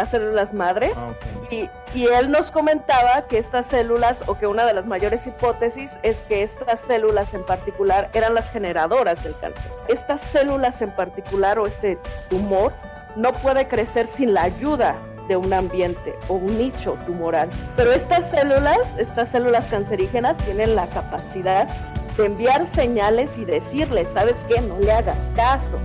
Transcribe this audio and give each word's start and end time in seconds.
las 0.00 0.10
células 0.10 0.52
madre. 0.54 0.92
Ah, 0.96 1.12
y, 1.50 1.68
y, 1.94 2.06
él 2.06 2.30
nos 2.30 2.50
comentaba 2.50 3.26
que 3.28 3.38
estas 3.38 3.66
células, 3.66 4.24
o 4.26 4.38
que 4.38 4.46
una 4.46 4.64
de 4.64 4.72
las 4.72 4.86
mayores 4.86 5.26
hipótesis 5.26 5.98
es 6.02 6.24
que 6.24 6.42
estas 6.42 6.80
células 6.80 7.34
en 7.34 7.44
particular 7.44 8.08
eran 8.14 8.34
las 8.34 8.50
generadoras 8.50 9.22
del 9.22 9.36
cáncer. 9.36 9.70
Estas 9.88 10.22
células 10.22 10.80
en 10.80 10.90
particular 10.92 11.58
o 11.58 11.66
este 11.66 11.98
tumor 12.30 12.72
no 13.16 13.32
puede 13.32 13.68
crecer 13.68 14.06
sin 14.06 14.32
la 14.32 14.44
ayuda 14.44 14.96
de 15.28 15.36
un 15.36 15.52
ambiente 15.52 16.14
o 16.28 16.34
un 16.34 16.58
nicho 16.58 16.96
tumoral. 17.06 17.48
Pero 17.76 17.92
estas 17.92 18.30
células, 18.30 18.96
estas 18.98 19.28
células 19.28 19.66
cancerígenas 19.66 20.36
tienen 20.38 20.74
la 20.74 20.88
capacidad 20.88 21.68
de 22.16 22.26
enviar 22.26 22.66
señales 22.66 23.38
y 23.38 23.44
decirle, 23.44 24.06
¿sabes 24.06 24.44
qué? 24.48 24.60
No 24.60 24.78
le 24.78 24.92
hagas 24.92 25.30
caso. 25.36 25.78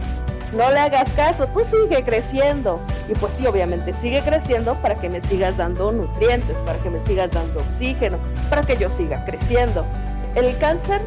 No 0.56 0.72
le 0.72 0.80
hagas 0.80 1.12
caso, 1.14 1.48
tú 1.48 1.62
sigue 1.66 2.04
creciendo. 2.04 2.80
Y 3.10 3.14
pues 3.16 3.34
sí, 3.34 3.46
obviamente 3.46 3.94
sigue 3.94 4.22
creciendo 4.22 4.74
para 4.76 4.96
que 4.96 5.10
me 5.10 5.22
sigas 5.22 5.58
dando 5.58 5.92
nutrientes, 5.92 6.56
para 6.58 6.80
que 6.80 6.90
me 6.90 7.04
sigas 7.06 7.32
dando 7.32 7.60
oxígeno, 7.60 8.18
para 8.50 8.64
que 8.64 8.78
yo 8.78 8.90
siga 8.90 9.26
creciendo. 9.26 9.86
El 10.34 10.58
cáncer 10.58 11.02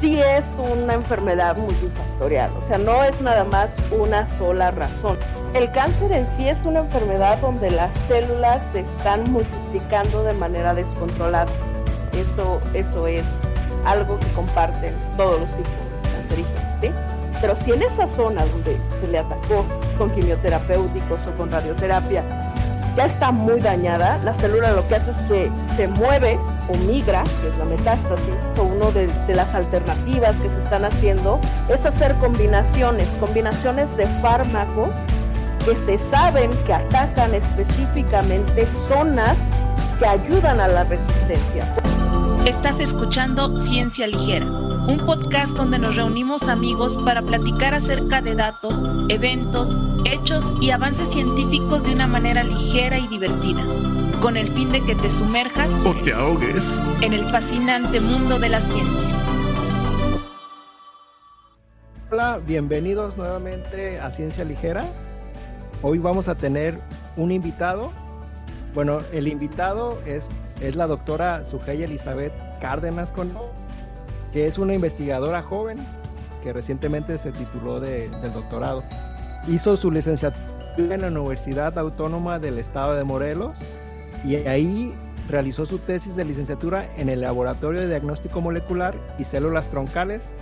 sí 0.00 0.20
es 0.20 0.44
una 0.58 0.94
enfermedad 0.94 1.56
multifactorial, 1.56 2.50
o 2.56 2.62
sea, 2.62 2.78
no 2.78 3.02
es 3.02 3.20
nada 3.20 3.44
más 3.44 3.76
una 3.90 4.28
sola 4.36 4.70
razón. 4.70 5.16
El 5.54 5.70
cáncer 5.70 6.12
en 6.12 6.26
sí 6.36 6.48
es 6.48 6.64
una 6.64 6.80
enfermedad 6.80 7.38
donde 7.40 7.70
las 7.70 7.94
células 8.08 8.62
se 8.72 8.80
están 8.80 9.24
multiplicando 9.30 10.22
de 10.22 10.34
manera 10.34 10.74
descontrolada. 10.74 11.50
Eso, 12.12 12.60
eso 12.74 13.06
es 13.06 13.24
algo 13.84 14.18
que 14.18 14.26
comparten 14.28 14.94
todos 15.16 15.40
los 15.40 15.48
tipos 15.50 15.70
de 16.02 16.10
cancerígenos, 16.10 16.80
¿sí? 16.80 16.90
Pero 17.40 17.56
si 17.56 17.72
en 17.72 17.82
esa 17.82 18.08
zona 18.08 18.44
donde 18.46 18.78
se 19.00 19.08
le 19.08 19.18
atacó 19.18 19.64
con 19.98 20.10
quimioterapéuticos 20.10 21.26
o 21.26 21.30
con 21.36 21.50
radioterapia 21.50 22.22
ya 22.96 23.04
está 23.04 23.30
muy 23.30 23.60
dañada, 23.60 24.18
la 24.24 24.32
célula 24.34 24.72
lo 24.72 24.88
que 24.88 24.94
hace 24.94 25.10
es 25.10 25.18
que 25.28 25.50
se 25.76 25.86
mueve 25.86 26.38
o 26.68 26.76
migra, 26.86 27.22
que 27.42 27.48
es 27.48 27.58
la 27.58 27.66
metástasis, 27.66 28.34
o 28.58 28.90
de, 28.92 29.06
de, 29.06 29.34
las 29.34 29.54
alternativas 29.54 30.34
que 30.40 30.48
se 30.48 30.58
están 30.58 30.84
haciendo 30.84 31.38
es 31.68 31.84
hacer 31.84 32.14
combinaciones, 32.16 33.06
combinaciones 33.20 33.94
de 33.98 34.06
fármacos 34.22 34.94
que 35.66 35.74
se 35.74 35.98
saben 35.98 36.50
que 36.64 36.72
atacan 36.72 37.34
específicamente 37.34 38.66
zonas 38.88 39.36
que 39.98 40.06
ayudan 40.06 40.60
a 40.60 40.68
la 40.68 40.84
resistencia. 40.84 41.66
Estás 42.46 42.78
escuchando 42.78 43.56
Ciencia 43.56 44.06
Ligera, 44.06 44.46
un 44.46 45.02
podcast 45.04 45.56
donde 45.56 45.80
nos 45.80 45.96
reunimos 45.96 46.46
amigos 46.46 46.96
para 47.04 47.20
platicar 47.20 47.74
acerca 47.74 48.22
de 48.22 48.36
datos, 48.36 48.84
eventos, 49.08 49.76
hechos 50.04 50.54
y 50.60 50.70
avances 50.70 51.08
científicos 51.08 51.82
de 51.82 51.90
una 51.90 52.06
manera 52.06 52.44
ligera 52.44 53.00
y 53.00 53.08
divertida, 53.08 53.64
con 54.20 54.36
el 54.36 54.46
fin 54.46 54.70
de 54.70 54.80
que 54.84 54.94
te 54.94 55.10
sumerjas 55.10 55.84
o 55.84 55.92
te 56.02 56.12
ahogues 56.12 56.72
en 57.00 57.14
el 57.14 57.24
fascinante 57.24 57.98
mundo 57.98 58.38
de 58.38 58.48
la 58.48 58.60
ciencia. 58.60 59.08
Hola, 62.12 62.38
bienvenidos 62.46 63.16
nuevamente 63.16 63.98
a 63.98 64.12
Ciencia 64.12 64.44
Ligera. 64.44 64.84
Hoy 65.82 65.98
vamos 65.98 66.28
a 66.28 66.36
tener 66.36 66.78
un 67.16 67.32
invitado. 67.32 67.90
Bueno, 68.72 69.00
el 69.12 69.26
invitado 69.26 69.98
es 70.06 70.28
es 70.60 70.76
la 70.76 70.86
doctora 70.86 71.44
Sujei 71.44 71.82
Elizabeth 71.82 72.32
Cárdenas 72.60 73.12
con 73.12 73.30
que 74.32 74.46
es 74.46 74.58
una 74.58 74.74
investigadora 74.74 75.42
joven 75.42 75.78
que 76.42 76.52
recientemente 76.52 77.16
se 77.18 77.32
tituló 77.32 77.80
del 77.80 78.10
doctorado. 78.32 78.82
Hizo 79.48 79.76
su 79.76 79.90
licenciatura 79.90 80.94
en 80.94 81.00
la 81.00 81.08
Universidad 81.08 81.78
Autónoma 81.78 82.38
del 82.38 82.58
Estado 82.58 82.94
de 82.94 83.04
Morelos 83.04 83.60
y 84.24 84.36
ahí 84.36 84.94
realizó 85.28 85.66
su 85.66 85.78
tesis 85.78 86.16
de 86.16 86.24
licenciatura 86.24 86.88
en 86.96 87.08
el 87.08 87.22
Laboratorio 87.22 87.80
de 87.80 87.88
Diagnóstico 87.88 88.40
Molecular 88.40 88.94
y 89.18 89.24
Células 89.24 89.68
Troncales 89.70 90.32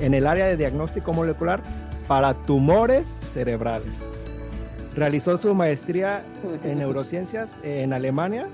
en 0.00 0.14
el 0.14 0.26
área 0.26 0.46
de 0.46 0.56
diagnóstico 0.56 1.12
molecular 1.12 1.62
para 2.08 2.34
tumores 2.34 3.06
cerebrales. 3.06 4.08
Realizó 4.96 5.36
su 5.36 5.54
maestría 5.54 6.22
en 6.62 6.78
neurociencias 6.78 7.58
en 7.62 7.92
Alemania 7.92 8.46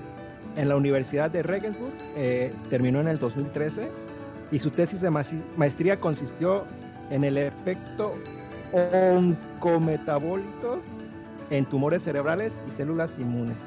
en 0.55 0.69
la 0.69 0.75
Universidad 0.75 1.31
de 1.31 1.43
Regensburg, 1.43 1.93
eh, 2.15 2.53
terminó 2.69 3.01
en 3.01 3.07
el 3.07 3.19
2013 3.19 3.89
y 4.51 4.59
su 4.59 4.69
tesis 4.69 5.01
de 5.01 5.09
maestría 5.09 5.97
consistió 5.97 6.65
en 7.09 7.23
el 7.23 7.37
efecto 7.37 8.15
oncometabólitos 8.73 10.85
en 11.49 11.65
tumores 11.65 12.03
cerebrales 12.03 12.61
y 12.67 12.71
células 12.71 13.17
inmunes. 13.19 13.57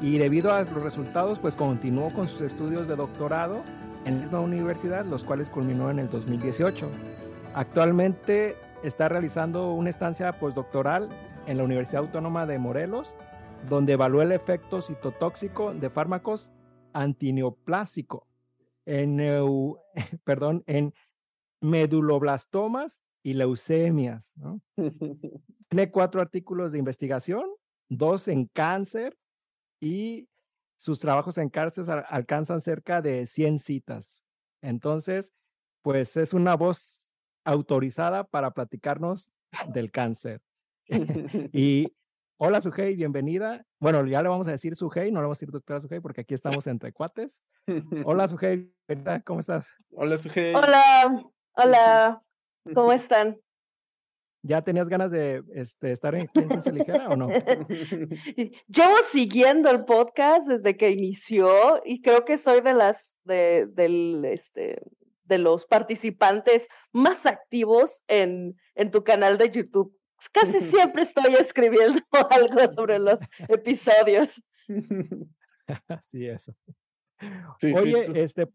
Y 0.00 0.18
debido 0.18 0.52
a 0.52 0.62
los 0.62 0.82
resultados, 0.82 1.38
pues 1.38 1.56
continuó 1.56 2.10
con 2.10 2.28
sus 2.28 2.40
estudios 2.40 2.88
de 2.88 2.96
doctorado 2.96 3.62
en 4.06 4.16
la 4.16 4.22
misma 4.22 4.40
universidad, 4.40 5.04
los 5.04 5.24
cuales 5.24 5.50
culminó 5.50 5.90
en 5.90 5.98
el 5.98 6.08
2018. 6.08 6.90
Actualmente 7.54 8.56
está 8.82 9.08
realizando 9.08 9.72
una 9.72 9.90
estancia 9.90 10.32
postdoctoral 10.32 11.08
en 11.46 11.58
la 11.58 11.64
Universidad 11.64 12.02
Autónoma 12.02 12.46
de 12.46 12.58
Morelos 12.58 13.14
donde 13.68 13.94
evaluó 13.94 14.22
el 14.22 14.32
efecto 14.32 14.80
citotóxico 14.80 15.74
de 15.74 15.90
fármacos 15.90 16.50
antineoplásicos 16.92 18.22
en, 18.86 19.18
perdón, 20.24 20.64
en 20.66 20.94
meduloblastomas 21.60 23.00
y 23.22 23.34
leucemias. 23.34 24.34
Tiene 25.68 25.90
cuatro 25.90 26.20
artículos 26.20 26.72
de 26.72 26.78
investigación, 26.78 27.44
dos 27.88 28.28
en 28.28 28.46
cáncer 28.46 29.16
y 29.80 30.28
sus 30.76 30.98
trabajos 30.98 31.38
en 31.38 31.50
cáncer 31.50 32.04
alcanzan 32.08 32.60
cerca 32.60 33.02
de 33.02 33.26
100 33.26 33.58
citas. 33.58 34.24
Entonces, 34.62 35.32
pues 35.82 36.16
es 36.16 36.34
una 36.34 36.56
voz 36.56 37.12
autorizada 37.44 38.24
para 38.24 38.52
platicarnos 38.52 39.30
del 39.68 39.90
cáncer. 39.90 40.40
y 41.52 41.92
Hola 42.42 42.62
Sujei, 42.62 42.96
bienvenida. 42.96 43.66
Bueno, 43.80 44.06
ya 44.06 44.22
le 44.22 44.30
vamos 44.30 44.48
a 44.48 44.52
decir 44.52 44.74
Sujei, 44.74 45.12
no 45.12 45.20
le 45.20 45.24
vamos 45.24 45.36
a 45.36 45.40
decir 45.40 45.50
doctora 45.50 45.78
Sujei 45.78 46.00
porque 46.00 46.22
aquí 46.22 46.32
estamos 46.32 46.66
entre 46.68 46.90
cuates. 46.90 47.42
Hola 48.06 48.28
Sujei, 48.28 48.72
¿cómo 49.26 49.40
estás? 49.40 49.74
Hola 49.90 50.16
Sujei. 50.16 50.54
Hola, 50.54 51.22
hola, 51.52 52.22
¿cómo 52.74 52.92
están? 52.94 53.38
¿Ya 54.40 54.62
tenías 54.62 54.88
ganas 54.88 55.10
de 55.10 55.42
este, 55.52 55.92
estar 55.92 56.14
en 56.14 56.30
Ciencia 56.32 56.72
Ligera 56.72 57.10
o 57.10 57.16
no? 57.16 57.28
Llevo 58.68 58.96
siguiendo 59.02 59.70
el 59.70 59.84
podcast 59.84 60.48
desde 60.48 60.78
que 60.78 60.88
inició 60.88 61.82
y 61.84 62.00
creo 62.00 62.24
que 62.24 62.38
soy 62.38 62.62
de 62.62 62.72
las 62.72 63.18
de, 63.24 63.66
del, 63.70 64.24
este, 64.24 64.80
de 65.24 65.36
los 65.36 65.66
participantes 65.66 66.68
más 66.90 67.26
activos 67.26 68.02
en, 68.08 68.56
en 68.76 68.90
tu 68.90 69.04
canal 69.04 69.36
de 69.36 69.50
YouTube 69.50 69.94
casi 70.28 70.60
siempre 70.60 71.02
estoy 71.02 71.34
escribiendo 71.34 72.02
algo 72.30 72.68
sobre 72.68 72.98
los 72.98 73.20
episodios. 73.48 74.42
Sí, 76.00 76.26
eso. 76.26 76.52
Oye, 77.62 78.24
este, 78.24 78.48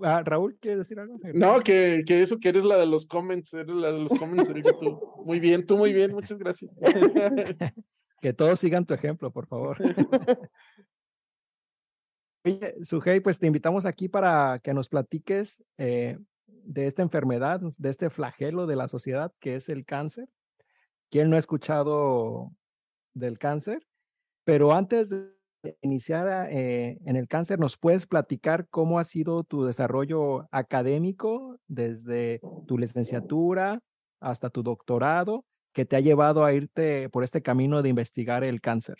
ah, 0.00 0.22
Raúl, 0.24 0.56
¿quieres 0.60 0.78
decir 0.78 1.00
algo? 1.00 1.18
No, 1.34 1.58
que, 1.58 2.04
que, 2.06 2.22
eso 2.22 2.38
que 2.38 2.50
eres 2.50 2.62
la 2.62 2.76
de 2.76 2.86
los 2.86 3.04
comments, 3.04 3.52
eres 3.52 3.74
la 3.74 3.90
de 3.90 3.98
los 3.98 4.14
comments 4.14 4.54
de 4.54 4.62
YouTube. 4.62 5.24
Muy 5.24 5.40
bien, 5.40 5.66
tú 5.66 5.76
muy 5.76 5.92
bien, 5.92 6.12
muchas 6.12 6.38
gracias. 6.38 6.70
que 8.20 8.32
todos 8.32 8.60
sigan 8.60 8.86
tu 8.86 8.94
ejemplo, 8.94 9.32
por 9.32 9.48
favor. 9.48 9.78
Oye, 12.44 12.76
Sujei, 12.84 13.18
pues 13.18 13.40
te 13.40 13.48
invitamos 13.48 13.84
aquí 13.84 14.08
para 14.08 14.60
que 14.60 14.72
nos 14.72 14.88
platiques 14.88 15.64
eh, 15.78 16.16
de 16.46 16.86
esta 16.86 17.02
enfermedad, 17.02 17.60
de 17.60 17.90
este 17.90 18.08
flagelo 18.08 18.66
de 18.66 18.76
la 18.76 18.88
sociedad 18.88 19.32
que 19.40 19.56
es 19.56 19.68
el 19.68 19.84
cáncer. 19.84 20.28
¿Quién 21.10 21.28
no 21.28 21.36
ha 21.36 21.40
escuchado 21.40 22.52
del 23.14 23.38
cáncer? 23.38 23.86
Pero 24.44 24.72
antes 24.72 25.10
de 25.10 25.30
iniciar 25.82 26.48
eh, 26.50 26.98
en 27.04 27.16
el 27.16 27.28
cáncer, 27.28 27.58
¿nos 27.58 27.76
puedes 27.76 28.06
platicar 28.06 28.68
cómo 28.68 28.98
ha 28.98 29.04
sido 29.04 29.44
tu 29.44 29.64
desarrollo 29.64 30.48
académico 30.52 31.58
desde 31.66 32.40
tu 32.66 32.78
licenciatura 32.78 33.80
hasta 34.20 34.50
tu 34.50 34.62
doctorado 34.62 35.44
que 35.72 35.84
te 35.84 35.96
ha 35.96 36.00
llevado 36.00 36.44
a 36.44 36.52
irte 36.52 37.08
por 37.10 37.24
este 37.24 37.42
camino 37.42 37.82
de 37.82 37.88
investigar 37.88 38.44
el 38.44 38.60
cáncer? 38.60 38.98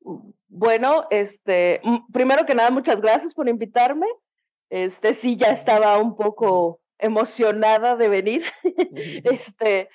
Mm, 0.00 0.30
bueno, 0.48 1.06
este, 1.10 1.80
mm, 1.84 2.10
primero 2.12 2.44
que 2.44 2.54
nada, 2.54 2.70
muchas 2.70 3.00
gracias 3.00 3.32
por 3.32 3.48
invitarme. 3.48 4.06
Este, 4.70 5.14
sí, 5.14 5.36
ya 5.36 5.48
estaba 5.48 5.98
un 5.98 6.16
poco 6.16 6.80
emocionada 6.98 7.96
de 7.96 8.08
venir. 8.08 8.42
este, 9.24 9.88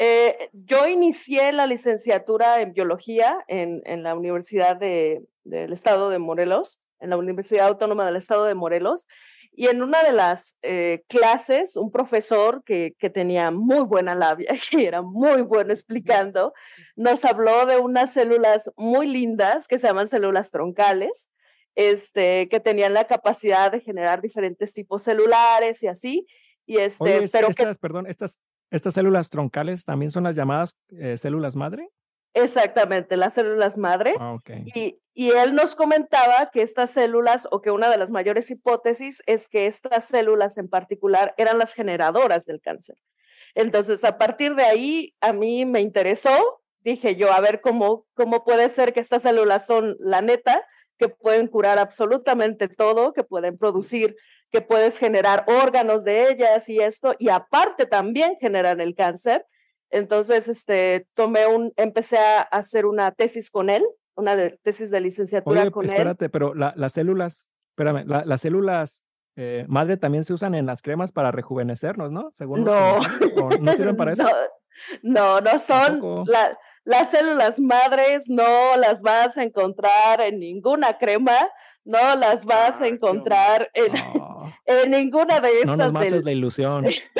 eh, 0.00 0.48
yo 0.52 0.86
inicié 0.86 1.52
la 1.52 1.66
licenciatura 1.66 2.60
en 2.60 2.72
biología 2.72 3.44
en, 3.48 3.82
en 3.84 4.04
la 4.04 4.14
Universidad 4.14 4.76
de, 4.76 5.24
del 5.42 5.72
Estado 5.72 6.08
de 6.08 6.20
Morelos, 6.20 6.78
en 7.00 7.10
la 7.10 7.16
Universidad 7.16 7.66
Autónoma 7.66 8.06
del 8.06 8.14
Estado 8.14 8.44
de 8.44 8.54
Morelos, 8.54 9.08
Y 9.50 9.66
en 9.66 9.82
una 9.82 10.04
de 10.04 10.12
las 10.12 10.54
eh, 10.62 11.02
clases, 11.08 11.76
un 11.76 11.90
profesor 11.90 12.62
que, 12.64 12.94
que, 12.96 13.10
tenía 13.10 13.50
muy 13.50 13.80
buena 13.80 14.14
labia, 14.14 14.50
que 14.70 14.86
era 14.86 15.02
muy 15.02 15.42
bueno 15.42 15.72
explicando, 15.72 16.54
nos 16.94 17.24
habló 17.24 17.66
de 17.66 17.78
unas 17.78 18.12
células 18.12 18.70
muy 18.76 19.08
lindas 19.08 19.66
que 19.66 19.78
se 19.78 19.88
llaman 19.88 20.06
células 20.06 20.52
troncales, 20.52 21.28
este, 21.74 22.48
que 22.48 22.60
tenían 22.60 22.94
la 22.94 23.08
capacidad 23.08 23.72
de 23.72 23.80
generar 23.80 24.22
diferentes 24.22 24.72
tipos 24.74 25.02
celulares 25.02 25.82
y 25.82 25.88
así. 25.88 26.26
Y 26.66 26.78
este, 26.78 27.26
pero 27.32 27.48
estas, 27.48 27.78
perdón, 27.78 28.06
estas, 28.06 28.40
estas 28.70 28.94
células 28.94 29.30
troncales 29.30 29.84
también 29.84 30.10
son 30.10 30.24
las 30.24 30.36
llamadas 30.36 30.76
eh, 30.90 31.16
células 31.16 31.56
madre. 31.56 31.88
Exactamente, 32.34 33.16
las 33.16 33.34
células 33.34 33.76
madre. 33.76 34.14
Ah, 34.18 34.34
okay. 34.34 34.64
y, 34.74 35.00
y, 35.14 35.30
él 35.30 35.54
nos 35.54 35.74
comentaba 35.74 36.50
que 36.52 36.62
estas 36.62 36.90
células, 36.90 37.48
o 37.50 37.60
que 37.62 37.70
una 37.70 37.88
de 37.88 37.96
las 37.96 38.10
mayores 38.10 38.50
hipótesis 38.50 39.22
es 39.26 39.48
que 39.48 39.66
estas 39.66 40.04
células 40.06 40.58
en 40.58 40.68
particular 40.68 41.34
eran 41.36 41.58
las 41.58 41.72
generadoras 41.72 42.44
del 42.44 42.60
cáncer. 42.60 42.96
Entonces, 43.54 44.04
a 44.04 44.18
partir 44.18 44.54
de 44.54 44.64
ahí, 44.64 45.14
a 45.20 45.32
mí 45.32 45.64
me 45.64 45.80
interesó, 45.80 46.60
dije 46.80 47.16
yo, 47.16 47.32
a 47.32 47.40
ver 47.40 47.60
cómo, 47.60 48.06
cómo 48.14 48.44
puede 48.44 48.68
ser 48.68 48.92
que 48.92 49.00
estas 49.00 49.22
células 49.22 49.66
son 49.66 49.96
la 49.98 50.22
neta, 50.22 50.64
que 50.98 51.08
pueden 51.08 51.46
curar 51.46 51.78
absolutamente 51.78 52.68
todo, 52.68 53.12
que 53.12 53.24
pueden 53.24 53.56
producir, 53.56 54.16
que 54.50 54.60
puedes 54.60 54.98
generar 54.98 55.44
órganos 55.46 56.04
de 56.04 56.30
ellas 56.30 56.68
y 56.68 56.78
esto, 56.78 57.14
y 57.18 57.28
aparte 57.28 57.86
también 57.86 58.36
generan 58.40 58.80
el 58.80 58.94
cáncer. 58.94 59.44
Entonces, 59.90 60.48
este, 60.48 61.06
tomé 61.14 61.46
un, 61.46 61.72
empecé 61.76 62.18
a 62.18 62.40
hacer 62.40 62.86
una 62.86 63.10
tesis 63.10 63.50
con 63.50 63.70
él, 63.70 63.86
una 64.14 64.34
tesis 64.62 64.90
de 64.90 65.00
licenciatura 65.00 65.62
Oye, 65.62 65.70
con 65.70 65.86
espérate, 65.86 66.26
él. 66.26 66.30
pero 66.30 66.54
la, 66.54 66.72
las 66.76 66.92
células, 66.92 67.50
espérame, 67.70 68.04
la, 68.06 68.24
las 68.24 68.40
células 68.40 69.04
eh, 69.36 69.64
madre 69.68 69.96
también 69.96 70.24
se 70.24 70.32
usan 70.32 70.56
en 70.56 70.66
las 70.66 70.82
cremas 70.82 71.12
para 71.12 71.30
rejuvenecernos, 71.30 72.10
¿no? 72.10 72.30
Según 72.32 72.64
no. 72.64 72.98
¿No 73.60 73.72
sirven 73.72 73.96
para 73.96 74.12
eso? 74.14 74.24
No, 75.02 75.40
no, 75.40 75.40
no 75.40 75.58
son. 75.58 76.24
La, 76.26 76.58
las 76.88 77.10
células 77.10 77.60
madres 77.60 78.30
no 78.30 78.74
las 78.78 79.02
vas 79.02 79.36
a 79.36 79.42
encontrar 79.42 80.22
en 80.22 80.38
ninguna 80.40 80.96
crema, 80.96 81.36
no 81.84 82.16
las 82.16 82.46
vas 82.46 82.80
ah, 82.80 82.84
a 82.84 82.88
encontrar 82.88 83.70
en, 83.74 83.92
oh. 84.18 84.50
en, 84.64 84.92
ninguna 84.92 85.38
de 85.38 85.50
estas. 85.50 85.66
No 85.66 85.76
nos 85.76 85.92
mates 85.92 86.12
del... 86.12 86.24
la 86.24 86.32
ilusión. 86.32 86.86
estos 86.86 87.14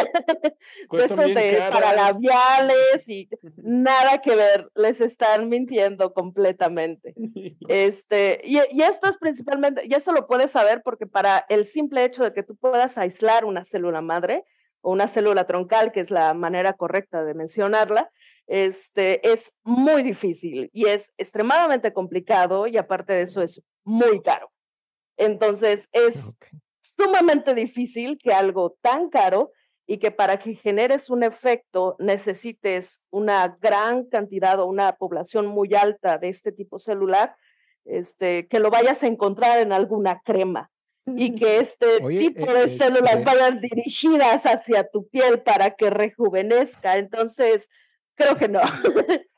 de 1.34 1.68
paralabiales 1.70 3.06
y 3.10 3.28
nada 3.56 4.22
que 4.22 4.36
ver, 4.36 4.70
les 4.74 5.02
están 5.02 5.50
mintiendo 5.50 6.14
completamente. 6.14 7.14
Este, 7.68 8.40
y, 8.44 8.60
y 8.70 8.80
esto 8.80 9.06
es 9.10 9.18
principalmente, 9.18 9.82
y 9.84 9.92
eso 9.92 10.12
lo 10.12 10.26
puedes 10.26 10.50
saber 10.50 10.80
porque 10.82 11.06
para 11.06 11.44
el 11.50 11.66
simple 11.66 12.04
hecho 12.04 12.24
de 12.24 12.32
que 12.32 12.42
tú 12.42 12.56
puedas 12.56 12.96
aislar 12.96 13.44
una 13.44 13.66
célula 13.66 14.00
madre 14.00 14.46
o 14.80 14.92
una 14.92 15.08
célula 15.08 15.46
troncal, 15.46 15.92
que 15.92 16.00
es 16.00 16.10
la 16.10 16.32
manera 16.32 16.72
correcta 16.72 17.22
de 17.22 17.34
mencionarla, 17.34 18.10
este, 18.48 19.30
es 19.30 19.52
muy 19.62 20.02
difícil 20.02 20.70
y 20.72 20.88
es 20.88 21.12
extremadamente 21.18 21.92
complicado 21.92 22.66
y 22.66 22.78
aparte 22.78 23.12
de 23.12 23.22
eso 23.22 23.42
es 23.42 23.62
muy 23.84 24.20
caro. 24.22 24.50
Entonces 25.18 25.88
es 25.92 26.36
okay. 26.36 26.58
sumamente 26.80 27.54
difícil 27.54 28.18
que 28.18 28.32
algo 28.32 28.76
tan 28.80 29.10
caro 29.10 29.52
y 29.86 29.98
que 29.98 30.10
para 30.10 30.38
que 30.38 30.54
generes 30.54 31.10
un 31.10 31.22
efecto 31.22 31.96
necesites 31.98 33.02
una 33.10 33.56
gran 33.60 34.04
cantidad 34.04 34.58
o 34.60 34.66
una 34.66 34.96
población 34.96 35.46
muy 35.46 35.74
alta 35.74 36.18
de 36.18 36.30
este 36.30 36.50
tipo 36.50 36.78
celular, 36.78 37.36
este, 37.84 38.48
que 38.48 38.60
lo 38.60 38.70
vayas 38.70 39.02
a 39.02 39.06
encontrar 39.06 39.60
en 39.60 39.72
alguna 39.72 40.20
crema 40.24 40.70
y 41.16 41.34
que 41.34 41.58
este 41.58 42.02
Oye, 42.02 42.18
tipo 42.18 42.52
de 42.52 42.64
eh, 42.64 42.68
células 42.68 43.20
eh, 43.20 43.24
vayan 43.24 43.60
dirigidas 43.60 44.44
hacia 44.44 44.88
tu 44.88 45.06
piel 45.08 45.40
para 45.42 45.70
que 45.70 45.90
rejuvenezca. 45.90 46.96
Entonces, 46.96 47.68
creo 48.18 48.36
que 48.36 48.48
no. 48.48 48.60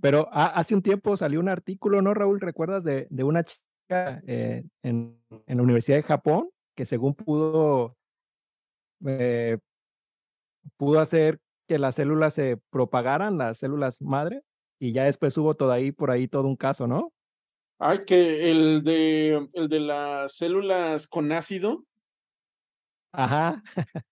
Pero 0.00 0.28
hace 0.32 0.74
un 0.74 0.82
tiempo 0.82 1.16
salió 1.16 1.40
un 1.40 1.48
artículo, 1.48 2.02
¿no, 2.02 2.12
Raúl? 2.12 2.40
¿Recuerdas 2.40 2.84
de, 2.84 3.06
de 3.08 3.24
una 3.24 3.42
chica 3.42 4.22
eh, 4.26 4.62
en, 4.82 5.18
en, 5.46 5.56
la 5.56 5.62
Universidad 5.62 5.96
de 5.96 6.02
Japón 6.02 6.50
que 6.74 6.84
según 6.84 7.14
pudo, 7.14 7.96
eh, 9.06 9.58
pudo 10.76 11.00
hacer 11.00 11.38
que 11.66 11.78
las 11.78 11.94
células 11.94 12.34
se 12.34 12.58
propagaran, 12.70 13.38
las 13.38 13.58
células 13.58 14.02
madre, 14.02 14.42
y 14.78 14.92
ya 14.92 15.04
después 15.04 15.36
hubo 15.38 15.54
todo 15.54 15.72
ahí, 15.72 15.92
por 15.92 16.10
ahí 16.10 16.28
todo 16.28 16.46
un 16.46 16.56
caso, 16.56 16.86
¿no? 16.86 17.12
Ay, 17.78 18.04
que 18.04 18.50
el 18.50 18.82
de, 18.84 19.48
el 19.52 19.68
de 19.68 19.80
las 19.80 20.36
células 20.36 21.08
con 21.08 21.32
ácido. 21.32 21.84
Ajá. 23.12 23.62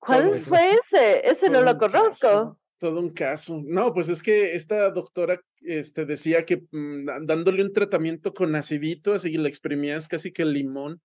¿Cuál 0.00 0.40
fue 0.40 0.72
ese? 0.72 1.28
Ese 1.28 1.50
no 1.50 1.60
lo 1.62 1.76
conozco. 1.76 2.58
Todo 2.80 2.98
un 2.98 3.10
caso. 3.10 3.62
No, 3.62 3.92
pues 3.92 4.08
es 4.08 4.22
que 4.22 4.54
esta 4.54 4.90
doctora 4.90 5.38
este, 5.60 6.06
decía 6.06 6.46
que 6.46 6.62
mmm, 6.72 7.26
dándole 7.26 7.62
un 7.62 7.74
tratamiento 7.74 8.32
con 8.32 8.56
acidito, 8.56 9.12
así 9.12 9.36
le 9.36 9.50
exprimías 9.50 10.08
casi 10.08 10.32
que 10.32 10.42
el 10.42 10.54
limón 10.54 11.02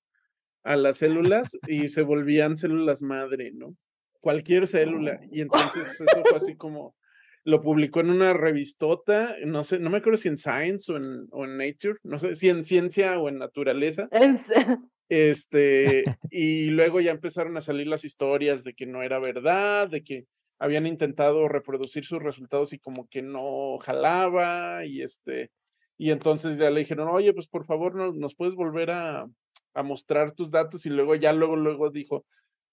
a 0.63 0.77
las 0.77 0.97
células 0.97 1.57
y 1.67 1.89
se 1.89 2.01
volvían 2.01 2.55
células 2.55 3.01
madre, 3.01 3.51
¿no? 3.53 3.75
Cualquier 4.21 4.67
célula. 4.67 5.19
Y 5.31 5.41
entonces 5.41 5.99
eso 5.99 6.23
fue 6.23 6.37
así 6.37 6.55
como, 6.55 6.95
lo 7.43 7.61
publicó 7.61 7.99
en 7.99 8.09
una 8.09 8.31
revistota, 8.31 9.35
no 9.45 9.65
sé, 9.65 9.77
no 9.77 9.89
me 9.89 9.97
acuerdo 9.97 10.17
si 10.17 10.29
en 10.29 10.37
Science 10.37 10.91
o 10.91 10.95
en, 10.95 11.27
o 11.31 11.43
en 11.43 11.57
Nature, 11.57 11.99
no 12.03 12.17
sé 12.19 12.35
si 12.35 12.47
en 12.47 12.63
Ciencia 12.63 13.19
o 13.19 13.27
en 13.27 13.37
Naturaleza. 13.37 14.09
Este, 15.07 16.03
y 16.31 16.71
luego 16.71 16.99
ya 16.99 17.11
empezaron 17.11 17.55
a 17.57 17.61
salir 17.61 17.85
las 17.85 18.03
historias 18.03 18.63
de 18.63 18.73
que 18.73 18.87
no 18.87 19.03
era 19.03 19.19
verdad, 19.19 19.87
de 19.87 20.03
que 20.03 20.25
habían 20.59 20.87
intentado 20.87 21.47
reproducir 21.47 22.05
sus 22.05 22.21
resultados 22.21 22.73
y 22.73 22.79
como 22.79 23.07
que 23.07 23.21
no 23.21 23.77
jalaba, 23.79 24.85
y 24.85 25.01
este, 25.01 25.51
y 25.97 26.11
entonces 26.11 26.57
ya 26.57 26.69
le 26.69 26.79
dijeron, 26.79 27.07
oye, 27.09 27.33
pues 27.33 27.47
por 27.47 27.65
favor, 27.65 27.95
¿nos, 27.95 28.15
nos 28.15 28.35
puedes 28.35 28.55
volver 28.55 28.91
a, 28.91 29.27
a 29.73 29.83
mostrar 29.83 30.31
tus 30.31 30.51
datos? 30.51 30.85
Y 30.85 30.89
luego 30.89 31.15
ya 31.15 31.33
luego, 31.33 31.55
luego 31.55 31.89
dijo, 31.89 32.25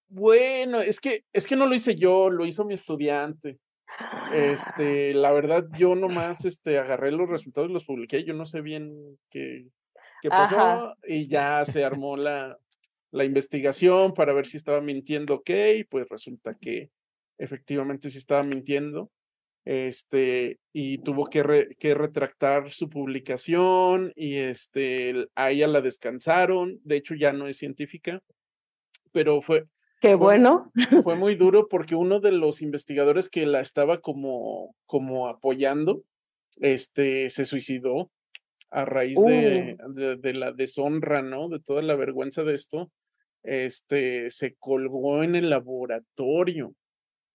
bueno, 0.08 0.80
es 0.80 1.00
que, 1.00 1.24
es 1.32 1.46
que 1.46 1.56
no 1.56 1.66
lo 1.66 1.74
hice 1.74 1.94
yo, 1.94 2.30
lo 2.30 2.44
hizo 2.44 2.64
mi 2.64 2.74
estudiante. 2.74 3.58
Este, 4.32 5.14
la 5.14 5.32
verdad, 5.32 5.66
yo 5.76 5.94
nomás 5.94 6.44
este, 6.44 6.78
agarré 6.78 7.12
los 7.12 7.28
resultados 7.28 7.70
y 7.70 7.72
los 7.72 7.84
publiqué. 7.84 8.24
Yo 8.24 8.34
no 8.34 8.46
sé 8.46 8.60
bien 8.60 9.18
qué, 9.30 9.66
qué 10.20 10.28
pasó 10.28 10.56
Ajá. 10.56 10.94
y 11.06 11.28
ya 11.28 11.64
se 11.64 11.84
armó 11.84 12.16
la, 12.16 12.58
la 13.10 13.24
investigación 13.24 14.14
para 14.14 14.32
ver 14.32 14.46
si 14.46 14.56
estaba 14.56 14.80
mintiendo 14.80 15.36
ok, 15.36 15.50
pues 15.88 16.08
resulta 16.08 16.56
que 16.60 16.90
efectivamente 17.38 18.10
sí 18.10 18.18
estaba 18.18 18.42
mintiendo. 18.42 19.10
Este, 19.64 20.58
y 20.72 20.98
tuvo 20.98 21.26
que, 21.26 21.42
re, 21.44 21.76
que 21.78 21.94
retractar 21.94 22.70
su 22.72 22.88
publicación 22.88 24.12
y 24.16 24.38
este, 24.38 25.28
a 25.36 25.50
ella 25.50 25.68
la 25.68 25.80
descansaron. 25.80 26.80
De 26.82 26.96
hecho, 26.96 27.14
ya 27.14 27.32
no 27.32 27.46
es 27.46 27.58
científica, 27.58 28.20
pero 29.12 29.40
fue, 29.40 29.66
Qué 30.00 30.16
bueno. 30.16 30.72
Fue, 30.90 31.02
fue, 31.02 31.14
muy 31.14 31.36
duro 31.36 31.68
porque 31.68 31.94
uno 31.94 32.18
de 32.18 32.32
los 32.32 32.60
investigadores 32.60 33.28
que 33.28 33.46
la 33.46 33.60
estaba 33.60 34.00
como, 34.00 34.74
como 34.84 35.28
apoyando, 35.28 36.02
este, 36.60 37.30
se 37.30 37.44
suicidó 37.44 38.10
a 38.70 38.84
raíz 38.84 39.16
uh. 39.18 39.26
de, 39.26 39.76
de, 39.90 40.16
de, 40.16 40.34
la 40.34 40.50
deshonra, 40.50 41.22
¿no? 41.22 41.48
De 41.48 41.60
toda 41.60 41.82
la 41.82 41.94
vergüenza 41.94 42.42
de 42.42 42.54
esto. 42.54 42.90
Este, 43.44 44.30
se 44.30 44.56
colgó 44.56 45.22
en 45.22 45.36
el 45.36 45.50
laboratorio 45.50 46.74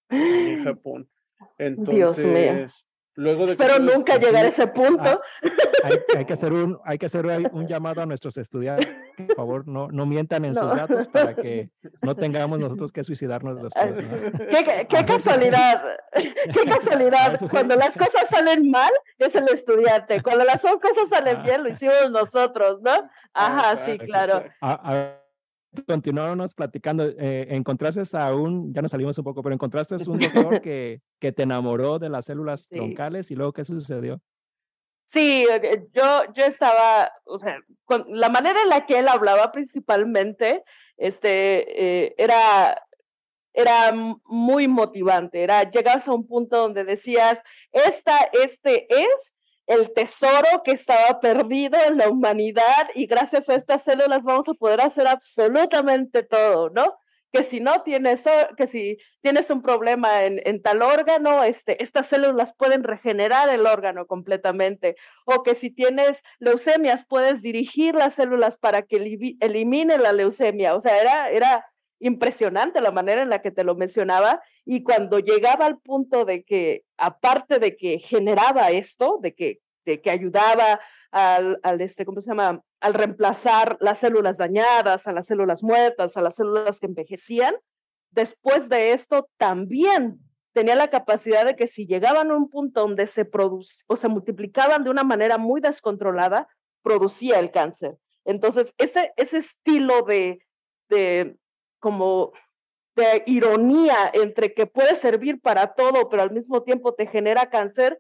en 0.09 0.63
Japón. 0.63 1.09
Entonces, 1.57 2.87
Luego 3.17 3.47
de 3.47 3.53
Espero 3.53 3.79
nunca 3.79 4.17
llegar 4.17 4.45
a 4.45 4.47
ese 4.47 4.67
punto. 4.67 5.21
Ah, 5.43 5.49
hay, 5.85 5.97
hay, 6.17 6.25
que 6.25 6.33
hacer 6.33 6.53
un, 6.53 6.77
hay 6.85 6.99
que 6.99 7.07
hacer 7.07 7.25
un 7.51 7.67
llamado 7.67 7.99
a 7.99 8.05
nuestros 8.05 8.37
estudiantes. 8.37 8.87
Por 9.17 9.35
favor, 9.35 9.67
no, 9.67 9.87
no 9.87 10.05
mientan 10.05 10.45
en 10.45 10.53
no. 10.53 10.61
sus 10.61 10.71
datos 10.71 11.07
para 11.07 11.33
que 11.33 11.71
no 12.03 12.15
tengamos 12.15 12.59
nosotros 12.59 12.91
que 12.93 13.03
suicidarnos 13.03 13.63
después. 13.63 14.03
¿no? 14.03 14.47
¿Qué, 14.49 14.87
qué, 14.87 15.05
casualidad, 15.07 15.81
qué 16.13 16.69
casualidad. 16.69 17.39
Cuando 17.49 17.75
las 17.75 17.97
cosas 17.97 18.29
salen 18.29 18.69
mal, 18.69 18.91
es 19.17 19.35
el 19.35 19.47
estudiante. 19.49 20.21
Cuando 20.21 20.45
las 20.45 20.61
cosas 20.61 21.09
salen 21.09 21.41
bien, 21.41 21.63
lo 21.63 21.69
hicimos 21.69 22.11
nosotros, 22.11 22.81
¿no? 22.83 23.09
Ajá, 23.33 23.79
sí, 23.79 23.97
claro. 23.97 24.43
Continuamos 25.85 26.53
platicando, 26.53 27.03
eh, 27.05 27.47
encontraste 27.49 28.01
a 28.17 28.33
un, 28.33 28.73
ya 28.73 28.81
nos 28.81 28.91
salimos 28.91 29.17
un 29.17 29.23
poco, 29.23 29.43
pero 29.43 29.53
encontraste 29.53 29.95
a 29.95 29.97
un 30.09 30.19
doctor 30.19 30.61
que, 30.61 31.01
que 31.19 31.31
te 31.31 31.43
enamoró 31.43 31.99
de 31.99 32.09
las 32.09 32.25
células 32.25 32.67
sí. 32.69 32.75
troncales 32.75 33.31
y 33.31 33.35
luego 33.35 33.53
qué 33.53 33.65
sucedió. 33.65 34.21
Sí, 35.05 35.45
yo, 35.93 36.33
yo 36.33 36.45
estaba, 36.45 37.11
o 37.23 37.39
sea, 37.39 37.59
con 37.85 38.05
la 38.09 38.27
manera 38.27 38.61
en 38.61 38.69
la 38.69 38.85
que 38.85 38.99
él 38.99 39.07
hablaba 39.07 39.53
principalmente, 39.53 40.63
este, 40.97 42.07
eh, 42.07 42.15
era, 42.17 42.85
era 43.53 43.93
muy 44.25 44.67
motivante, 44.67 45.43
era, 45.43 45.63
llegabas 45.71 46.09
a 46.09 46.13
un 46.13 46.27
punto 46.27 46.57
donde 46.57 46.83
decías, 46.83 47.41
esta, 47.71 48.17
este 48.33 48.85
es 48.89 49.33
el 49.67 49.93
tesoro 49.93 50.63
que 50.63 50.71
estaba 50.71 51.19
perdido 51.19 51.77
en 51.85 51.97
la 51.97 52.09
humanidad 52.09 52.89
y 52.95 53.05
gracias 53.05 53.49
a 53.49 53.55
estas 53.55 53.83
células 53.83 54.23
vamos 54.23 54.47
a 54.47 54.53
poder 54.53 54.81
hacer 54.81 55.07
absolutamente 55.07 56.23
todo, 56.23 56.69
¿no? 56.69 56.97
Que 57.33 57.43
si 57.43 57.59
no 57.59 57.83
tienes, 57.83 58.23
que 58.55 58.67
si 58.67 58.97
tienes 59.21 59.49
un 59.49 59.61
problema 59.61 60.23
en, 60.23 60.61
tal 60.61 60.81
órgano, 60.81 61.43
este, 61.43 61.83
estas 61.83 62.07
células 62.07 62.53
pueden 62.55 62.83
regenerar 62.83 63.49
el 63.49 63.67
órgano 63.67 64.07
completamente, 64.07 64.95
o 65.25 65.43
que 65.43 65.53
si 65.53 65.69
tienes 65.69 66.23
leucemias, 66.39 67.05
puedes 67.05 67.41
dirigir 67.41 67.95
las 67.95 68.15
células 68.15 68.57
para 68.57 68.83
que 68.83 69.35
elimine 69.41 69.97
la 69.97 70.13
leucemia. 70.13 70.73
O 70.75 70.79
sea, 70.79 71.01
era, 71.01 71.29
era 71.29 71.65
impresionante 71.99 72.79
la 72.79 72.91
manera 72.91 73.21
en 73.21 73.29
la 73.29 73.41
que 73.41 73.51
te 73.51 73.65
lo 73.65 73.75
mencionaba 73.75 74.41
y 74.69 74.83
cuando 74.83 75.19
llegaba 75.19 75.65
al 75.65 75.79
punto 75.79 76.25
de 76.25 76.43
que, 76.43 76.83
aparte 76.97 77.57
de 77.57 77.77
que 77.77 77.99
generaba 77.99 78.69
esto, 78.71 79.17
de 79.21 79.33
que, 79.33 79.61
de 79.85 80.01
que 80.01 80.11
ayudaba 80.11 80.81
al, 81.09 81.57
al, 81.63 81.79
este, 81.79 82.05
¿cómo 82.05 82.19
se 82.19 82.27
llama? 82.27 82.61
Al 82.81 82.93
reemplazar 82.93 83.77
las 83.79 83.99
células 83.99 84.35
dañadas, 84.35 85.07
a 85.07 85.13
las 85.13 85.25
células 85.25 85.63
muertas, 85.63 86.17
a 86.17 86.21
las 86.21 86.35
células 86.35 86.81
que 86.81 86.87
envejecían, 86.87 87.55
después 88.11 88.67
de 88.67 88.91
esto 88.91 89.29
también 89.37 90.19
tenía 90.51 90.75
la 90.75 90.89
capacidad 90.89 91.45
de 91.45 91.55
que 91.55 91.69
si 91.69 91.87
llegaban 91.87 92.29
a 92.29 92.35
un 92.35 92.49
punto 92.49 92.81
donde 92.81 93.07
se 93.07 93.23
produce 93.23 93.85
o 93.87 93.95
se 93.95 94.09
multiplicaban 94.09 94.83
de 94.83 94.89
una 94.89 95.05
manera 95.05 95.37
muy 95.37 95.61
descontrolada, 95.61 96.49
producía 96.81 97.39
el 97.39 97.51
cáncer. 97.51 97.95
Entonces, 98.25 98.73
ese, 98.77 99.13
ese 99.15 99.37
estilo 99.37 100.01
de, 100.01 100.45
de, 100.89 101.37
como 101.79 102.33
de 102.97 103.23
ironía 103.27 104.09
entre 104.13 104.53
que 104.53 104.65
puede 104.65 104.95
servir 104.95 105.39
para 105.39 105.73
todo, 105.73 106.09
pero 106.09 106.23
al 106.23 106.31
mismo 106.31 106.63
tiempo 106.63 106.93
te 106.93 107.07
genera 107.07 107.49
cáncer, 107.49 107.97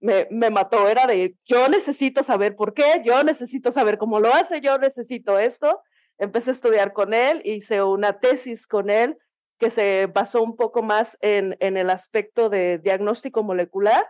me, 0.00 0.26
me, 0.30 0.50
mató. 0.50 0.88
Era 0.88 1.06
de, 1.06 1.36
yo 1.44 1.68
necesito 1.68 2.24
saber 2.24 2.56
por 2.56 2.72
qué, 2.74 3.02
yo 3.04 3.22
necesito 3.22 3.70
saber 3.72 3.98
cómo 3.98 4.20
lo 4.20 4.32
hace, 4.32 4.60
yo 4.60 4.78
necesito 4.78 5.38
esto. 5.38 5.80
Empecé 6.18 6.50
a 6.50 6.54
estudiar 6.54 6.92
con 6.92 7.14
él, 7.14 7.42
hice 7.44 7.82
una 7.82 8.18
tesis 8.18 8.66
con 8.66 8.90
él 8.90 9.16
que 9.58 9.70
se 9.70 10.06
basó 10.06 10.42
un 10.42 10.56
poco 10.56 10.82
más 10.82 11.18
en, 11.20 11.56
en 11.60 11.76
el 11.76 11.90
aspecto 11.90 12.48
de 12.48 12.78
diagnóstico 12.78 13.42
molecular. 13.42 14.06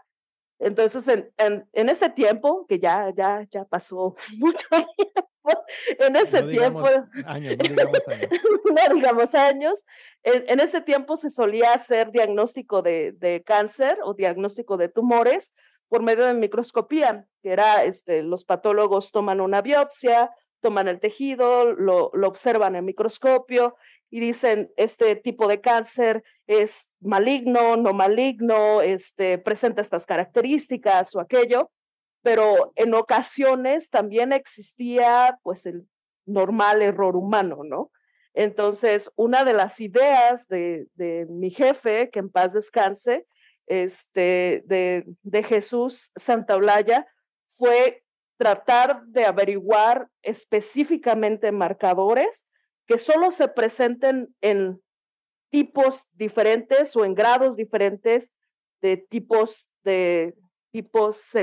Entonces, 0.59 1.09
en, 1.09 1.66
en, 1.73 1.88
ese 1.88 2.11
tiempo, 2.11 2.66
que 2.66 2.78
ya, 2.78 3.12
ya, 3.16 3.47
ya 3.50 3.64
pasó 3.64 4.14
mucho 4.38 4.66
en 5.99 6.17
ese 6.17 6.43
tiempo, 6.43 6.85
años, 7.26 7.57
no 7.59 7.64
digamos 7.69 8.09
años, 8.09 8.31
no 8.64 8.95
digamos 8.95 9.35
años 9.35 9.85
en, 10.23 10.45
en, 10.49 10.61
ese 10.61 10.81
tiempo 10.81 11.17
se 11.17 11.31
solía 11.31 11.73
hacer 11.73 12.11
diagnóstico 12.11 12.83
de, 12.83 13.12
de, 13.12 13.43
cáncer 13.43 13.99
o 14.02 14.14
diagnóstico 14.14 14.76
de 14.76 14.88
tumores 14.88 15.52
por 15.88 16.02
medio 16.02 16.26
de 16.26 16.35
microscopía, 16.35 17.26
que 17.43 17.52
era, 17.52 17.85
este, 17.85 18.23
los 18.23 18.45
patólogos 18.45 19.11
toman 19.11 19.40
una 19.40 19.62
biopsia, 19.62 20.31
toman 20.61 20.88
el 20.88 21.00
tejido, 21.00 21.73
lo, 21.73 22.11
lo 22.12 22.28
observan 22.28 22.76
en 22.76 22.85
microscopio 22.85 23.76
y 24.11 24.21
dicen, 24.21 24.71
este 24.76 25.17
tipo 25.17 25.49
de 25.49 25.61
cáncer 25.61 26.25
es 26.47 26.90
maligno, 27.00 27.76
no 27.76 27.93
maligno, 27.93 28.83
este, 28.83 29.38
presenta 29.38 29.83
estas 29.83 30.05
características 30.05 31.14
o 31.14 31.21
aquello 31.21 31.71
pero 32.23 32.73
en 32.77 32.95
ocasiones 32.95 33.91
también 33.91 34.33
existía 34.33 35.39
pues 35.43 35.67
el 35.67 35.87
normal 36.27 36.83
error 36.83 37.17
humano, 37.17 37.61
¿no? 37.65 37.91
Entonces, 38.35 39.11
una 39.17 39.45
de 39.45 39.55
las 39.55 39.81
ideas 39.81 40.47
de, 40.49 40.87
de 40.95 41.27
mi 41.29 41.51
jefe, 41.51 42.11
que 42.11 42.19
en 42.21 42.31
paz 42.31 42.53
descanse, 42.53 43.27
este, 43.67 44.63
de, 44.67 45.05
de 45.23 45.43
Jesús 45.43 46.11
Santaolalla, 46.17 47.07
fue 47.57 48.05
tratar 48.37 49.05
de 49.07 49.25
averiguar 49.25 50.09
específicamente 50.23 51.51
marcadores 51.51 52.47
que 52.87 52.99
solo 52.99 53.31
se 53.31 53.49
presenten 53.49 54.35
en 54.41 54.81
tipos 55.51 56.07
diferentes 56.13 56.95
o 56.97 57.05
en 57.05 57.15
grados 57.15 57.57
diferentes 57.57 58.31
de 58.81 58.97
tipos 58.97 59.71
de 59.83 60.35
tipos 60.71 61.35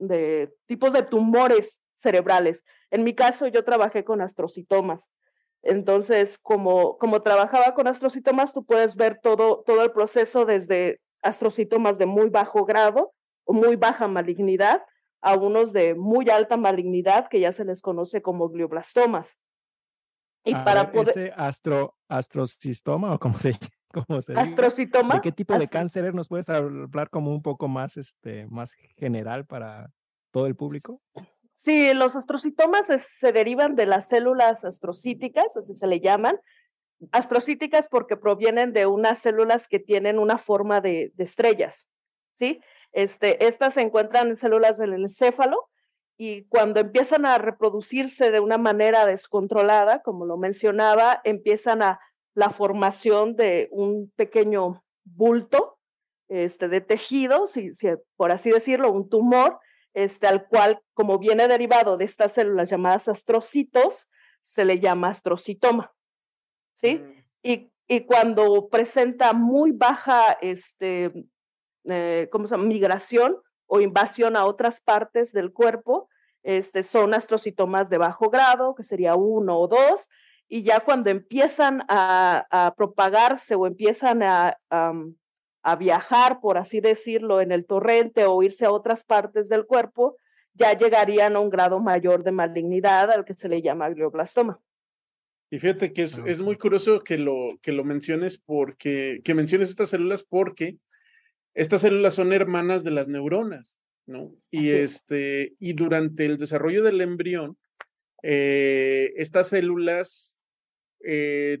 de 0.00 0.52
tipos 0.66 0.92
de 0.92 1.02
tumores 1.02 1.80
cerebrales. 1.96 2.64
En 2.90 3.04
mi 3.04 3.14
caso, 3.14 3.46
yo 3.46 3.64
trabajé 3.64 4.04
con 4.04 4.20
astrocitomas. 4.20 5.10
Entonces, 5.62 6.38
como, 6.38 6.98
como 6.98 7.22
trabajaba 7.22 7.74
con 7.74 7.86
astrocitomas, 7.86 8.52
tú 8.52 8.64
puedes 8.64 8.96
ver 8.96 9.20
todo, 9.22 9.62
todo 9.66 9.84
el 9.84 9.92
proceso 9.92 10.44
desde 10.46 11.00
astrocitomas 11.22 11.98
de 11.98 12.06
muy 12.06 12.30
bajo 12.30 12.64
grado 12.64 13.12
o 13.44 13.52
muy 13.52 13.76
baja 13.76 14.08
malignidad 14.08 14.82
a 15.20 15.36
unos 15.36 15.72
de 15.72 15.94
muy 15.94 16.30
alta 16.30 16.56
malignidad 16.56 17.28
que 17.28 17.40
ya 17.40 17.52
se 17.52 17.66
les 17.66 17.82
conoce 17.82 18.22
como 18.22 18.48
glioblastomas. 18.48 19.38
Y 20.44 20.54
a 20.54 20.64
para 20.64 20.84
ver, 20.84 20.92
poder... 20.92 21.08
¿Ese 21.10 21.32
astro, 21.36 21.94
astrocistoma 22.08 23.14
o 23.14 23.18
cómo 23.18 23.38
se 23.38 23.52
¿Cómo 23.92 24.22
se 24.22 24.34
¿Astrocitoma? 24.34 25.16
¿De 25.16 25.20
qué 25.20 25.32
tipo 25.32 25.58
de 25.58 25.68
cáncer 25.68 26.14
nos 26.14 26.28
puedes 26.28 26.48
hablar 26.48 27.10
como 27.10 27.32
un 27.32 27.42
poco 27.42 27.68
más, 27.68 27.96
este, 27.96 28.46
más 28.46 28.74
general 28.96 29.46
para 29.46 29.90
todo 30.30 30.46
el 30.46 30.54
público? 30.54 31.00
Sí, 31.52 31.92
los 31.92 32.16
astrocitomas 32.16 32.88
es, 32.90 33.02
se 33.02 33.32
derivan 33.32 33.74
de 33.74 33.86
las 33.86 34.08
células 34.08 34.64
astrocíticas, 34.64 35.56
así 35.56 35.74
se 35.74 35.86
le 35.86 36.00
llaman. 36.00 36.38
Astrocíticas 37.12 37.88
porque 37.88 38.16
provienen 38.16 38.72
de 38.72 38.86
unas 38.86 39.18
células 39.18 39.66
que 39.66 39.80
tienen 39.80 40.18
una 40.18 40.38
forma 40.38 40.80
de, 40.80 41.12
de 41.16 41.24
estrellas, 41.24 41.88
¿sí? 42.32 42.60
Este, 42.92 43.46
estas 43.46 43.74
se 43.74 43.80
encuentran 43.80 44.28
en 44.28 44.36
células 44.36 44.78
del 44.78 44.94
encéfalo 44.94 45.68
y 46.16 46.44
cuando 46.44 46.80
empiezan 46.80 47.24
a 47.24 47.38
reproducirse 47.38 48.30
de 48.30 48.40
una 48.40 48.58
manera 48.58 49.06
descontrolada, 49.06 50.02
como 50.02 50.26
lo 50.26 50.36
mencionaba, 50.36 51.20
empiezan 51.24 51.82
a 51.82 52.00
la 52.34 52.50
formación 52.50 53.36
de 53.36 53.68
un 53.72 54.10
pequeño 54.16 54.84
bulto 55.04 55.78
este, 56.28 56.68
de 56.68 56.80
tejido, 56.80 57.46
si, 57.46 57.72
si, 57.72 57.88
por 58.16 58.30
así 58.30 58.50
decirlo, 58.50 58.92
un 58.92 59.08
tumor, 59.08 59.58
este, 59.94 60.28
al 60.28 60.46
cual, 60.46 60.80
como 60.94 61.18
viene 61.18 61.48
derivado 61.48 61.96
de 61.96 62.04
estas 62.04 62.34
células 62.34 62.70
llamadas 62.70 63.08
astrocitos, 63.08 64.06
se 64.42 64.64
le 64.64 64.78
llama 64.78 65.08
astrocitoma. 65.08 65.92
¿Sí? 66.72 66.96
Mm. 66.96 67.24
Y, 67.42 67.72
y, 67.88 68.00
cuando 68.06 68.68
presenta 68.68 69.32
muy 69.32 69.72
baja, 69.72 70.32
este, 70.40 71.12
eh, 71.84 72.28
¿cómo 72.30 72.46
se 72.46 72.54
llama? 72.54 72.68
Migración 72.68 73.36
o 73.66 73.80
invasión 73.80 74.36
a 74.36 74.44
otras 74.44 74.80
partes 74.80 75.32
del 75.32 75.52
cuerpo, 75.52 76.08
este, 76.42 76.82
son 76.82 77.12
astrocitomas 77.14 77.90
de 77.90 77.98
bajo 77.98 78.30
grado, 78.30 78.74
que 78.74 78.84
sería 78.84 79.14
uno 79.14 79.58
o 79.58 79.68
dos, 79.68 80.08
y 80.52 80.64
ya 80.64 80.80
cuando 80.80 81.10
empiezan 81.10 81.84
a, 81.88 82.44
a 82.50 82.74
propagarse 82.74 83.54
o 83.54 83.68
empiezan 83.68 84.24
a, 84.24 84.58
um, 84.72 85.14
a, 85.62 85.76
viajar, 85.76 86.40
por 86.40 86.58
así 86.58 86.80
decirlo, 86.80 87.40
en 87.40 87.52
el 87.52 87.64
torrente 87.64 88.24
o 88.24 88.42
irse 88.42 88.66
a 88.66 88.72
otras 88.72 89.04
partes 89.04 89.48
del 89.48 89.64
cuerpo, 89.64 90.16
ya 90.54 90.76
llegarían 90.76 91.36
a 91.36 91.38
un 91.38 91.50
grado 91.50 91.78
mayor 91.78 92.24
de 92.24 92.32
malignidad 92.32 93.12
al 93.12 93.24
que 93.24 93.34
se 93.34 93.48
le 93.48 93.62
llama 93.62 93.90
glioblastoma. 93.90 94.58
Y 95.50 95.60
fíjate 95.60 95.92
que 95.92 96.02
es, 96.02 96.20
es 96.26 96.40
muy 96.40 96.56
curioso 96.56 96.98
que 97.04 97.16
lo, 97.16 97.56
que 97.62 97.70
lo 97.70 97.84
menciones 97.84 98.36
porque, 98.36 99.20
que 99.22 99.34
menciones 99.34 99.70
estas 99.70 99.90
células 99.90 100.24
porque 100.24 100.78
estas 101.54 101.82
células 101.82 102.14
son 102.14 102.32
hermanas 102.32 102.82
de 102.82 102.90
las 102.90 103.08
neuronas, 103.08 103.78
¿no? 104.04 104.32
Y, 104.50 104.70
este, 104.70 105.54
y 105.60 105.74
durante 105.74 106.26
el 106.26 106.38
desarrollo 106.38 106.82
del 106.82 107.00
embrión, 107.00 107.56
eh, 108.22 109.12
estas 109.16 109.48
células 109.48 110.29
eh, 111.04 111.58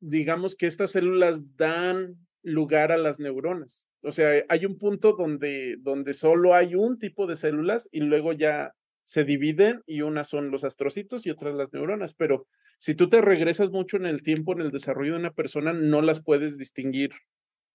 digamos 0.00 0.56
que 0.56 0.66
estas 0.66 0.92
células 0.92 1.56
dan 1.56 2.16
lugar 2.42 2.92
a 2.92 2.98
las 2.98 3.20
neuronas. 3.20 3.88
O 4.02 4.12
sea, 4.12 4.44
hay 4.48 4.64
un 4.64 4.78
punto 4.78 5.12
donde, 5.12 5.76
donde 5.80 6.14
solo 6.14 6.54
hay 6.54 6.74
un 6.74 6.98
tipo 6.98 7.26
de 7.26 7.36
células 7.36 7.88
y 7.92 8.00
luego 8.00 8.32
ya 8.32 8.74
se 9.04 9.24
dividen 9.24 9.82
y 9.86 10.02
unas 10.02 10.28
son 10.28 10.50
los 10.50 10.64
astrocitos 10.64 11.26
y 11.26 11.30
otras 11.30 11.54
las 11.54 11.72
neuronas, 11.72 12.14
pero 12.14 12.46
si 12.78 12.94
tú 12.94 13.08
te 13.10 13.20
regresas 13.20 13.70
mucho 13.70 13.98
en 13.98 14.06
el 14.06 14.22
tiempo, 14.22 14.52
en 14.52 14.62
el 14.62 14.70
desarrollo 14.70 15.12
de 15.12 15.18
una 15.18 15.32
persona, 15.32 15.72
no 15.74 16.00
las 16.00 16.22
puedes 16.22 16.56
distinguir 16.56 17.10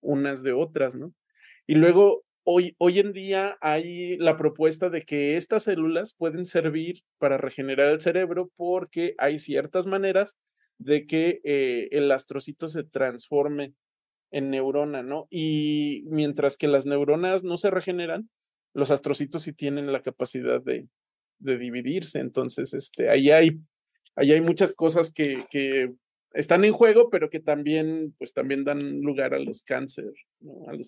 unas 0.01 0.41
de 0.41 0.53
otras, 0.53 0.95
¿no? 0.95 1.13
Y 1.67 1.75
luego, 1.75 2.23
hoy, 2.43 2.75
hoy 2.79 2.99
en 2.99 3.13
día 3.13 3.57
hay 3.61 4.17
la 4.17 4.35
propuesta 4.35 4.89
de 4.89 5.01
que 5.01 5.37
estas 5.37 5.63
células 5.63 6.15
pueden 6.15 6.47
servir 6.47 7.01
para 7.19 7.37
regenerar 7.37 7.89
el 7.89 8.01
cerebro 8.01 8.49
porque 8.55 9.13
hay 9.19 9.37
ciertas 9.37 9.85
maneras 9.85 10.35
de 10.77 11.05
que 11.05 11.41
eh, 11.43 11.87
el 11.91 12.11
astrocito 12.11 12.67
se 12.69 12.83
transforme 12.83 13.73
en 14.31 14.49
neurona, 14.49 15.03
¿no? 15.03 15.27
Y 15.29 16.03
mientras 16.07 16.57
que 16.57 16.67
las 16.67 16.85
neuronas 16.85 17.43
no 17.43 17.57
se 17.57 17.71
regeneran, 17.71 18.29
los 18.73 18.91
astrocitos 18.91 19.43
sí 19.43 19.53
tienen 19.53 19.91
la 19.91 20.01
capacidad 20.01 20.61
de, 20.61 20.87
de 21.39 21.57
dividirse. 21.57 22.19
Entonces, 22.19 22.73
este, 22.73 23.09
ahí 23.09 23.31
hay, 23.31 23.59
ahí 24.15 24.33
hay 24.33 24.41
muchas 24.41 24.75
cosas 24.75 25.13
que, 25.13 25.45
que 25.49 25.93
están 26.35 26.65
en 26.65 26.73
juego, 26.73 27.09
pero 27.09 27.29
que 27.29 27.39
también, 27.39 28.13
pues 28.17 28.33
también 28.33 28.65
dan 28.65 28.79
lugar 29.01 29.33
a 29.33 29.39
los 29.39 29.63
cánceres. 29.63 30.13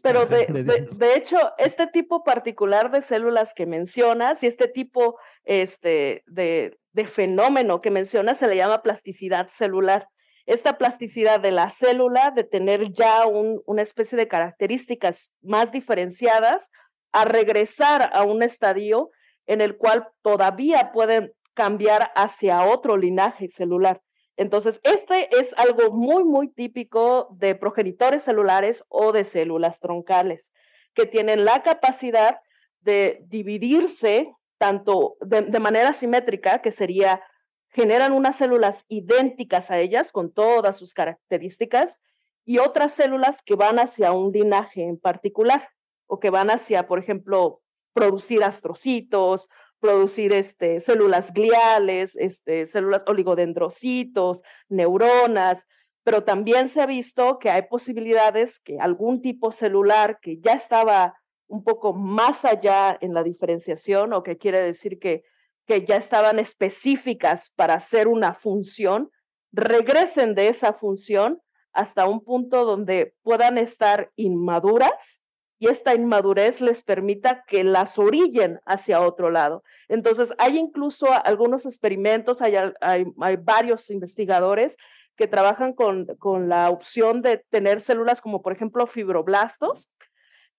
pero 0.04 0.26
De, 0.26 0.46
de, 0.92 1.16
hecho, 1.16 1.38
este 1.58 1.88
tipo 1.88 2.24
particular 2.24 2.92
de 2.92 3.02
células 3.02 3.54
que 3.54 3.66
mencionas 3.66 4.44
y 4.44 4.48
este 4.48 4.68
tipo 4.68 5.18
este, 5.46 6.24
de, 6.28 6.78
de 6.92 7.08
fenómeno 7.08 7.82
que 7.82 7.92
mencionas 7.92 8.38
se 8.38 8.48
le 8.48 8.58
llama 8.58 8.84
plasticidad 8.84 9.48
celular. 9.48 10.10
Esta 10.46 10.78
plasticidad 10.78 11.40
de 11.40 11.52
la 11.52 11.72
célula, 11.72 12.32
de 12.36 12.44
tener 12.44 12.92
ya 12.92 13.26
un, 13.26 13.62
una 13.66 13.82
especie 13.82 14.18
de 14.18 14.28
características 14.28 15.34
más 15.42 15.72
diferenciadas, 15.72 16.72
a 17.14 17.24
regresar 17.24 18.10
a 18.14 18.24
un 18.24 18.44
estadio 18.44 19.12
en 19.46 19.62
el 19.62 19.78
cual 19.78 20.10
todavía 20.22 20.92
pueden 20.94 21.34
cambiar 21.54 22.12
hacia 22.16 22.66
otro 22.66 22.98
linaje 22.98 23.50
celular. 23.50 24.02
Entonces, 24.38 24.80
este 24.84 25.36
es 25.36 25.54
algo 25.58 25.92
muy, 25.92 26.24
muy 26.24 26.48
típico 26.48 27.28
de 27.32 27.56
progenitores 27.56 28.24
celulares 28.24 28.86
o 28.88 29.12
de 29.12 29.24
células 29.24 29.80
troncales, 29.80 30.54
que 30.94 31.08
tienen 31.08 31.44
la 31.44 31.64
capacidad 31.64 32.40
de 32.82 33.24
dividirse 33.26 34.34
tanto 34.60 35.18
de, 35.22 35.60
manera 35.60 35.94
simétrica, 35.94 36.62
que 36.62 36.72
sería, 36.72 37.22
generan 37.70 38.14
unas 38.14 38.38
células 38.38 38.86
idénticas 38.88 39.72
a 39.72 39.80
ellas 39.80 40.12
con 40.12 40.32
todas 40.32 40.78
sus 40.78 40.94
características, 40.94 42.00
y 42.46 42.60
otras 42.60 42.94
células 42.94 43.42
que 43.42 43.56
van 43.56 43.78
hacia 43.78 44.14
un 44.14 44.32
linaje 44.32 44.84
en 44.84 44.98
particular, 44.98 45.70
o 46.06 46.20
que 46.20 46.30
van 46.30 46.50
hacia, 46.50 46.88
por 46.88 47.00
ejemplo, 47.00 47.62
producir 47.94 48.44
astrocitos 48.44 49.50
producir 49.80 50.34
este, 50.34 50.80
células 50.80 51.34
gliales, 51.34 52.16
este, 52.16 52.66
células 52.66 53.04
oligodendrocitos, 53.08 54.42
neuronas, 54.70 55.68
pero 56.04 56.24
también 56.24 56.70
se 56.70 56.82
ha 56.82 56.86
visto 56.86 57.38
que 57.40 57.50
hay 57.50 57.64
posibilidades 57.64 58.60
que 58.60 58.80
algún 58.80 59.22
tipo 59.22 59.52
celular 59.52 60.20
que 60.22 60.40
ya 60.40 60.54
estaba 60.54 61.20
un 61.48 61.64
poco 61.64 61.94
más 61.94 62.46
allá 62.46 62.98
en 63.02 63.14
la 63.14 63.24
diferenciación 63.24 64.14
o 64.14 64.24
que 64.24 64.38
quiere 64.38 64.62
decir 64.62 65.00
que, 65.00 65.24
que 65.66 65.86
ya 65.86 65.98
estaban 65.98 66.40
específicas 66.40 67.52
para 67.56 67.76
hacer 67.76 68.08
una 68.08 68.34
función, 68.34 69.12
regresen 69.52 70.36
de 70.36 70.50
esa 70.50 70.74
función 70.74 71.42
hasta 71.74 72.08
un 72.08 72.24
punto 72.24 72.66
donde 72.66 73.14
puedan 73.22 73.58
estar 73.58 74.12
inmaduras 74.16 75.22
y 75.60 75.70
esta 75.70 75.96
inmadurez 75.96 76.62
les 76.62 76.84
permita 76.84 77.44
que 77.48 77.64
las 77.64 77.98
orillen 77.98 78.60
hacia 78.66 79.02
otro 79.02 79.32
lado. 79.32 79.64
Entonces, 79.88 80.34
hay 80.38 80.58
incluso 80.58 81.08
algunos 81.26 81.66
experimentos, 81.66 82.42
hay, 82.42 82.56
hay, 82.82 83.36
varios 83.38 83.90
investigadores 83.90 84.78
que 85.16 85.28
trabajan 85.28 85.74
con, 85.74 86.06
con, 86.20 86.48
la 86.48 86.70
opción 86.70 87.24
de 87.24 87.44
tener 87.50 87.82
células 87.82 88.22
como, 88.22 88.44
por 88.44 88.54
ejemplo, 88.54 88.86
fibroblastos 88.86 89.90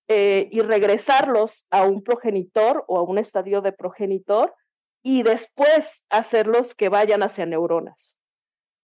eh, 0.09 0.49
y 0.51 0.59
regresarlos 0.61 1.65
a 1.69 1.85
un 1.85 2.03
progenitor 2.03 2.83
o 2.87 2.97
a 2.97 3.03
un 3.03 3.19
estadio 3.19 3.61
de 3.61 3.71
progenitor 3.71 4.53
y 5.01 5.23
después 5.23 6.03
hacerlos 6.09 6.75
que 6.75 6.89
vayan 6.89 7.23
hacia 7.23 7.45
neuronas. 7.45 8.17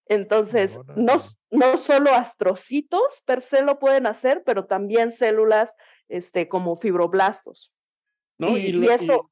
Entonces, 0.08 0.80
no, 0.96 1.16
no 1.50 1.78
solo 1.78 2.12
astrocitos 2.14 3.24
per 3.26 3.42
se 3.42 3.64
lo 3.64 3.80
pueden 3.80 4.06
hacer, 4.06 4.44
pero 4.46 4.66
también 4.66 5.12
células 5.12 5.76
este, 6.10 6.48
como 6.48 6.78
fibroblastos. 6.78 7.74
No, 8.38 8.58
y, 8.58 8.86
eso. 8.88 9.32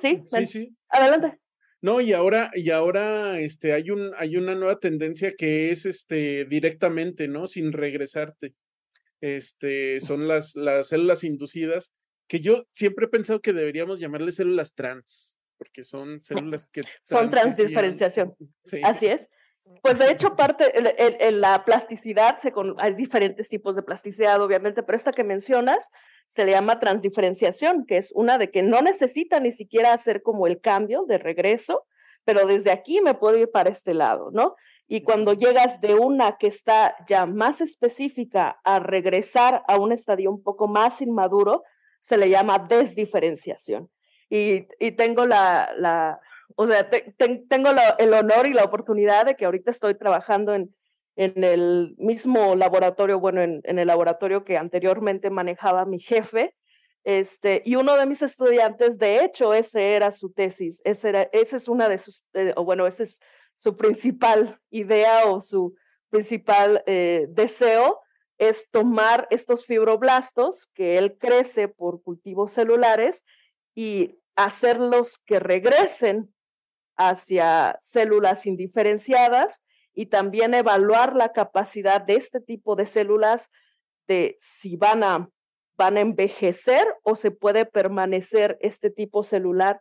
sí, 0.00 0.22
sí, 0.26 0.46
sí. 0.46 0.76
Adelante. 0.88 1.40
No, 1.82 2.00
y 2.00 2.12
ahora, 2.12 2.50
y 2.54 2.70
ahora 2.70 3.38
este, 3.38 3.72
hay, 3.72 3.90
un, 3.90 4.12
hay 4.16 4.36
una 4.36 4.54
nueva 4.54 4.78
tendencia 4.78 5.32
que 5.36 5.70
es 5.70 5.86
este, 5.86 6.44
directamente, 6.46 7.28
¿no? 7.28 7.46
Sin 7.46 7.72
regresarte. 7.72 8.54
Este, 9.20 10.00
son 10.00 10.28
las, 10.28 10.56
las 10.56 10.88
células 10.88 11.24
inducidas, 11.24 11.92
que 12.28 12.40
yo 12.40 12.66
siempre 12.74 13.06
he 13.06 13.08
pensado 13.08 13.40
que 13.40 13.52
deberíamos 13.52 14.00
llamarles 14.00 14.36
células 14.36 14.74
trans, 14.74 15.38
porque 15.58 15.84
son 15.84 16.22
células 16.50 16.66
que... 16.66 16.82
Son 17.04 17.30
transdiferenciación. 17.30 18.34
Sí. 18.64 18.80
Así 18.82 19.06
es. 19.06 19.28
Pues 19.82 19.98
de 19.98 20.10
hecho, 20.10 20.36
parte, 20.36 20.72
en 20.74 21.40
la 21.40 21.64
plasticidad, 21.64 22.36
se 22.38 22.52
hay 22.78 22.94
diferentes 22.94 23.48
tipos 23.48 23.74
de 23.76 23.82
plasticidad, 23.82 24.40
obviamente, 24.40 24.82
pero 24.82 24.96
esta 24.96 25.12
que 25.12 25.24
mencionas 25.24 25.90
se 26.28 26.44
le 26.44 26.52
llama 26.52 26.80
transdiferenciación, 26.80 27.84
que 27.86 27.98
es 27.98 28.12
una 28.12 28.38
de 28.38 28.50
que 28.50 28.62
no 28.62 28.80
necesita 28.82 29.40
ni 29.40 29.52
siquiera 29.52 29.92
hacer 29.92 30.22
como 30.22 30.46
el 30.46 30.60
cambio 30.60 31.04
de 31.04 31.18
regreso, 31.18 31.84
pero 32.24 32.46
desde 32.46 32.70
aquí 32.70 33.00
me 33.00 33.14
puedo 33.14 33.36
ir 33.36 33.50
para 33.50 33.70
este 33.70 33.94
lado, 33.94 34.30
¿no? 34.32 34.56
Y 34.88 35.02
cuando 35.02 35.32
llegas 35.32 35.80
de 35.80 35.94
una 35.94 36.36
que 36.36 36.46
está 36.46 36.96
ya 37.08 37.26
más 37.26 37.60
específica 37.60 38.60
a 38.64 38.78
regresar 38.78 39.64
a 39.66 39.78
un 39.78 39.92
estadio 39.92 40.30
un 40.30 40.42
poco 40.42 40.68
más 40.68 41.00
inmaduro, 41.00 41.64
se 42.00 42.16
le 42.16 42.28
llama 42.28 42.58
desdiferenciación. 42.58 43.90
Y, 44.28 44.66
y 44.78 44.92
tengo 44.92 45.26
la, 45.26 45.72
la, 45.76 46.20
o 46.54 46.66
sea, 46.66 46.88
tengo 46.88 47.70
el 47.98 48.14
honor 48.14 48.46
y 48.46 48.52
la 48.52 48.64
oportunidad 48.64 49.26
de 49.26 49.34
que 49.34 49.44
ahorita 49.44 49.70
estoy 49.70 49.94
trabajando 49.94 50.54
en, 50.54 50.74
en 51.16 51.42
el 51.44 51.94
mismo 51.98 52.54
laboratorio, 52.54 53.18
bueno, 53.18 53.42
en, 53.42 53.60
en, 53.64 53.78
el 53.78 53.88
laboratorio 53.88 54.44
que 54.44 54.56
anteriormente 54.56 55.30
manejaba 55.30 55.84
mi 55.84 55.98
jefe, 55.98 56.54
este, 57.06 57.62
y 57.64 57.76
uno 57.76 57.96
de 57.96 58.04
mis 58.04 58.20
estudiantes, 58.22 58.98
de 58.98 59.24
hecho, 59.24 59.54
ese 59.54 59.94
era 59.94 60.10
su 60.10 60.32
tesis, 60.32 60.82
ese, 60.84 61.10
era, 61.10 61.22
ese 61.30 61.54
es 61.54 61.68
una 61.68 61.88
de 61.88 61.98
sus, 61.98 62.24
eh, 62.34 62.52
o 62.56 62.64
bueno, 62.64 62.84
ese 62.84 63.04
es 63.04 63.20
su 63.54 63.76
principal 63.76 64.60
idea 64.70 65.26
o 65.26 65.40
su 65.40 65.76
principal 66.10 66.82
eh, 66.86 67.26
deseo, 67.28 68.00
es 68.38 68.68
tomar 68.72 69.28
estos 69.30 69.66
fibroblastos 69.66 70.66
que 70.74 70.98
él 70.98 71.16
crece 71.16 71.68
por 71.68 72.02
cultivos 72.02 72.52
celulares 72.52 73.24
y 73.72 74.18
hacerlos 74.34 75.18
que 75.24 75.38
regresen 75.38 76.34
hacia 76.96 77.76
células 77.80 78.46
indiferenciadas 78.46 79.62
y 79.94 80.06
también 80.06 80.54
evaluar 80.54 81.16
la 81.16 81.32
capacidad 81.32 82.00
de 82.00 82.14
este 82.14 82.40
tipo 82.40 82.76
de 82.76 82.86
células 82.86 83.50
de 84.06 84.36
si 84.40 84.76
van 84.76 85.02
a, 85.02 85.30
van 85.76 85.96
a 85.96 86.00
envejecer 86.00 86.86
o 87.02 87.16
se 87.16 87.30
puede 87.30 87.64
permanecer 87.64 88.58
este 88.60 88.90
tipo 88.90 89.24
celular 89.24 89.80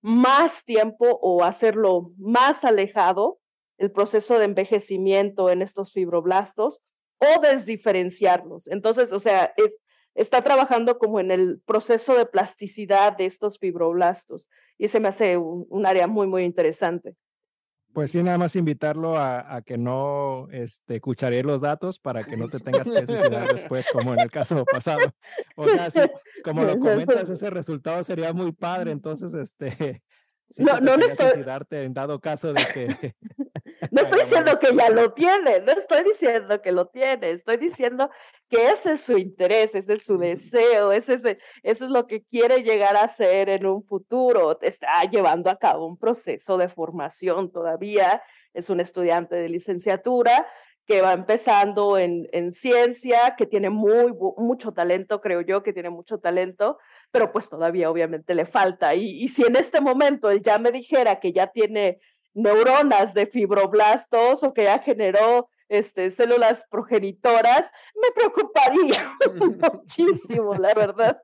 más 0.00 0.64
tiempo 0.64 1.18
o 1.20 1.42
hacerlo 1.42 2.12
más 2.16 2.64
alejado 2.64 3.40
el 3.78 3.90
proceso 3.90 4.38
de 4.38 4.44
envejecimiento 4.44 5.50
en 5.50 5.62
estos 5.62 5.92
fibroblastos 5.92 6.80
o 7.18 7.40
desdiferenciarlos. 7.40 8.68
Entonces, 8.68 9.12
o 9.12 9.20
sea, 9.20 9.52
es, 9.56 9.72
está 10.14 10.42
trabajando 10.42 10.98
como 10.98 11.20
en 11.20 11.30
el 11.30 11.60
proceso 11.66 12.14
de 12.14 12.26
plasticidad 12.26 13.16
de 13.16 13.26
estos 13.26 13.58
fibroblastos 13.58 14.48
y 14.78 14.88
se 14.88 15.00
me 15.00 15.08
hace 15.08 15.36
un, 15.36 15.86
área 15.86 16.06
muy, 16.06 16.26
muy 16.26 16.44
interesante. 16.44 17.14
Pues 17.92 18.10
sí, 18.10 18.22
nada 18.22 18.36
más 18.36 18.54
invitarlo 18.56 19.16
a, 19.16 19.62
que 19.64 19.78
no 19.78 20.48
este, 20.50 21.00
cucharé 21.00 21.42
los 21.42 21.62
datos 21.62 21.98
para 21.98 22.24
que 22.24 22.36
no 22.36 22.48
te 22.48 22.60
tengas 22.60 22.90
que 22.90 23.06
suicidar 23.06 23.50
después, 23.50 23.86
como 23.90 24.12
en 24.12 24.20
el 24.20 24.30
caso 24.30 24.62
pasado. 24.66 25.00
O 25.56 25.66
sea, 25.66 25.88
como 26.44 26.64
lo 26.64 26.78
comentas, 26.78 27.30
ese 27.30 27.48
resultado 27.48 28.02
sería 28.04 28.34
muy 28.34 28.52
padre. 28.52 28.90
Entonces, 28.92 29.32
este, 29.32 30.02
no, 30.58 30.78
no 30.80 30.98
le 30.98 31.06
estoy... 31.06 31.30
suicidarte 31.30 31.84
en 31.84 31.94
dado 31.94 32.20
caso 32.20 32.52
de 32.52 32.62
que 32.74 33.14
no 33.96 34.02
estoy 34.02 34.20
diciendo 34.20 34.58
que 34.58 34.76
ya 34.76 34.90
lo 34.90 35.12
tiene, 35.14 35.60
no 35.60 35.72
estoy 35.72 36.04
diciendo 36.04 36.60
que 36.60 36.70
lo 36.70 36.88
tiene, 36.88 37.30
estoy 37.30 37.56
diciendo 37.56 38.10
que 38.50 38.68
ese 38.68 38.92
es 38.92 39.00
su 39.00 39.16
interés, 39.16 39.74
ese 39.74 39.94
es 39.94 40.04
su 40.04 40.18
deseo, 40.18 40.92
ese 40.92 41.14
es, 41.14 41.24
eso 41.24 41.84
es 41.86 41.90
lo 41.90 42.06
que 42.06 42.22
quiere 42.22 42.62
llegar 42.62 42.94
a 42.96 43.08
ser 43.08 43.48
en 43.48 43.64
un 43.64 43.82
futuro. 43.82 44.60
Está 44.60 45.02
llevando 45.10 45.48
a 45.48 45.56
cabo 45.58 45.86
un 45.86 45.96
proceso 45.96 46.58
de 46.58 46.68
formación 46.68 47.50
todavía, 47.50 48.22
es 48.52 48.68
un 48.68 48.80
estudiante 48.80 49.34
de 49.34 49.48
licenciatura 49.48 50.46
que 50.86 51.00
va 51.00 51.14
empezando 51.14 51.96
en, 51.98 52.28
en 52.32 52.52
ciencia, 52.52 53.34
que 53.36 53.46
tiene 53.46 53.70
muy, 53.70 54.12
mucho 54.36 54.72
talento, 54.72 55.20
creo 55.22 55.40
yo, 55.40 55.62
que 55.62 55.72
tiene 55.72 55.90
mucho 55.90 56.18
talento, 56.18 56.78
pero 57.10 57.32
pues 57.32 57.48
todavía 57.48 57.90
obviamente 57.90 58.34
le 58.34 58.44
falta. 58.44 58.94
Y, 58.94 59.24
y 59.24 59.28
si 59.28 59.42
en 59.42 59.56
este 59.56 59.80
momento 59.80 60.30
él 60.30 60.42
ya 60.42 60.58
me 60.58 60.70
dijera 60.70 61.18
que 61.18 61.32
ya 61.32 61.48
tiene 61.48 61.98
neuronas 62.36 63.14
de 63.14 63.26
fibroblastos 63.26 64.42
o 64.42 64.52
que 64.52 64.64
ya 64.64 64.78
generó 64.78 65.48
este, 65.68 66.10
células 66.10 66.64
progenitoras, 66.70 67.72
me 67.94 68.14
preocuparía 68.14 69.16
muchísimo, 69.72 70.54
la 70.54 70.74
verdad. 70.74 71.20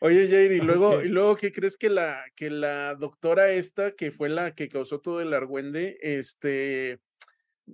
Oye, 0.00 0.28
Jair, 0.28 0.52
y 0.52 0.60
luego, 0.60 1.02
y 1.02 1.08
luego, 1.08 1.36
¿qué 1.36 1.52
crees 1.52 1.76
que 1.76 1.90
la, 1.90 2.24
que 2.34 2.50
la 2.50 2.94
doctora 2.94 3.50
esta, 3.50 3.92
que 3.92 4.10
fue 4.10 4.28
la 4.28 4.54
que 4.54 4.68
causó 4.68 5.00
todo 5.00 5.20
el 5.20 5.34
argüende, 5.34 5.98
este, 6.00 7.00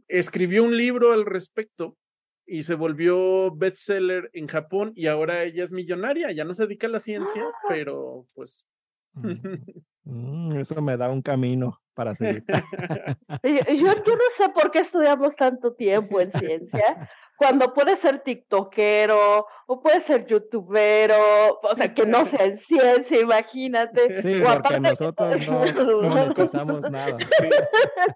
escribió 0.09 0.65
un 0.65 0.77
libro 0.77 1.13
al 1.13 1.25
respecto 1.25 1.97
y 2.45 2.65
se 2.65 2.75
volvió 2.75 3.55
bestseller 3.55 4.31
en 4.33 4.47
Japón 4.47 4.93
y 4.95 5.07
ahora 5.07 5.45
ella 5.45 5.65
es 5.65 5.73
millonaria, 5.73 6.33
ya 6.33 6.45
no 6.45 6.55
se 6.55 6.65
dedica 6.65 6.87
a 6.87 6.91
la 6.91 7.01
ciencia, 7.01 7.43
ah. 7.45 7.67
pero 7.69 8.27
pues... 8.35 8.67
Mm, 9.15 10.57
eso 10.61 10.81
me 10.83 10.97
da 10.97 11.09
un 11.09 11.23
camino. 11.23 11.81
Para 11.97 12.15
seguir. 12.15 12.45
yo, 13.43 13.95
no 13.95 14.29
sé 14.37 14.49
por 14.51 14.71
qué 14.71 14.81
estudiamos 14.81 15.35
tanto 15.35 15.73
tiempo 15.73 16.21
en 16.21 16.31
ciencia, 16.31 17.09
cuando 17.37 17.73
puede 17.73 17.97
ser 17.97 18.21
tiktokero 18.21 19.47
o 19.67 19.81
puede 19.81 20.01
ser 20.03 20.27
youtubero, 20.27 21.59
o 21.63 21.77
sea, 21.77 21.93
que 21.95 22.05
no 22.07 22.27
sea 22.27 22.45
en 22.45 22.57
ciencia, 22.59 23.19
imagínate. 23.19 24.21
Sí, 24.21 24.43
porque 24.45 24.79
nosotros 24.79 25.47
no, 25.47 25.65
no 26.65 26.81
nada. 26.91 27.17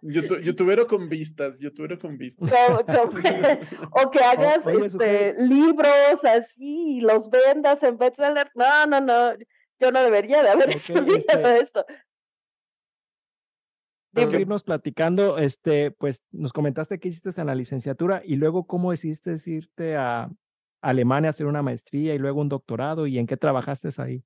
youtubero 0.03 0.87
con 0.87 1.09
vistas, 1.09 1.59
youtubero 1.59 1.99
con 1.99 2.19
vistas. 2.19 2.51
o 3.91 4.11
que 4.11 4.21
hagas 4.21 4.67
este, 4.67 5.35
libros 5.39 6.25
así 6.25 6.99
y 6.99 7.01
los 7.01 7.31
vendas 7.31 7.83
en 7.83 7.97
bestseller. 7.97 8.51
No, 8.55 8.87
no, 8.87 9.01
no, 9.01 9.33
yo 9.79 9.91
no 9.91 10.03
debería 10.03 10.43
de 10.43 10.51
haber 10.51 10.69
estudiado 10.71 11.17
este 11.17 11.61
esto 11.61 11.87
de 14.13 14.41
irnos 14.41 14.63
platicando, 14.63 15.39
este, 15.39 15.91
pues 15.93 16.25
nos 16.33 16.53
comentaste 16.53 16.99
que 16.99 17.09
hiciste 17.09 17.41
en 17.41 17.47
la 17.47 17.55
licenciatura 17.55 18.23
y 18.25 18.37
luego 18.37 18.67
cómo 18.67 18.91
decidiste 18.91 19.35
irte 19.47 19.97
a 19.97 20.31
Alemania 20.81 21.29
a 21.29 21.31
hacer 21.31 21.47
una 21.47 21.63
maestría 21.63 22.15
y 22.15 22.19
luego 22.19 22.41
un 22.41 22.49
doctorado 22.49 23.07
y 23.07 23.19
en 23.19 23.27
qué 23.27 23.37
trabajaste 23.37 23.89
ahí. 23.99 24.23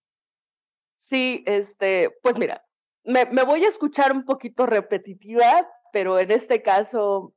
Sí, 0.97 1.43
este, 1.47 2.17
pues 2.23 2.39
mira, 2.39 2.65
me, 3.05 3.27
me 3.27 3.43
voy 3.43 3.65
a 3.65 3.69
escuchar 3.69 4.13
un 4.13 4.25
poquito 4.25 4.65
repetitiva, 4.65 5.69
pero 5.93 6.19
en 6.19 6.31
este 6.31 6.63
caso, 6.63 7.35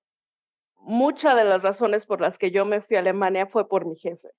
muchas 0.75 1.35
de 1.35 1.43
las 1.43 1.61
razones 1.61 2.05
por 2.05 2.21
las 2.21 2.37
que 2.37 2.51
yo 2.51 2.65
me 2.65 2.81
fui 2.81 2.95
a 2.95 2.99
Alemania 2.99 3.45
fue 3.45 3.67
por 3.67 3.85
mi 3.85 3.97
jefe. 3.97 4.29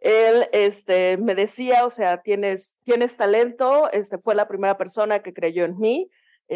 Él 0.00 0.48
este, 0.52 1.16
me 1.16 1.34
decía, 1.34 1.86
o 1.86 1.90
sea, 1.90 2.22
tienes, 2.22 2.76
tienes 2.82 3.16
talento, 3.16 3.90
este, 3.92 4.18
fue 4.18 4.34
la 4.34 4.48
primera 4.48 4.76
persona 4.76 5.20
que 5.20 5.32
creyó 5.32 5.64
en 5.64 5.78
mí, 5.78 6.10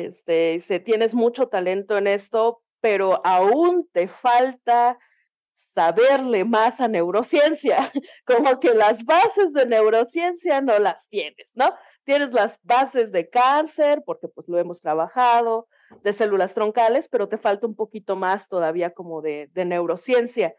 este, 0.05 0.81
tienes 0.81 1.15
mucho 1.15 1.49
talento 1.49 1.97
en 1.97 2.07
esto, 2.07 2.63
pero 2.81 3.21
aún 3.25 3.89
te 3.93 4.09
falta 4.09 4.99
saberle 5.53 6.45
más 6.45 6.81
a 6.81 6.89
neurociencia, 6.89 7.91
como 8.27 8.61
que 8.61 8.75
las 8.75 9.05
bases 9.05 9.55
de 9.55 9.65
neurociencia 9.65 10.61
no 10.61 10.79
las 10.79 11.09
tienes, 11.09 11.51
¿no? 11.55 11.75
Tienes 12.05 12.35
las 12.35 12.59
bases 12.63 13.11
de 13.11 13.31
cáncer, 13.31 14.03
porque 14.05 14.29
pues 14.29 14.49
lo 14.49 14.59
hemos 14.59 14.83
trabajado, 14.83 15.67
de 16.03 16.13
células 16.13 16.53
troncales, 16.53 17.09
pero 17.09 17.29
te 17.29 17.39
falta 17.39 17.67
un 17.67 17.75
poquito 17.75 18.17
más 18.17 18.49
todavía 18.49 18.91
como 18.91 19.23
de 19.23 19.49
neurociencia. 19.55 20.55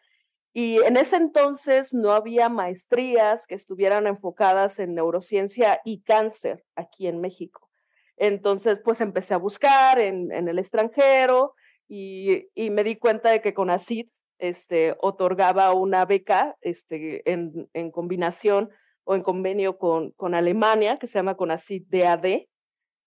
Y 0.54 0.84
en 0.84 0.97
ese 0.97 1.17
entonces 1.17 1.93
no 1.93 2.12
había 2.12 2.50
maestrías 2.50 3.45
que 3.45 3.54
estuvieran 3.54 4.08
enfocadas 4.08 4.80
en 4.80 4.95
neurociencia 4.95 5.82
y 5.86 6.02
cáncer 6.02 6.65
aquí 6.76 7.06
en 7.08 7.21
México. 7.21 7.66
Entonces, 8.17 8.82
pues 8.84 8.99
empecé 8.99 9.36
a 9.36 9.38
buscar 9.38 9.99
en, 9.99 10.32
el 10.32 10.60
extranjero 10.60 11.53
y, 11.88 12.47
me 12.56 12.84
di 12.84 12.97
cuenta 12.97 13.32
de 13.32 13.41
que 13.41 13.53
con 13.53 13.69
ACID 13.69 14.08
este, 14.39 14.95
otorgaba 14.99 15.73
una 15.73 16.06
beca 16.06 16.58
este, 16.62 17.21
en, 17.32 17.91
combinación 17.91 18.69
o 19.03 19.15
en 19.15 19.21
convenio 19.21 19.77
con, 19.77 20.12
con 20.12 20.36
Alemania, 20.36 20.97
que 20.99 21.08
se 21.08 21.19
llama 21.19 21.38
CONACID 21.38 21.84
DAD, 21.88 22.25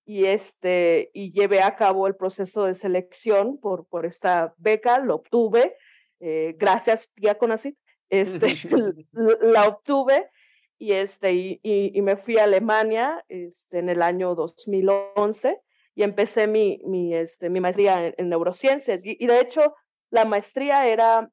y, 0.06 0.24
este, 0.24 1.10
y 1.12 1.30
llevé 1.32 1.62
a 1.62 1.76
cabo 1.76 2.06
el 2.06 2.16
proceso 2.16 2.64
de 2.64 2.74
selección 2.74 3.58
por, 3.58 3.86
por 3.86 4.06
esta 4.06 4.54
beca, 4.56 4.98
lo 4.98 5.16
obtuve, 5.16 5.76
eh, 6.20 6.56
gracias 6.58 7.10
tía 7.14 7.36
CONACID, 7.36 7.74
este, 8.08 8.56
la 9.12 9.68
obtuve 9.68 10.30
y, 10.80 10.92
este, 10.92 11.34
y, 11.34 11.60
y, 11.62 12.00
me 12.00 12.16
fui 12.16 12.38
a 12.38 12.44
Alemania 12.44 13.22
este, 13.28 13.80
en 13.80 13.90
el 13.90 14.00
año 14.00 14.34
2011 14.34 15.60
y 15.94 16.02
empecé 16.02 16.46
mi, 16.46 16.80
mi, 16.86 17.14
este, 17.14 17.50
mi 17.50 17.60
maestría 17.60 18.14
en, 18.16 18.28
neurociencias. 18.30 19.02
Y, 19.04 19.26
de 19.26 19.40
hecho, 19.40 19.74
la 20.08 20.24
maestría 20.24 20.86
era, 20.86 21.30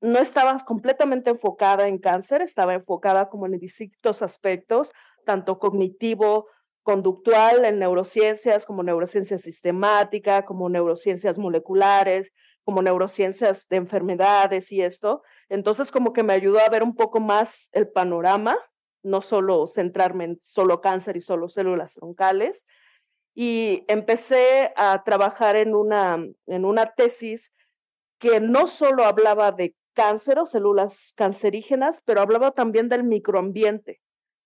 no 0.00 0.18
estaba 0.18 0.58
completamente 0.66 1.30
enfocada 1.30 1.86
en 1.86 1.98
cáncer, 1.98 2.42
estaba 2.42 2.74
enfocada 2.74 3.28
como 3.28 3.46
en 3.46 3.60
distintos 3.60 4.20
aspectos, 4.20 4.92
tanto 5.24 5.60
cognitivo, 5.60 6.48
conductual 6.82 7.66
en 7.66 7.78
neurociencias, 7.78 8.66
como 8.66 8.82
neurociencia 8.82 9.38
sistemática, 9.38 10.44
como 10.44 10.68
neurociencias 10.68 11.38
moleculares, 11.38 12.32
como 12.64 12.82
neurociencias 12.82 13.68
de 13.68 13.76
enfermedades 13.76 14.72
y 14.72 14.82
esto. 14.82 15.22
Entonces, 15.48 15.92
como 15.92 16.12
que 16.12 16.24
me 16.24 16.32
ayudó 16.32 16.58
a 16.58 16.68
ver 16.68 16.82
un 16.82 16.96
poco 16.96 17.20
más 17.20 17.70
el 17.72 17.86
panorama 17.88 18.58
no 19.02 19.22
solo 19.22 19.66
centrarme 19.66 20.24
en 20.24 20.38
solo 20.40 20.80
cáncer 20.80 21.16
y 21.16 21.20
solo 21.20 21.48
células 21.48 21.94
troncales. 21.94 22.66
Y 23.34 23.84
empecé 23.88 24.72
a 24.76 25.04
trabajar 25.04 25.56
en 25.56 25.74
una, 25.74 26.18
en 26.46 26.64
una 26.64 26.86
tesis 26.94 27.52
que 28.18 28.40
no 28.40 28.66
solo 28.66 29.04
hablaba 29.04 29.52
de 29.52 29.76
cáncer 29.94 30.38
o 30.38 30.46
células 30.46 31.12
cancerígenas, 31.16 32.02
pero 32.04 32.20
hablaba 32.20 32.52
también 32.52 32.88
del 32.88 33.04
microambiente, 33.04 34.00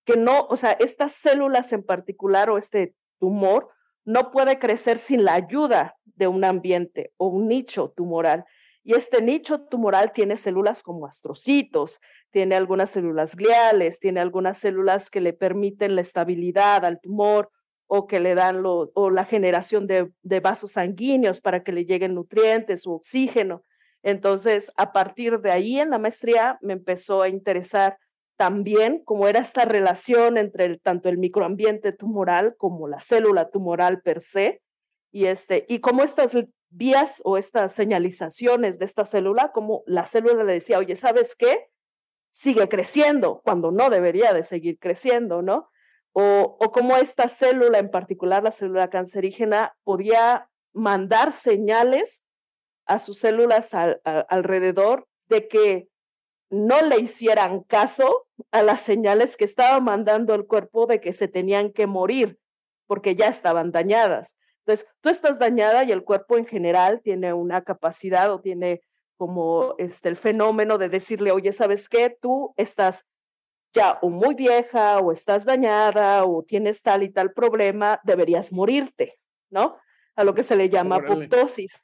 que 0.05 0.17
no, 0.17 0.47
o 0.49 0.57
sea, 0.57 0.71
estas 0.71 1.13
células 1.13 1.71
en 1.73 1.83
particular 1.83 2.49
o 2.49 2.57
este 2.57 2.95
tumor 3.19 3.69
no 4.05 4.31
puede 4.31 4.59
crecer 4.59 4.97
sin 4.97 5.23
la 5.23 5.35
ayuda 5.35 5.95
de 6.03 6.27
un 6.27 6.43
ambiente 6.43 7.13
o 7.17 7.27
un 7.27 7.47
nicho 7.47 7.93
tumoral. 7.95 8.45
Y 8.83 8.95
este 8.95 9.21
nicho 9.21 9.61
tumoral 9.61 10.11
tiene 10.11 10.35
células 10.35 10.83
como 10.83 11.07
astrocitos, 11.07 12.01
tiene 12.31 12.55
algunas 12.55 12.89
células 12.89 13.35
gliales, 13.35 13.99
tiene 13.99 14.19
algunas 14.19 14.59
células 14.59 15.09
que 15.09 15.21
le 15.21 15.31
permiten 15.31 15.95
la 15.95 16.01
estabilidad 16.01 16.83
al 16.83 16.99
tumor 16.99 17.49
o 17.87 18.07
que 18.07 18.19
le 18.19 18.35
dan 18.35 18.61
o 18.65 19.09
la 19.09 19.23
generación 19.25 19.87
de, 19.87 20.11
vasos 20.41 20.73
sanguíneos 20.73 21.39
para 21.39 21.63
que 21.63 21.71
le 21.71 21.85
lleguen 21.85 22.15
nutrientes 22.15 22.85
o 22.87 22.93
oxígeno. 22.93 23.63
Entonces, 24.01 24.71
a 24.75 24.91
partir 24.91 25.39
de 25.39 25.51
ahí 25.51 25.79
en 25.79 25.91
la 25.91 25.99
maestría 25.99 26.57
me 26.61 26.73
empezó 26.73 27.21
a 27.21 27.29
interesar 27.29 27.97
también 28.35 29.01
cómo 29.05 29.27
era 29.27 29.39
esta 29.39 29.63
relación 29.63 30.37
entre 30.37 30.77
tanto 30.79 31.07
el 31.07 31.17
microambiente 31.17 31.93
tumoral 31.93 32.55
como 32.57 32.87
la 32.87 33.01
célula 33.01 33.49
tumoral 33.49 34.01
per 34.01 34.21
se 34.21 34.61
y 35.11 35.25
este 35.25 35.65
y 35.69 35.79
cómo 35.79 36.03
estas 36.03 36.35
vías 36.73 37.21
o 37.23 37.37
estas 37.37 37.73
señalizaciones 37.73 38.79
de 38.79 38.85
esta 38.85 39.05
célula, 39.05 39.51
como 39.51 39.83
la 39.85 40.07
célula 40.07 40.43
le 40.43 40.53
decía, 40.53 40.79
oye, 40.79 40.95
¿sabes 40.95 41.35
qué? 41.35 41.69
Sigue 42.31 42.67
creciendo 42.67 43.41
cuando 43.43 43.71
no 43.71 43.89
debería 43.89 44.33
de 44.33 44.43
seguir 44.43 44.79
creciendo, 44.79 45.41
¿no? 45.41 45.69
O, 46.13 46.57
o 46.59 46.71
cómo 46.71 46.97
esta 46.97 47.29
célula, 47.29 47.79
en 47.79 47.89
particular 47.89 48.43
la 48.43 48.51
célula 48.51 48.89
cancerígena, 48.89 49.75
podía 49.83 50.49
mandar 50.73 51.33
señales 51.33 52.23
a 52.85 52.99
sus 52.99 53.19
células 53.19 53.73
alrededor 53.73 55.07
de 55.27 55.47
que 55.47 55.87
no 56.49 56.81
le 56.81 56.99
hicieran 56.99 57.61
caso 57.61 58.27
a 58.51 58.61
las 58.61 58.81
señales 58.81 59.37
que 59.37 59.45
estaba 59.45 59.79
mandando 59.79 60.35
el 60.35 60.45
cuerpo 60.45 60.85
de 60.85 61.01
que 61.01 61.13
se 61.13 61.27
tenían 61.27 61.71
que 61.71 61.87
morir 61.87 62.39
porque 62.85 63.15
ya 63.15 63.27
estaban 63.27 63.71
dañadas. 63.71 64.37
Entonces, 64.65 64.87
tú 65.01 65.09
estás 65.09 65.39
dañada 65.39 65.83
y 65.83 65.91
el 65.91 66.03
cuerpo 66.03 66.37
en 66.37 66.45
general 66.45 67.01
tiene 67.01 67.33
una 67.33 67.63
capacidad 67.63 68.31
o 68.31 68.39
tiene 68.39 68.81
como 69.17 69.75
este, 69.77 70.09
el 70.09 70.15
fenómeno 70.15 70.77
de 70.77 70.89
decirle, 70.89 71.31
oye, 71.31 71.51
¿sabes 71.51 71.89
qué? 71.89 72.09
Tú 72.21 72.53
estás 72.55 73.05
ya 73.73 73.99
o 74.01 74.09
muy 74.09 74.35
vieja 74.35 74.99
o 74.99 75.11
estás 75.11 75.45
dañada 75.45 76.23
o 76.23 76.43
tienes 76.43 76.81
tal 76.81 77.03
y 77.03 77.09
tal 77.09 77.33
problema, 77.33 77.99
deberías 78.03 78.51
morirte, 78.51 79.19
¿no? 79.49 79.77
A 80.15 80.23
lo 80.23 80.33
que 80.33 80.43
se 80.43 80.55
le 80.55 80.69
llama 80.69 80.97
apoptosis. 80.97 81.81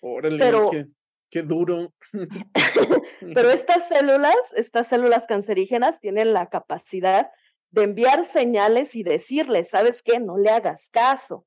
Órale, 0.00 0.38
pero, 0.38 0.70
qué, 0.70 0.86
qué 1.30 1.42
duro. 1.42 1.92
pero 3.34 3.50
estas 3.50 3.88
células, 3.88 4.54
estas 4.56 4.86
células 4.86 5.26
cancerígenas 5.26 5.98
tienen 5.98 6.32
la 6.32 6.48
capacidad 6.48 7.30
de 7.70 7.82
enviar 7.82 8.24
señales 8.24 8.94
y 8.94 9.02
decirle, 9.02 9.64
¿sabes 9.64 10.02
qué? 10.02 10.20
No 10.20 10.38
le 10.38 10.50
hagas 10.50 10.88
caso 10.90 11.44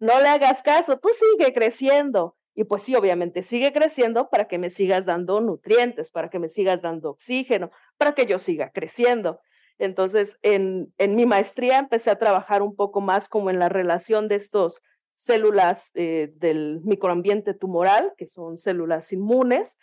no 0.00 0.20
le 0.20 0.28
hagas 0.28 0.62
caso, 0.62 0.98
tú 0.98 1.10
sigue 1.12 1.52
creciendo. 1.52 2.36
Y 2.54 2.64
pues 2.64 2.82
sí, 2.82 2.96
obviamente 2.96 3.42
sigue 3.42 3.72
creciendo 3.72 4.28
para 4.28 4.48
que 4.48 4.58
me 4.58 4.70
sigas 4.70 5.06
dando 5.06 5.40
nutrientes, 5.40 6.10
para 6.10 6.28
que 6.30 6.38
me 6.38 6.48
sigas 6.48 6.82
dando 6.82 7.10
oxígeno, 7.10 7.70
para 7.96 8.14
que 8.14 8.26
yo 8.26 8.38
siga 8.38 8.70
creciendo. 8.70 9.40
Entonces, 9.78 10.38
en, 10.42 10.92
en 10.98 11.14
mi 11.14 11.26
maestría 11.26 11.78
empecé 11.78 12.10
a 12.10 12.18
trabajar 12.18 12.62
un 12.62 12.74
poco 12.74 13.00
más 13.00 13.28
como 13.28 13.50
en 13.50 13.58
la 13.58 13.68
relación 13.68 14.28
de 14.28 14.34
estos 14.34 14.82
células 15.14 15.90
eh, 15.94 16.32
del 16.36 16.80
microambiente 16.82 17.54
tumoral, 17.54 18.12
que 18.16 18.26
son 18.26 18.58
células 18.58 19.12
inmunes. 19.12 19.78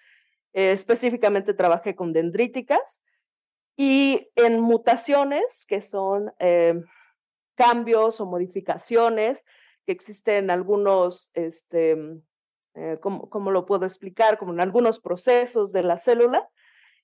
Eh, 0.53 0.71
específicamente 0.71 1.53
trabajé 1.53 1.95
con 1.95 2.12
dendríticas 2.12 3.01
y 3.75 4.30
en 4.36 4.60
mutaciones, 4.60 5.65
que 5.67 5.82
son 5.82 6.34
eh, 6.39 6.82
cambios 7.56 8.19
o 8.19 8.25
modificaciones 8.25 9.43
que 9.88 9.93
existen 9.93 10.52
algunos, 10.52 11.32
este, 11.34 11.95
mm, 11.95 12.21
eh, 12.76 13.00
¿cómo, 13.02 13.52
lo 13.52 13.65
puedo 13.65 13.86
explicar? 13.86 14.38
Como 14.38 14.52
en 14.52 14.60
algunos 14.60 15.00
procesos 15.00 15.71
de 15.71 15.82
la 15.82 15.97
célula 15.97 16.47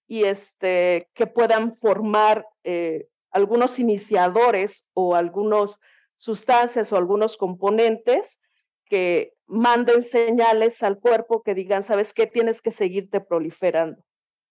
y 0.05 0.25
este, 0.25 1.09
que 1.13 1.25
puedan 1.25 1.77
formar 1.77 2.45
eh, 2.65 3.07
algunos 3.31 3.79
iniciadores 3.79 4.85
o 4.93 5.15
algunas 5.15 5.79
sustancias 6.17 6.91
o 6.91 6.97
algunos 6.97 7.37
componentes 7.37 8.37
que 8.85 9.33
manden 9.47 10.03
señales 10.03 10.83
al 10.83 10.99
cuerpo 10.99 11.41
que 11.41 11.55
digan, 11.55 11.83
¿sabes 11.83 12.13
qué? 12.13 12.27
Tienes 12.27 12.61
que 12.61 12.71
seguirte 12.71 13.21
proliferando. 13.21 14.03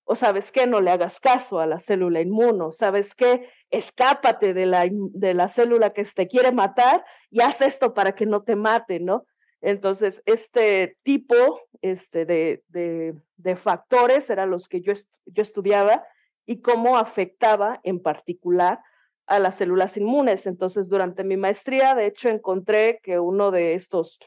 O 0.05 0.17
sabes 0.17 0.51
qué, 0.51 0.67
no 0.67 0.81
le 0.81 0.91
hagas 0.91 1.21
caso 1.21 1.61
a 1.61 1.67
la 1.67 1.79
célula 1.79 2.21
inmuno, 2.21 2.73
sabes 2.73 3.15
qué, 3.15 3.49
escápate 3.71 4.53
de 4.53 4.67
la, 4.67 4.89
de 4.91 5.35
la 5.35 5.49
célula 5.49 5.93
que 5.93 6.05
te 6.05 6.27
quiere 6.27 6.53
matar 6.53 7.05
y 7.31 7.41
haz 7.41 7.61
esto 7.61 7.95
para 7.95 8.13
que 8.15 8.27
no 8.27 8.43
te 8.43 8.57
mate, 8.57 9.01
¿no? 9.01 9.27
Entonces, 9.61 10.23
este 10.27 10.99
tipo 11.05 11.61
este, 11.83 12.27
de, 12.27 12.63
de, 12.69 13.57
factores 13.57 14.29
eran 14.29 14.51
los 14.51 14.69
que 14.69 14.81
yo, 14.81 14.93
yo 15.27 15.43
estudiaba 15.43 16.05
y 16.47 16.61
cómo 16.61 16.97
afectaba 16.97 17.81
en 17.85 18.01
particular 18.01 18.81
a 19.27 19.39
las 19.39 19.57
células 19.57 19.97
inmunes. 19.97 20.47
Entonces, 20.47 20.89
durante 20.89 21.23
mi 21.23 21.37
maestría, 21.37 21.95
de 21.95 22.07
hecho, 22.07 22.29
encontré 22.29 22.99
que 23.05 23.21
uno 23.21 23.53
de 23.53 23.75
estos 23.75 24.19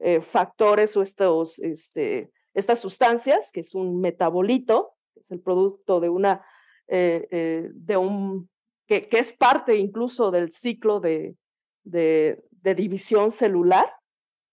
eh, 0.00 0.20
factores 0.20 0.96
o 0.96 1.02
estos, 1.02 1.60
este, 1.60 2.30
estas 2.52 2.80
sustancias, 2.80 3.52
que 3.52 3.60
es 3.60 3.74
un 3.74 4.00
metabolito, 4.00 4.95
es 5.20 5.30
el 5.30 5.40
producto 5.40 6.00
de 6.00 6.08
una, 6.08 6.44
eh, 6.88 7.26
eh, 7.30 7.70
de 7.72 7.96
un, 7.96 8.48
que, 8.86 9.08
que, 9.08 9.18
es 9.18 9.32
parte 9.32 9.76
incluso 9.76 10.30
del 10.30 10.50
ciclo 10.50 11.00
de, 11.00 11.36
de, 11.84 12.42
división 12.74 13.30
celular, 13.30 13.92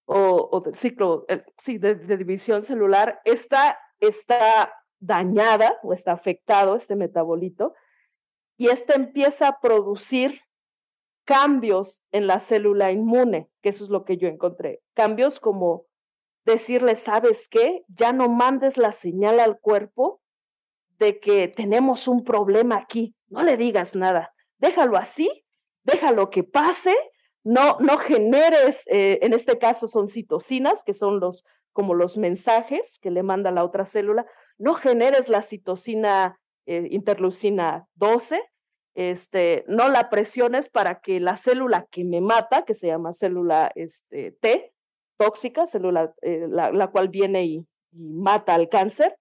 o, 0.06 0.50
o 0.52 0.62
de 0.62 0.74
ciclo, 0.74 1.26
sí, 1.58 1.78
de, 1.78 1.96
de, 1.96 2.18
división 2.18 2.64
celular, 2.64 3.22
está, 3.26 3.80
está 4.00 4.74
dañada 5.00 5.80
o 5.84 5.94
está 5.94 6.12
afectado 6.12 6.76
este 6.76 6.96
metabolito 6.96 7.74
y 8.58 8.68
este 8.68 8.96
empieza 8.96 9.48
a 9.48 9.60
producir 9.60 10.42
cambios 11.26 12.02
en 12.12 12.28
la 12.28 12.40
célula 12.40 12.92
inmune, 12.92 13.50
que 13.62 13.70
eso 13.70 13.84
es 13.84 13.90
lo 13.90 14.04
que 14.06 14.18
yo 14.18 14.28
encontré. 14.28 14.82
Cambios 14.94 15.40
como 15.40 15.86
decirle, 16.46 16.96
¿sabes 16.96 17.48
qué? 17.48 17.84
Ya 17.88 18.14
no 18.14 18.30
mandes 18.30 18.78
la 18.78 18.92
señal 18.92 19.40
al 19.40 19.60
cuerpo 19.60 20.22
de 21.04 21.20
que 21.20 21.48
tenemos 21.48 22.08
un 22.08 22.24
problema 22.24 22.78
aquí. 22.78 23.16
No 23.28 23.44
le 23.44 23.58
digas 23.58 23.96
nada. 23.96 24.34
Déjalo 24.58 24.98
así, 24.98 25.30
déjalo 25.84 26.30
que 26.30 26.44
pase 26.44 26.96
no, 27.44 27.78
no 27.80 27.98
generes, 27.98 28.86
eh, 28.88 29.20
en 29.22 29.34
este 29.34 29.58
caso 29.58 29.88
son 29.88 30.10
citocinas, 30.10 30.84
que 30.84 30.94
son 30.94 31.20
los, 31.20 31.44
como 31.74 31.94
los 31.94 32.18
mensajes 32.18 33.00
que 33.02 33.12
le 33.12 33.24
manda 33.24 33.52
la 33.52 33.66
otra 33.66 33.86
célula, 33.86 34.26
no 34.58 34.76
generes 34.76 35.30
la 35.30 35.42
citocina 35.42 36.40
eh, 36.66 36.88
interleucina 36.90 37.88
12, 37.96 38.42
este, 38.96 39.66
no 39.68 39.90
la 39.90 40.10
presiones 40.10 40.70
para 40.70 41.02
que 41.02 41.20
la 41.20 41.36
célula 41.36 41.88
que 41.92 42.06
me 42.06 42.22
mata, 42.22 42.64
que 42.64 42.76
se 42.76 42.88
llama 42.88 43.14
célula 43.14 43.72
este, 43.76 44.32
T, 44.40 44.74
tóxica, 45.18 45.68
célula 45.68 46.14
eh, 46.22 46.48
la, 46.50 46.88
cual 46.92 47.10
viene 47.10 47.46
y, 47.46 47.68
mata 47.92 48.56
al 48.56 48.70
cáncer, 48.70 49.18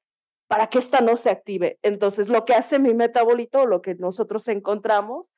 para 0.52 0.66
que 0.66 0.80
ésta 0.80 1.00
no 1.00 1.16
se 1.16 1.30
active. 1.30 1.78
Entonces, 1.80 2.28
lo 2.28 2.44
que 2.44 2.52
hace 2.52 2.78
mi 2.78 2.92
metabolito, 2.92 3.64
lo 3.64 3.80
que 3.80 3.94
nosotros 3.94 4.48
encontramos, 4.48 5.32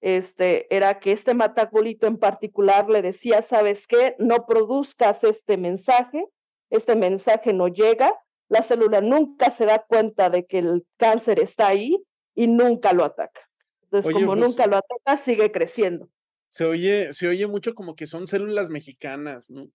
este, 0.00 0.72
era 0.72 1.00
que 1.00 1.10
este 1.10 1.34
metabolito 1.34 2.06
en 2.06 2.18
particular 2.18 2.88
le 2.88 3.02
decía, 3.02 3.42
¿sabes 3.42 3.88
qué? 3.88 4.14
No 4.20 4.46
produzcas 4.46 5.24
este 5.24 5.56
mensaje, 5.56 6.24
este 6.70 6.94
mensaje 6.94 7.52
no 7.52 7.66
llega, 7.66 8.14
la 8.48 8.62
célula 8.62 9.00
nunca 9.00 9.50
se 9.50 9.66
da 9.66 9.80
cuenta 9.80 10.30
de 10.30 10.46
que 10.46 10.60
el 10.60 10.86
cáncer 10.98 11.40
está 11.40 11.66
ahí 11.66 12.00
y 12.36 12.46
nunca 12.46 12.92
lo 12.92 13.04
ataca. 13.04 13.40
Entonces, 13.82 14.14
como 14.14 14.36
pues 14.36 14.38
nunca 14.38 14.68
lo 14.68 14.76
ataca, 14.76 15.16
sigue 15.16 15.50
creciendo. 15.50 16.08
Se 16.48 16.64
oye, 16.64 17.12
se 17.12 17.26
oye 17.26 17.48
mucho 17.48 17.74
como 17.74 17.96
que 17.96 18.06
son 18.06 18.28
células 18.28 18.70
mexicanas, 18.70 19.50
¿no? 19.50 19.68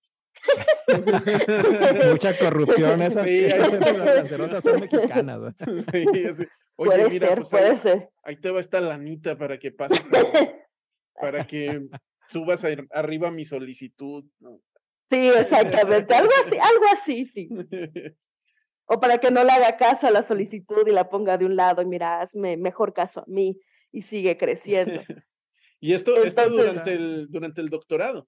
Mucha 2.12 2.38
corrupción, 2.38 3.02
esas, 3.02 3.28
sí, 3.28 3.50
células 3.50 4.16
cancerosas 4.16 4.64
son 4.64 4.80
mexicanas. 4.80 5.56
Sí, 5.92 6.06
sí. 6.34 6.44
Oye, 6.78 6.92
puede 6.92 7.10
mira, 7.10 7.28
ser, 7.28 7.38
pues 7.38 7.50
puede 7.52 7.70
ahí, 7.70 7.78
ser. 7.78 8.10
ahí 8.24 8.36
te 8.38 8.52
va 8.52 8.60
esta 8.60 8.82
lanita 8.82 9.38
para 9.38 9.58
que 9.58 9.72
pases, 9.72 10.10
para 11.20 11.48
que 11.48 11.88
subas 12.28 12.66
arriba 12.92 13.32
mi 13.32 13.46
solicitud. 13.46 14.26
¿no? 14.40 14.60
Sí, 15.10 15.28
exactamente, 15.30 16.14
algo 16.14 16.32
así, 16.42 16.58
algo 16.58 16.86
así, 16.92 17.26
sí. 17.26 17.50
O 18.88 19.00
para 19.00 19.20
que 19.20 19.32
no 19.32 19.44
le 19.44 19.52
haga 19.52 19.78
caso 19.78 20.08
a 20.08 20.12
la 20.12 20.22
solicitud 20.22 20.86
y 20.86 20.92
la 20.92 21.10
ponga 21.10 21.38
de 21.38 21.46
un 21.46 21.56
lado 21.56 21.82
y 21.82 21.86
mira, 21.86 22.22
hazme 22.22 22.58
mejor 22.58 22.94
caso 22.94 23.22
a 23.22 23.26
mí 23.28 23.60
y 23.92 24.02
sigue 24.02 24.38
creciendo. 24.38 25.02
y 25.80 25.94
esto, 25.94 26.22
esto 26.24 26.50
durante, 26.50 26.94
el, 26.94 27.28
durante 27.30 27.62
el 27.62 27.70
doctorado. 27.70 28.28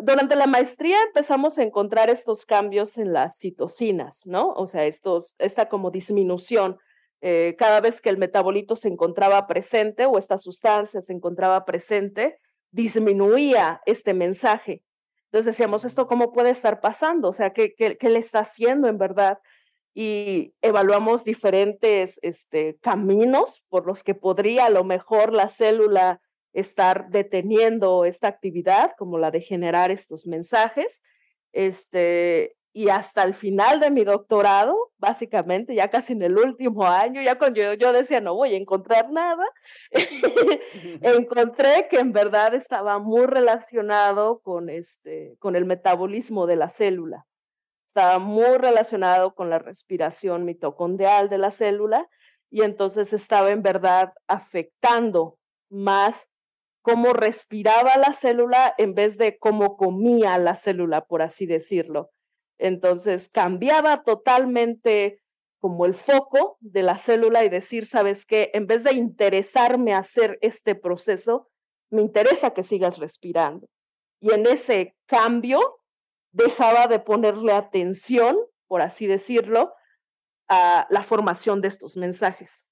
Durante 0.00 0.36
la 0.36 0.46
maestría 0.46 0.96
empezamos 1.02 1.58
a 1.58 1.62
encontrar 1.62 2.08
estos 2.10 2.46
cambios 2.46 2.98
en 2.98 3.12
las 3.12 3.38
citocinas, 3.38 4.26
¿no? 4.26 4.52
O 4.52 4.68
sea, 4.68 4.86
estos, 4.86 5.34
esta 5.38 5.68
como 5.68 5.90
disminución 5.90 6.78
eh, 7.20 7.56
cada 7.58 7.80
vez 7.80 8.00
que 8.00 8.10
el 8.10 8.18
metabolito 8.18 8.76
se 8.76 8.88
encontraba 8.88 9.46
presente 9.46 10.06
o 10.06 10.18
esta 10.18 10.38
sustancia 10.38 11.00
se 11.00 11.12
encontraba 11.12 11.64
presente, 11.64 12.38
disminuía 12.70 13.82
este 13.86 14.14
mensaje. 14.14 14.82
Entonces 15.24 15.46
decíamos, 15.46 15.84
¿esto 15.84 16.06
cómo 16.06 16.32
puede 16.32 16.50
estar 16.50 16.80
pasando? 16.80 17.28
O 17.28 17.34
sea, 17.34 17.52
¿qué, 17.52 17.74
le 18.00 18.18
está 18.18 18.40
haciendo 18.40 18.88
en 18.88 18.98
verdad? 18.98 19.38
Y 19.94 20.54
evaluamos 20.62 21.24
diferentes 21.24 22.20
este, 22.22 22.78
caminos 22.80 23.64
por 23.68 23.86
los 23.86 24.04
que 24.04 24.14
podría 24.14 24.66
a 24.66 24.70
lo 24.70 24.84
mejor 24.84 25.32
la 25.32 25.48
célula 25.48 26.20
estar 26.60 27.08
deteniendo 27.10 28.04
esta 28.04 28.28
actividad, 28.28 28.92
como 28.98 29.18
la 29.18 29.30
de 29.30 29.40
generar 29.40 29.90
estos 29.90 30.26
mensajes. 30.26 31.02
Este, 31.52 32.56
y 32.72 32.90
hasta 32.90 33.24
el 33.24 33.34
final 33.34 33.80
de 33.80 33.90
mi 33.90 34.04
doctorado, 34.04 34.92
básicamente, 34.98 35.74
ya 35.74 35.90
casi 35.90 36.12
en 36.12 36.22
el 36.22 36.38
último 36.38 36.86
año, 36.86 37.22
ya 37.22 37.36
cuando 37.36 37.60
yo, 37.60 37.74
yo 37.74 37.92
decía 37.92 38.20
no 38.20 38.34
voy 38.34 38.54
a 38.54 38.56
encontrar 38.56 39.10
nada, 39.10 39.44
encontré 41.02 41.88
que 41.90 41.98
en 41.98 42.12
verdad 42.12 42.54
estaba 42.54 42.98
muy 42.98 43.26
relacionado 43.26 44.40
con, 44.40 44.68
este, 44.68 45.34
con 45.38 45.56
el 45.56 45.64
metabolismo 45.64 46.46
de 46.46 46.56
la 46.56 46.70
célula. 46.70 47.26
Estaba 47.88 48.18
muy 48.18 48.58
relacionado 48.58 49.34
con 49.34 49.50
la 49.50 49.58
respiración 49.58 50.44
mitocondrial 50.44 51.28
de 51.28 51.38
la 51.38 51.50
célula 51.50 52.08
y 52.50 52.62
entonces 52.62 53.12
estaba 53.12 53.50
en 53.50 53.62
verdad 53.62 54.12
afectando 54.28 55.38
más 55.68 56.27
cómo 56.88 57.12
respiraba 57.12 57.98
la 57.98 58.14
célula 58.14 58.74
en 58.78 58.94
vez 58.94 59.18
de 59.18 59.38
cómo 59.38 59.76
comía 59.76 60.38
la 60.38 60.56
célula, 60.56 61.04
por 61.04 61.20
así 61.20 61.44
decirlo. 61.44 62.10
Entonces 62.58 63.28
cambiaba 63.28 64.02
totalmente 64.04 65.22
como 65.60 65.84
el 65.84 65.94
foco 65.94 66.56
de 66.60 66.82
la 66.82 66.96
célula 66.96 67.44
y 67.44 67.50
decir, 67.50 67.84
sabes 67.84 68.24
qué, 68.24 68.50
en 68.54 68.66
vez 68.66 68.84
de 68.84 68.94
interesarme 68.94 69.92
hacer 69.92 70.38
este 70.40 70.74
proceso, 70.74 71.50
me 71.90 72.00
interesa 72.00 72.54
que 72.54 72.62
sigas 72.62 72.98
respirando. 72.98 73.68
Y 74.20 74.32
en 74.32 74.46
ese 74.46 74.96
cambio 75.06 75.60
dejaba 76.32 76.86
de 76.86 77.00
ponerle 77.00 77.52
atención, 77.52 78.38
por 78.66 78.80
así 78.80 79.06
decirlo, 79.06 79.74
a 80.48 80.86
la 80.88 81.02
formación 81.02 81.60
de 81.60 81.68
estos 81.68 81.98
mensajes. 81.98 82.67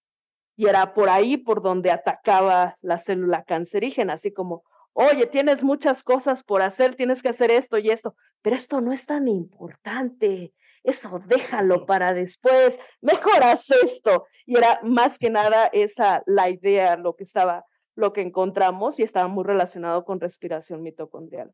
Y 0.56 0.68
era 0.68 0.94
por 0.94 1.08
ahí 1.08 1.36
por 1.36 1.62
donde 1.62 1.90
atacaba 1.90 2.76
la 2.80 2.98
célula 2.98 3.44
cancerígena, 3.44 4.14
así 4.14 4.32
como, 4.32 4.64
oye, 4.92 5.26
tienes 5.26 5.62
muchas 5.62 6.02
cosas 6.02 6.42
por 6.42 6.62
hacer, 6.62 6.94
tienes 6.96 7.22
que 7.22 7.28
hacer 7.28 7.50
esto 7.50 7.76
y 7.78 7.90
esto, 7.90 8.16
pero 8.40 8.56
esto 8.56 8.80
no 8.80 8.92
es 8.92 9.04
tan 9.04 9.28
importante, 9.28 10.54
eso 10.82 11.20
déjalo 11.26 11.84
para 11.84 12.14
después, 12.14 12.78
mejoras 13.02 13.70
esto. 13.70 14.26
Y 14.46 14.56
era 14.56 14.80
más 14.82 15.18
que 15.18 15.28
nada 15.28 15.66
esa 15.72 16.22
la 16.26 16.48
idea, 16.48 16.96
lo 16.96 17.16
que 17.16 17.24
estaba, 17.24 17.66
lo 17.94 18.12
que 18.12 18.22
encontramos 18.22 18.98
y 18.98 19.02
estaba 19.02 19.28
muy 19.28 19.44
relacionado 19.44 20.04
con 20.04 20.20
respiración 20.20 20.82
mitocondrial. 20.82 21.52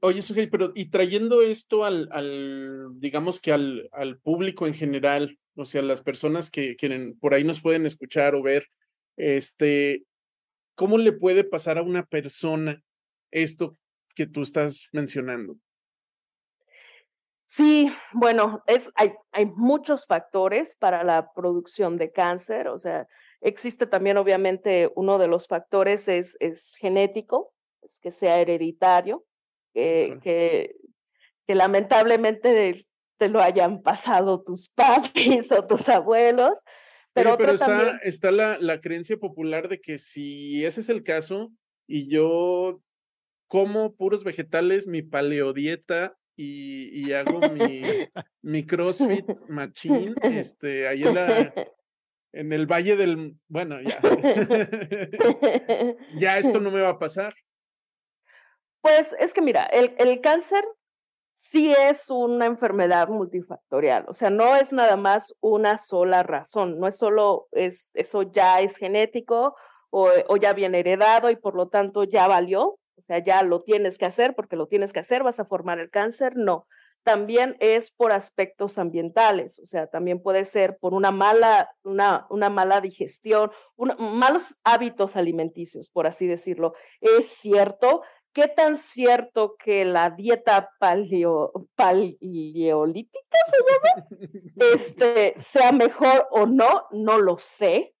Oye, 0.00 0.22
Sujei, 0.22 0.46
pero 0.46 0.72
y 0.74 0.86
trayendo 0.86 1.42
esto 1.42 1.84
al, 1.84 2.08
al 2.10 2.98
digamos 2.98 3.40
que 3.40 3.52
al, 3.52 3.90
al, 3.92 4.18
público 4.18 4.66
en 4.66 4.72
general, 4.72 5.38
o 5.54 5.66
sea, 5.66 5.82
las 5.82 6.00
personas 6.00 6.50
que, 6.50 6.76
que 6.76 7.14
por 7.20 7.34
ahí 7.34 7.44
nos 7.44 7.60
pueden 7.60 7.84
escuchar 7.84 8.34
o 8.34 8.42
ver, 8.42 8.68
este, 9.18 10.04
¿cómo 10.74 10.96
le 10.96 11.12
puede 11.12 11.44
pasar 11.44 11.76
a 11.76 11.82
una 11.82 12.06
persona 12.06 12.82
esto 13.30 13.72
que 14.14 14.26
tú 14.26 14.40
estás 14.40 14.88
mencionando? 14.92 15.56
Sí, 17.44 17.92
bueno, 18.12 18.62
es, 18.66 18.90
hay, 18.96 19.12
hay 19.30 19.46
muchos 19.46 20.06
factores 20.06 20.74
para 20.74 21.04
la 21.04 21.32
producción 21.34 21.98
de 21.98 22.10
cáncer, 22.10 22.66
o 22.68 22.78
sea, 22.78 23.06
existe 23.40 23.86
también 23.86 24.16
obviamente 24.16 24.90
uno 24.96 25.18
de 25.18 25.28
los 25.28 25.46
factores 25.46 26.08
es, 26.08 26.36
es 26.40 26.74
genético, 26.80 27.52
es 27.82 28.00
que 28.00 28.10
sea 28.10 28.40
hereditario, 28.40 29.24
que, 29.76 30.18
que, 30.22 30.74
que 31.46 31.54
lamentablemente 31.54 32.74
te 33.18 33.28
lo 33.28 33.42
hayan 33.42 33.82
pasado 33.82 34.42
tus 34.42 34.68
padres 34.74 35.52
o 35.52 35.66
tus 35.66 35.88
abuelos, 35.90 36.62
pero, 37.12 37.36
pero 37.36 37.52
está, 37.52 37.98
está 37.98 38.30
la, 38.30 38.58
la 38.58 38.80
creencia 38.80 39.18
popular 39.18 39.68
de 39.68 39.80
que 39.80 39.98
si 39.98 40.64
ese 40.64 40.80
es 40.80 40.88
el 40.88 41.02
caso 41.02 41.50
y 41.86 42.08
yo 42.08 42.80
como 43.48 43.94
puros 43.94 44.24
vegetales, 44.24 44.86
mi 44.86 45.02
paleodieta 45.02 46.16
y, 46.36 47.06
y 47.06 47.12
hago 47.12 47.40
mi, 47.50 47.82
mi 48.42 48.64
CrossFit 48.64 49.26
machine, 49.48 50.14
este, 50.22 50.88
ahí 50.88 51.04
en 51.04 51.14
la, 51.14 51.54
en 52.32 52.52
el 52.52 52.66
Valle 52.66 52.96
del, 52.96 53.36
bueno, 53.48 53.80
ya, 53.82 54.00
ya 56.18 56.38
esto 56.38 56.60
no 56.60 56.70
me 56.70 56.80
va 56.80 56.90
a 56.90 56.98
pasar. 56.98 57.34
Pues 58.86 59.16
es 59.18 59.34
que 59.34 59.42
mira, 59.42 59.64
el, 59.64 59.96
el 59.98 60.20
cáncer 60.20 60.64
sí 61.34 61.74
es 61.76 62.08
una 62.08 62.46
enfermedad 62.46 63.08
multifactorial, 63.08 64.04
o 64.06 64.14
sea, 64.14 64.30
no 64.30 64.54
es 64.54 64.72
nada 64.72 64.94
más 64.96 65.34
una 65.40 65.76
sola 65.78 66.22
razón, 66.22 66.78
no 66.78 66.86
es 66.86 66.96
solo, 66.96 67.48
es, 67.50 67.90
eso 67.94 68.22
ya 68.22 68.60
es 68.60 68.76
genético 68.76 69.56
o, 69.90 70.36
ya 70.36 70.52
viene 70.52 70.78
heredado 70.78 71.30
y 71.30 71.36
por 71.36 71.56
lo 71.56 71.66
tanto 71.66 72.04
ya 72.04 72.28
valió, 72.28 72.62
o 72.64 73.02
sea, 73.08 73.18
ya 73.18 73.42
lo 73.42 73.62
tienes 73.62 73.98
que 73.98 74.06
hacer 74.06 74.36
porque 74.36 74.54
lo 74.54 74.68
tienes 74.68 74.92
que 74.92 75.00
hacer, 75.00 75.24
vas 75.24 75.40
a 75.40 75.46
formar 75.46 75.80
el 75.80 75.90
cáncer, 75.90 76.36
no. 76.36 76.68
También 77.02 77.56
es 77.60 77.90
por 77.90 78.12
aspectos 78.12 78.78
ambientales, 78.78 79.58
o 79.58 79.66
sea, 79.66 79.88
también 79.88 80.22
puede 80.22 80.44
ser 80.44 80.76
por 80.78 80.94
una 80.94 81.10
mala, 81.10 81.70
una, 81.82 82.26
una 82.30 82.50
mala 82.50 82.80
digestión, 82.80 83.50
malos 83.98 84.58
hábitos 84.64 85.16
alimenticios, 85.16 85.88
por 85.88 86.06
así 86.06 86.26
decirlo. 86.26 86.74
Es 87.00 87.28
cierto, 87.28 88.02
¿qué 88.36 88.48
tan 88.48 88.76
cierto 88.76 89.56
que 89.56 89.86
la 89.86 90.10
dieta 90.10 90.70
paleo, 90.78 91.52
paleolítica 91.74 93.38
se 93.46 93.56
llama? 93.64 94.06
Este, 94.74 95.34
sea 95.38 95.72
mejor 95.72 96.28
o 96.30 96.44
no, 96.44 96.86
no 96.90 97.16
lo 97.18 97.38
sé, 97.38 97.94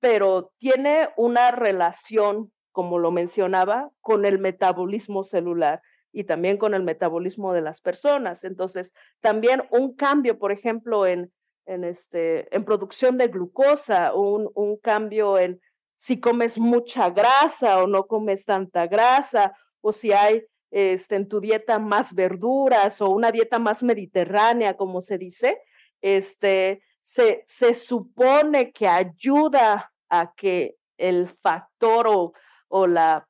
pero 0.00 0.52
tiene 0.58 1.10
una 1.18 1.50
relación 1.50 2.50
como 2.72 2.98
lo 2.98 3.12
mencionaba, 3.12 3.90
con 4.00 4.24
el 4.24 4.38
metabolismo 4.38 5.22
celular 5.22 5.80
y 6.12 6.24
también 6.24 6.56
con 6.56 6.74
el 6.74 6.82
metabolismo 6.82 7.52
de 7.52 7.60
las 7.60 7.80
personas. 7.80 8.42
Entonces, 8.42 8.92
también 9.20 9.62
un 9.70 9.94
cambio, 9.94 10.40
por 10.40 10.50
ejemplo, 10.50 11.06
en, 11.06 11.30
en, 11.66 11.84
este, 11.84 12.52
en 12.54 12.64
producción 12.64 13.16
de 13.16 13.28
glucosa, 13.28 14.12
un, 14.14 14.50
un 14.54 14.76
cambio 14.78 15.38
en 15.38 15.60
si 15.94 16.18
comes 16.18 16.58
mucha 16.58 17.10
grasa 17.10 17.82
o 17.82 17.86
no 17.86 18.06
comes 18.06 18.44
tanta 18.44 18.88
grasa, 18.88 19.54
o 19.84 19.92
si 19.92 20.12
hay 20.12 20.44
este, 20.70 21.16
en 21.16 21.28
tu 21.28 21.40
dieta 21.40 21.78
más 21.78 22.14
verduras 22.14 23.00
o 23.00 23.10
una 23.10 23.30
dieta 23.30 23.58
más 23.58 23.82
mediterránea, 23.82 24.76
como 24.76 25.02
se 25.02 25.18
dice, 25.18 25.60
este, 26.00 26.82
se, 27.02 27.44
se 27.46 27.74
supone 27.74 28.72
que 28.72 28.88
ayuda 28.88 29.92
a 30.08 30.32
que 30.34 30.76
el 30.96 31.28
factor 31.28 32.06
o 32.08 32.32
o 32.76 32.88
la 32.88 33.28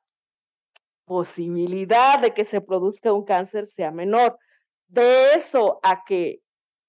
posibilidad 1.05 2.19
de 2.19 2.33
que 2.33 2.45
se 2.45 2.61
produzca 2.61 3.13
un 3.13 3.25
cáncer 3.25 3.67
sea 3.67 3.91
menor. 3.91 4.39
De 4.87 5.33
eso 5.33 5.79
a 5.83 6.03
que 6.03 6.41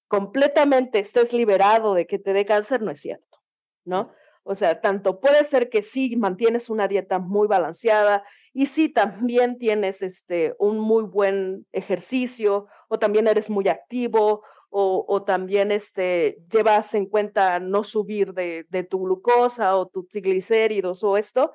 completamente 0.07 0.97
estés 0.97 1.33
liberado 1.33 1.93
de 1.93 2.07
que 2.07 2.17
te 2.17 2.33
dé 2.33 2.47
cáncer 2.47 2.81
no 2.81 2.89
es 2.89 2.99
cierto, 2.99 3.37
¿no? 3.85 4.11
O 4.41 4.55
sea, 4.55 4.81
tanto 4.81 5.19
puede 5.19 5.43
ser 5.43 5.69
que 5.69 5.83
sí 5.83 6.15
mantienes 6.17 6.71
una 6.71 6.87
dieta 6.87 7.19
muy 7.19 7.47
balanceada 7.47 8.23
y 8.53 8.67
sí 8.67 8.89
también 8.89 9.57
tienes 9.57 10.01
este 10.01 10.55
un 10.59 10.79
muy 10.79 11.03
buen 11.03 11.65
ejercicio 11.71 12.67
o 12.87 12.99
también 12.99 13.27
eres 13.27 13.49
muy 13.49 13.67
activo 13.67 14.43
o, 14.69 15.23
también 15.23 15.71
este 15.71 16.37
llevas 16.51 16.93
en 16.93 17.05
cuenta 17.07 17.59
no 17.59 17.83
subir 17.83 18.33
de, 18.33 18.87
tu 18.89 18.99
glucosa 18.99 19.75
o 19.75 19.87
tus 19.87 20.07
triglicéridos 20.09 21.03
o 21.03 21.17
esto, 21.17 21.53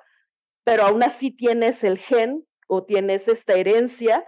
pero 0.64 0.85
aún 0.85 1.02
así 1.02 1.31
tienes 1.31 1.85
el 1.85 1.98
gen 1.98 2.46
o 2.66 2.85
tienes 2.85 3.28
esta 3.28 3.52
herencia, 3.52 4.24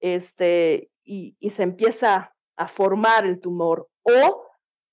este, 0.00 0.90
y 1.02 1.50
se 1.50 1.62
empieza 1.62 2.34
a 2.56 2.68
formar 2.68 3.26
el 3.26 3.40
tumor. 3.40 3.88
O 4.02 4.46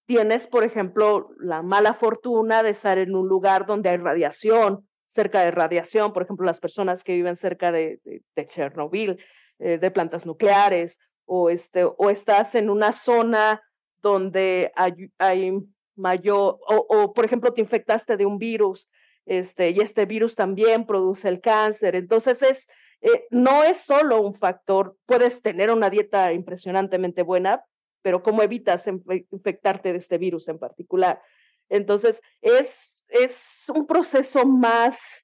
tienes, 0.05 0.47
por 0.47 0.63
ejemplo, 0.63 1.29
la 1.39 1.61
mala 1.61 1.93
fortuna 1.93 2.63
de 2.63 2.69
estar 2.69 2.97
en 2.97 3.15
un 3.15 3.27
lugar 3.27 3.65
donde 3.65 3.89
hay 3.89 3.97
radiación, 3.97 4.87
cerca 5.13 5.41
de 5.41 5.51
radiación, 5.51 6.11
por 6.11 6.23
ejemplo, 6.23 6.43
las 6.43 6.59
personas 6.59 7.03
que 7.03 7.13
viven 7.13 7.35
cerca 7.35 7.71
de, 7.71 7.99
de, 8.03 8.47
Chernobyl, 8.47 9.23
eh, 9.59 9.77
de 9.77 9.91
plantas 9.91 10.25
nucleares, 10.25 10.99
o, 11.25 11.51
este, 11.51 11.83
o 11.83 12.09
estás 12.09 12.55
en 12.55 12.71
una 12.71 12.93
zona 12.93 13.61
donde 14.01 14.71
hay, 14.75 15.53
mayor, 15.95 16.57
o, 16.67 16.85
o, 16.89 17.13
por 17.13 17.25
ejemplo, 17.25 17.53
te 17.53 17.61
infectaste 17.61 18.17
de 18.17 18.25
un 18.25 18.39
virus 18.39 18.89
este, 19.27 19.69
y 19.69 19.79
este 19.81 20.07
virus 20.07 20.35
también 20.35 20.87
produce 20.87 21.29
el 21.29 21.41
cáncer. 21.41 21.95
Entonces, 21.95 22.41
es, 22.41 22.67
eh, 23.01 23.27
no 23.29 23.63
es 23.63 23.81
solo 23.81 24.19
un 24.19 24.33
factor, 24.33 24.97
puedes 25.05 25.43
tener 25.43 25.69
una 25.69 25.91
dieta 25.91 26.33
impresionantemente 26.33 27.21
buena, 27.21 27.63
pero 28.01 28.23
¿cómo 28.23 28.41
evitas 28.41 28.87
infectarte 28.87 29.91
de 29.91 29.99
este 29.99 30.17
virus 30.17 30.47
en 30.47 30.57
particular? 30.57 31.21
Entonces, 31.69 32.21
es, 32.41 33.02
es 33.13 33.71
un 33.73 33.85
proceso 33.85 34.45
más, 34.45 35.23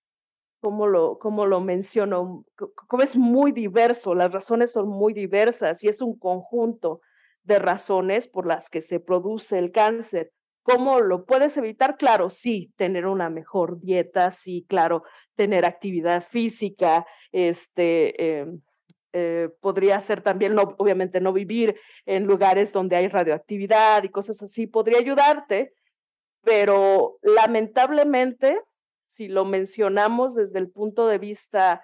como 0.62 0.88
lo, 0.88 1.17
como 1.17 1.45
lo 1.45 1.60
menciono, 1.60 2.45
como 2.56 3.04
es 3.04 3.17
muy 3.17 3.52
diverso, 3.52 4.13
las 4.13 4.32
razones 4.32 4.71
son 4.71 4.88
muy 4.88 5.13
diversas 5.13 5.84
y 5.84 5.88
es 5.88 6.02
un 6.02 6.17
conjunto 6.17 7.02
de 7.43 7.60
razones 7.60 8.28
por 8.28 8.45
las 8.45 8.69
que 8.69 8.82
se 8.82 8.99
produce 8.99 9.58
el 9.58 9.71
cáncer. 9.71 10.32
¿Cómo 10.62 10.99
lo 10.99 11.25
puedes 11.25 11.58
evitar? 11.58 11.97
Claro, 11.97 12.30
sí, 12.30 12.71
tener 12.75 13.08
una 13.08 13.30
mejor 13.30 13.80
dieta, 13.80 14.32
sí, 14.32 14.65
claro, 14.69 15.04
tener 15.36 15.65
actividad 15.65 16.23
física, 16.30 17.08
este, 17.32 18.41
eh, 18.41 18.45
eh, 19.13 19.49
podría 19.62 19.99
ser 20.02 20.21
también, 20.21 20.54
no, 20.54 20.75
obviamente, 20.78 21.19
no 21.21 21.34
vivir 21.34 21.75
en 22.06 22.25
lugares 22.25 22.71
donde 22.71 22.97
hay 22.97 23.08
radioactividad 23.08 24.04
y 24.04 24.10
cosas 24.10 24.43
así, 24.43 24.67
podría 24.67 24.99
ayudarte, 24.99 25.73
pero 26.43 27.17
lamentablemente, 27.21 28.60
si 29.08 29.28
lo 29.28 29.45
mencionamos 29.45 30.36
desde 30.36 30.60
el 30.60 30.69
punto 30.69 31.08
de 31.08 31.17
vista 31.17 31.84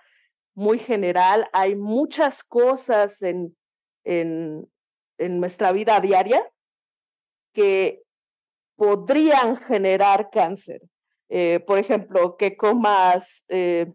muy 0.53 0.79
general, 0.79 1.49
hay 1.53 1.75
muchas 1.75 2.43
cosas 2.43 3.21
en, 3.21 3.55
en, 4.03 4.69
en 5.17 5.39
nuestra 5.39 5.71
vida 5.71 5.99
diaria 5.99 6.49
que 7.53 8.03
podrían 8.75 9.57
generar 9.57 10.29
cáncer. 10.29 10.81
Eh, 11.29 11.59
por 11.65 11.79
ejemplo, 11.79 12.37
que 12.37 12.55
comas 12.55 13.43
eh, 13.47 13.91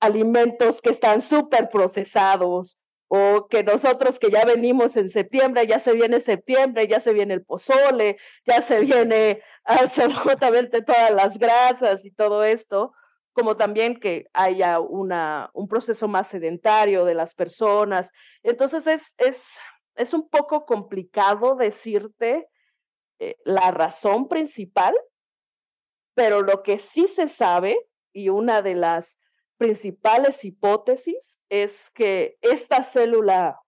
alimentos 0.00 0.82
que 0.82 0.90
están 0.90 1.22
súper 1.22 1.70
procesados 1.70 2.78
o 3.08 3.48
que 3.48 3.64
nosotros 3.64 4.18
que 4.18 4.30
ya 4.30 4.44
venimos 4.44 4.96
en 4.96 5.08
septiembre, 5.08 5.66
ya 5.66 5.78
se 5.78 5.94
viene 5.94 6.20
septiembre, 6.20 6.86
ya 6.86 7.00
se 7.00 7.14
viene 7.14 7.34
el 7.34 7.44
pozole, 7.44 8.18
ya 8.46 8.60
se 8.60 8.80
viene 8.84 9.42
absolutamente 9.64 10.82
todas 10.82 11.10
las 11.10 11.38
grasas 11.38 12.04
y 12.04 12.10
todo 12.10 12.44
esto, 12.44 12.92
como 13.32 13.56
también 13.56 13.98
que 13.98 14.26
haya 14.34 14.78
una, 14.78 15.50
un 15.54 15.68
proceso 15.68 16.06
más 16.06 16.28
sedentario 16.28 17.04
de 17.04 17.14
las 17.14 17.34
personas. 17.34 18.12
Entonces 18.42 18.86
es, 18.86 19.14
es, 19.18 19.58
es 19.94 20.12
un 20.12 20.28
poco 20.28 20.66
complicado 20.66 21.56
decirte 21.56 22.48
eh, 23.18 23.36
la 23.44 23.70
razón 23.70 24.28
principal, 24.28 24.94
pero 26.14 26.42
lo 26.42 26.62
que 26.62 26.78
sí 26.78 27.08
se 27.08 27.28
sabe, 27.28 27.78
y 28.12 28.28
una 28.28 28.62
de 28.62 28.74
las 28.74 29.18
principales 29.58 30.44
hipótesis, 30.44 31.40
es 31.48 31.90
que 31.90 32.38
esta 32.40 32.84
célula 32.84 33.60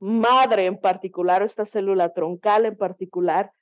madre 0.00 0.66
en 0.66 0.78
particular, 0.78 1.42
o 1.42 1.46
esta 1.46 1.64
célula 1.64 2.12
troncal 2.12 2.66
en 2.66 2.76
particular, 2.76 3.52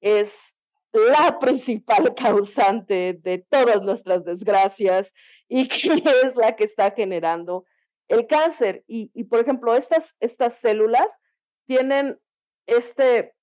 es 0.00 0.54
la 0.92 1.38
principal 1.40 2.14
causante 2.14 3.18
de 3.22 3.44
todas 3.48 3.82
nuestras 3.82 4.24
desgracias 4.24 5.12
y 5.48 5.68
que 5.68 6.02
es 6.22 6.36
la 6.36 6.54
que 6.54 6.64
está 6.64 6.90
generando 6.92 7.64
el 8.08 8.26
cáncer. 8.26 8.84
Y, 8.86 9.24
por 9.24 9.40
ejemplo, 9.40 9.74
estas, 9.74 10.14
estas 10.20 10.58
células 10.58 11.18
tienen 11.66 12.20
este 12.66 13.34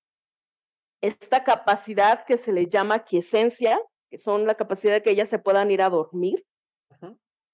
esta 1.02 1.44
capacidad 1.44 2.26
que 2.26 2.36
se 2.36 2.52
le 2.52 2.66
llama 2.66 3.04
quiesencia, 3.04 3.80
que 4.10 4.18
son 4.18 4.46
la 4.46 4.54
capacidad 4.54 4.92
de 4.92 5.02
que 5.02 5.10
ellas 5.10 5.30
se 5.30 5.38
puedan 5.38 5.70
ir 5.70 5.80
a 5.80 5.88
dormir. 5.88 6.44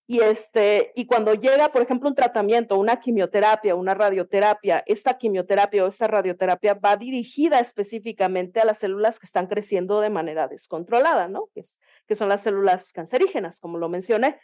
Y, 0.09 0.21
este, 0.21 0.93
y 0.95 1.07
cuando 1.07 1.35
llega, 1.35 1.73
por 1.73 1.83
ejemplo, 1.83 2.09
un 2.09 2.15
tratamiento, 2.15 2.79
una 2.79 3.01
quimioterapia, 3.01 3.75
una 3.75 3.93
radioterapia, 3.93 4.85
esta 4.87 5.19
quimioterapia 5.19 5.85
o 5.85 5.89
esta 5.89 6.07
radioterapia 6.07 6.75
va 6.75 6.97
dirigida 6.97 7.59
específicamente 7.59 8.61
a 8.61 8.65
las 8.65 8.79
células 8.79 9.19
que 9.19 9.27
están 9.27 9.49
creciendo 9.49 10.01
de 10.01 10.11
manera 10.11 10.47
descontrolada, 10.47 11.27
¿no? 11.27 11.49
Que, 11.53 11.61
es, 11.61 11.81
que 12.07 12.15
son 12.15 12.29
las 12.29 12.43
células 12.43 12.93
cancerígenas, 12.93 13.59
como 13.59 13.79
lo 13.79 13.89
mencioné. 13.89 14.39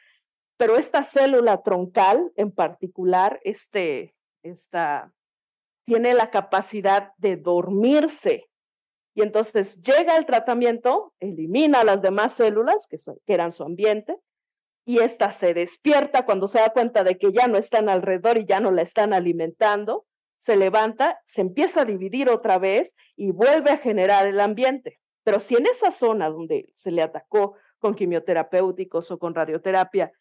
Pero 0.56 0.76
esta 0.76 1.04
célula 1.04 1.62
troncal 1.62 2.32
en 2.34 2.50
particular, 2.50 3.40
este, 3.44 4.16
esta, 4.42 5.12
tiene 5.84 6.14
la 6.14 6.30
capacidad 6.30 7.12
de 7.18 7.36
dormirse 7.36 8.48
y 9.14 9.22
entonces 9.22 9.80
llega 9.82 10.16
el 10.16 10.26
tratamiento, 10.26 11.12
elimina 11.20 11.84
las 11.84 12.00
demás 12.00 12.34
células 12.34 12.86
que, 12.86 12.98
son, 12.98 13.18
que 13.26 13.34
eran 13.34 13.52
su 13.52 13.62
ambiente, 13.62 14.16
y 14.84 14.98
esta 14.98 15.32
se 15.32 15.54
despierta 15.54 16.24
cuando 16.24 16.48
se 16.48 16.58
da 16.58 16.70
cuenta 16.70 17.04
de 17.04 17.18
que 17.18 17.32
ya 17.32 17.46
no 17.46 17.56
están 17.58 17.88
alrededor 17.88 18.38
y 18.38 18.46
ya 18.46 18.60
no 18.60 18.70
la 18.70 18.82
están 18.82 19.12
alimentando, 19.12 20.06
se 20.38 20.56
levanta, 20.56 21.20
se 21.24 21.40
empieza 21.40 21.82
a 21.82 21.84
dividir 21.84 22.28
otra 22.28 22.58
vez 22.58 22.96
y 23.14 23.30
vuelve 23.30 23.70
a 23.70 23.78
generar 23.78 24.26
el 24.26 24.40
ambiente. 24.40 24.98
Pero 25.22 25.38
si 25.38 25.54
en 25.54 25.66
esa 25.66 25.92
zona 25.92 26.28
donde 26.28 26.72
se 26.74 26.90
le 26.90 27.02
atacó 27.02 27.54
con 27.78 27.94
quimioterapéuticos 27.94 29.10
o 29.12 29.18
con 29.18 29.34
radioterapia 29.34 30.12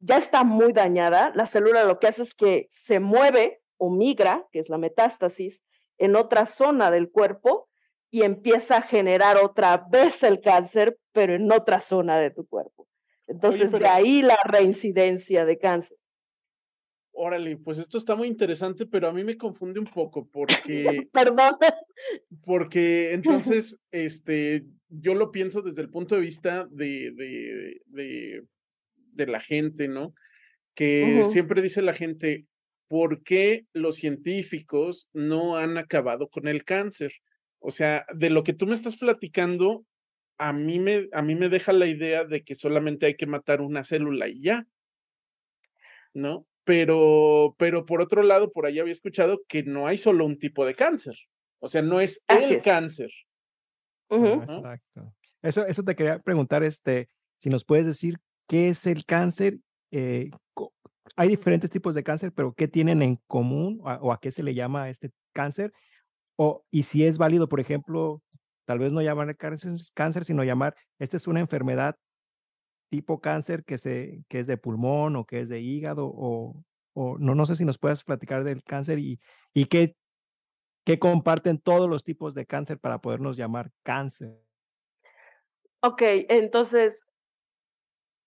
ya 0.00 0.16
está 0.16 0.44
muy 0.44 0.72
dañada, 0.72 1.30
la 1.34 1.46
célula 1.46 1.84
lo 1.84 1.98
que 1.98 2.08
hace 2.08 2.22
es 2.22 2.34
que 2.34 2.68
se 2.72 2.98
mueve 3.00 3.62
o 3.76 3.90
migra, 3.90 4.46
que 4.50 4.58
es 4.58 4.68
la 4.68 4.78
metástasis, 4.78 5.62
en 5.98 6.16
otra 6.16 6.46
zona 6.46 6.90
del 6.90 7.10
cuerpo 7.10 7.68
y 8.10 8.22
empieza 8.22 8.78
a 8.78 8.82
generar 8.82 9.36
otra 9.36 9.86
vez 9.88 10.22
el 10.22 10.40
cáncer, 10.40 10.98
pero 11.12 11.34
en 11.34 11.52
otra 11.52 11.80
zona 11.80 12.18
de 12.18 12.30
tu 12.30 12.46
cuerpo. 12.48 12.89
Entonces, 13.30 13.70
de 13.70 13.86
ahí 13.86 14.22
la 14.22 14.38
reincidencia 14.44 15.44
de 15.44 15.56
cáncer. 15.56 15.96
Órale, 17.12 17.56
pues 17.58 17.78
esto 17.78 17.96
está 17.96 18.16
muy 18.16 18.28
interesante, 18.28 18.86
pero 18.86 19.08
a 19.08 19.12
mí 19.12 19.22
me 19.24 19.36
confunde 19.36 19.78
un 19.78 19.86
poco 19.86 20.28
porque. 20.28 21.08
Perdón. 21.12 21.54
Porque 22.44 23.12
entonces, 23.52 23.80
este, 23.92 24.64
yo 24.88 25.14
lo 25.14 25.30
pienso 25.30 25.62
desde 25.62 25.82
el 25.82 25.90
punto 25.90 26.16
de 26.16 26.20
vista 26.20 26.66
de, 26.70 27.12
de, 27.14 27.80
de, 27.86 28.42
de 29.12 29.26
la 29.26 29.38
gente, 29.38 29.86
¿no? 29.86 30.12
Que 30.74 31.24
siempre 31.24 31.62
dice 31.62 31.82
la 31.82 31.92
gente, 31.92 32.46
¿por 32.88 33.22
qué 33.22 33.66
los 33.72 33.96
científicos 33.96 35.08
no 35.12 35.56
han 35.56 35.78
acabado 35.78 36.28
con 36.28 36.48
el 36.48 36.64
cáncer? 36.64 37.12
O 37.60 37.70
sea, 37.70 38.06
de 38.14 38.30
lo 38.30 38.42
que 38.42 38.54
tú 38.54 38.66
me 38.66 38.74
estás 38.74 38.96
platicando, 38.96 39.84
a 40.40 40.54
mí 40.54 40.78
me, 40.78 41.06
a 41.12 41.20
mí 41.20 41.34
me 41.34 41.50
deja 41.50 41.70
la 41.74 41.86
idea 41.86 42.24
de 42.24 42.42
que 42.42 42.54
solamente 42.54 43.04
hay 43.04 43.14
que 43.14 43.26
matar 43.26 43.60
una 43.60 43.84
célula 43.84 44.26
y 44.26 44.40
ya, 44.40 44.66
¿no? 46.14 46.46
Pero, 46.64 47.54
pero 47.58 47.84
por 47.84 48.00
otro 48.00 48.22
lado, 48.22 48.50
por 48.50 48.64
ahí 48.64 48.78
había 48.78 48.92
escuchado 48.92 49.42
que 49.46 49.64
no 49.64 49.86
hay 49.86 49.98
solo 49.98 50.24
un 50.24 50.38
tipo 50.38 50.64
de 50.64 50.74
cáncer. 50.74 51.14
O 51.58 51.68
sea, 51.68 51.82
no 51.82 52.00
es 52.00 52.24
el 52.26 52.62
cáncer. 52.62 53.10
Exacto. 54.08 55.14
Eso, 55.42 55.66
eso 55.66 55.82
te 55.82 55.94
quería 55.94 56.18
preguntar, 56.20 56.64
este, 56.64 57.10
si 57.38 57.50
nos 57.50 57.66
puedes 57.66 57.84
decir 57.84 58.16
qué 58.48 58.70
es 58.70 58.86
el 58.86 59.04
cáncer. 59.04 59.58
Eh, 59.90 60.30
hay 61.16 61.28
diferentes 61.28 61.68
tipos 61.68 61.94
de 61.94 62.02
cáncer, 62.02 62.32
pero 62.32 62.54
¿qué 62.54 62.66
tienen 62.66 63.02
en 63.02 63.16
común 63.26 63.78
o 63.82 64.10
a 64.10 64.20
qué 64.20 64.30
se 64.30 64.42
le 64.42 64.54
llama 64.54 64.88
este 64.88 65.10
cáncer? 65.34 65.74
O, 66.36 66.64
y 66.70 66.84
si 66.84 67.04
es 67.04 67.18
válido, 67.18 67.46
por 67.46 67.60
ejemplo, 67.60 68.22
tal 68.70 68.78
vez 68.78 68.92
no 68.92 69.02
llamar 69.02 69.36
cáncer, 69.36 69.72
cáncer, 69.94 70.24
sino 70.24 70.44
llamar, 70.44 70.76
esta 71.00 71.16
es 71.16 71.26
una 71.26 71.40
enfermedad 71.40 71.96
tipo 72.88 73.20
cáncer 73.20 73.64
que, 73.64 73.78
se, 73.78 74.22
que 74.28 74.38
es 74.38 74.46
de 74.46 74.58
pulmón 74.58 75.16
o 75.16 75.24
que 75.24 75.40
es 75.40 75.48
de 75.48 75.58
hígado 75.58 76.06
o, 76.06 76.54
o 76.92 77.18
no, 77.18 77.34
no 77.34 77.46
sé 77.46 77.56
si 77.56 77.64
nos 77.64 77.78
puedes 77.78 78.04
platicar 78.04 78.44
del 78.44 78.62
cáncer 78.62 79.00
y, 79.00 79.18
y 79.52 79.64
qué, 79.64 79.96
qué 80.84 81.00
comparten 81.00 81.58
todos 81.58 81.90
los 81.90 82.04
tipos 82.04 82.32
de 82.32 82.46
cáncer 82.46 82.78
para 82.78 83.00
podernos 83.00 83.36
llamar 83.36 83.72
cáncer. 83.82 84.40
Ok, 85.82 86.02
entonces, 86.28 87.08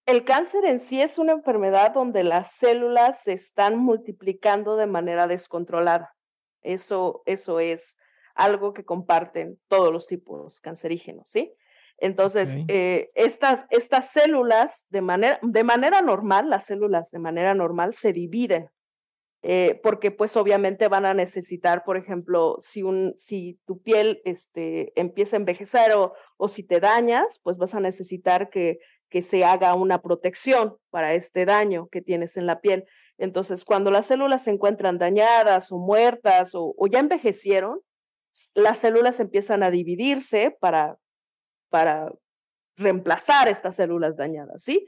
el 0.06 0.26
cáncer 0.26 0.66
en 0.66 0.82
sí 0.82 1.02
es 1.02 1.20
una 1.20 1.32
enfermedad 1.32 1.94
donde 1.94 2.26
las 2.26 2.52
células 2.52 3.24
se 3.24 3.32
están 3.32 3.78
multiplicando 3.78 4.76
de 4.76 4.88
manera 4.88 5.26
descontrolada. 5.26 6.18
Eso, 6.62 7.24
eso 7.26 7.62
es 7.62 7.98
algo 8.36 8.74
que 8.74 8.86
comparten 8.86 9.60
todos 9.68 9.92
los 9.92 10.08
tipos 10.08 10.60
cancerígenos, 10.62 11.30
¿sí? 11.30 11.54
Entonces, 11.98 12.58
eh, 12.68 13.12
estas, 13.16 13.66
estas 13.70 14.12
células, 14.12 14.88
de 14.90 15.02
manera, 15.02 15.40
de 15.42 15.64
manera 15.64 16.02
normal, 16.02 16.50
las 16.50 16.66
células 16.66 17.12
de 17.12 17.20
manera 17.20 17.54
normal 17.54 17.94
se 17.94 18.12
dividen, 18.12 18.70
eh, 19.44 19.80
porque 19.84 20.10
pues 20.10 20.36
obviamente 20.36 20.88
van 20.88 21.06
a 21.06 21.14
necesitar, 21.14 21.84
por 21.84 21.98
ejemplo, 21.98 22.58
si, 22.60 22.82
un, 22.82 23.14
si 23.18 23.60
tu 23.66 23.82
piel 23.82 24.22
este, 24.26 25.00
empieza 25.00 25.38
a 25.38 25.40
envejecer 25.40 25.94
o, 25.94 26.14
o 26.38 26.48
si 26.48 26.64
te 26.64 26.80
dañas, 26.80 27.40
pues 27.44 27.58
vas 27.58 27.76
a 27.76 27.80
necesitar 27.80 28.50
que, 28.50 28.80
que 29.10 29.22
se 29.22 29.46
haga 29.46 29.76
una 29.76 30.02
protección 30.02 30.78
para 30.90 31.14
este 31.14 31.46
daño 31.46 31.88
que 31.90 32.02
tienes 32.02 32.38
en 32.38 32.48
la 32.48 32.60
piel. 32.62 32.86
Entonces, 33.18 33.64
cuando 33.64 33.92
las 33.92 34.08
células 34.08 34.44
se 34.44 34.52
encuentran 34.52 34.98
dañadas 34.98 35.72
o 35.72 35.78
muertas 35.78 36.56
o, 36.56 36.74
o 36.78 36.88
ya 36.88 37.00
envejecieron, 37.00 37.80
las 38.56 38.80
células 38.80 39.20
empiezan 39.20 39.64
a 39.64 39.72
dividirse 39.72 40.56
para 40.60 40.98
para 41.74 42.14
reemplazar 42.78 43.48
estas 43.48 43.78
células 43.78 44.16
dañadas, 44.16 44.62
¿sí? 44.64 44.88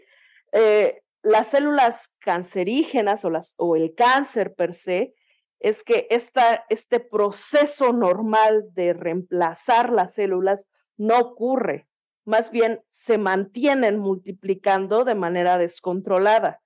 Eh, 0.52 1.02
las 1.24 1.48
células 1.48 2.14
cancerígenas 2.20 3.26
o, 3.26 3.32
las, 3.32 3.56
o 3.58 3.76
el 3.76 3.96
cáncer 3.96 4.54
per 4.54 4.76
se 4.76 5.16
es 5.60 5.84
que 5.84 6.06
esta, 6.12 6.64
este 6.70 7.00
proceso 7.00 7.92
normal 7.92 8.66
de 8.74 8.94
reemplazar 8.94 9.92
las 9.92 10.14
células 10.14 10.68
no 10.96 11.18
ocurre, 11.18 11.88
más 12.24 12.52
bien 12.52 12.84
se 12.90 13.18
mantienen 13.18 13.98
multiplicando 13.98 15.06
de 15.06 15.16
manera 15.16 15.58
descontrolada. 15.58 16.62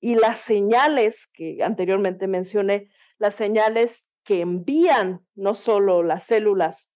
Y 0.00 0.14
las 0.14 0.38
señales 0.38 1.26
que 1.32 1.64
anteriormente 1.64 2.28
mencioné, 2.28 2.90
las 3.18 3.34
señales 3.34 4.06
que 4.24 4.40
envían 4.40 5.24
no 5.34 5.54
solo 5.54 6.02
las 6.02 6.24
células, 6.24 6.90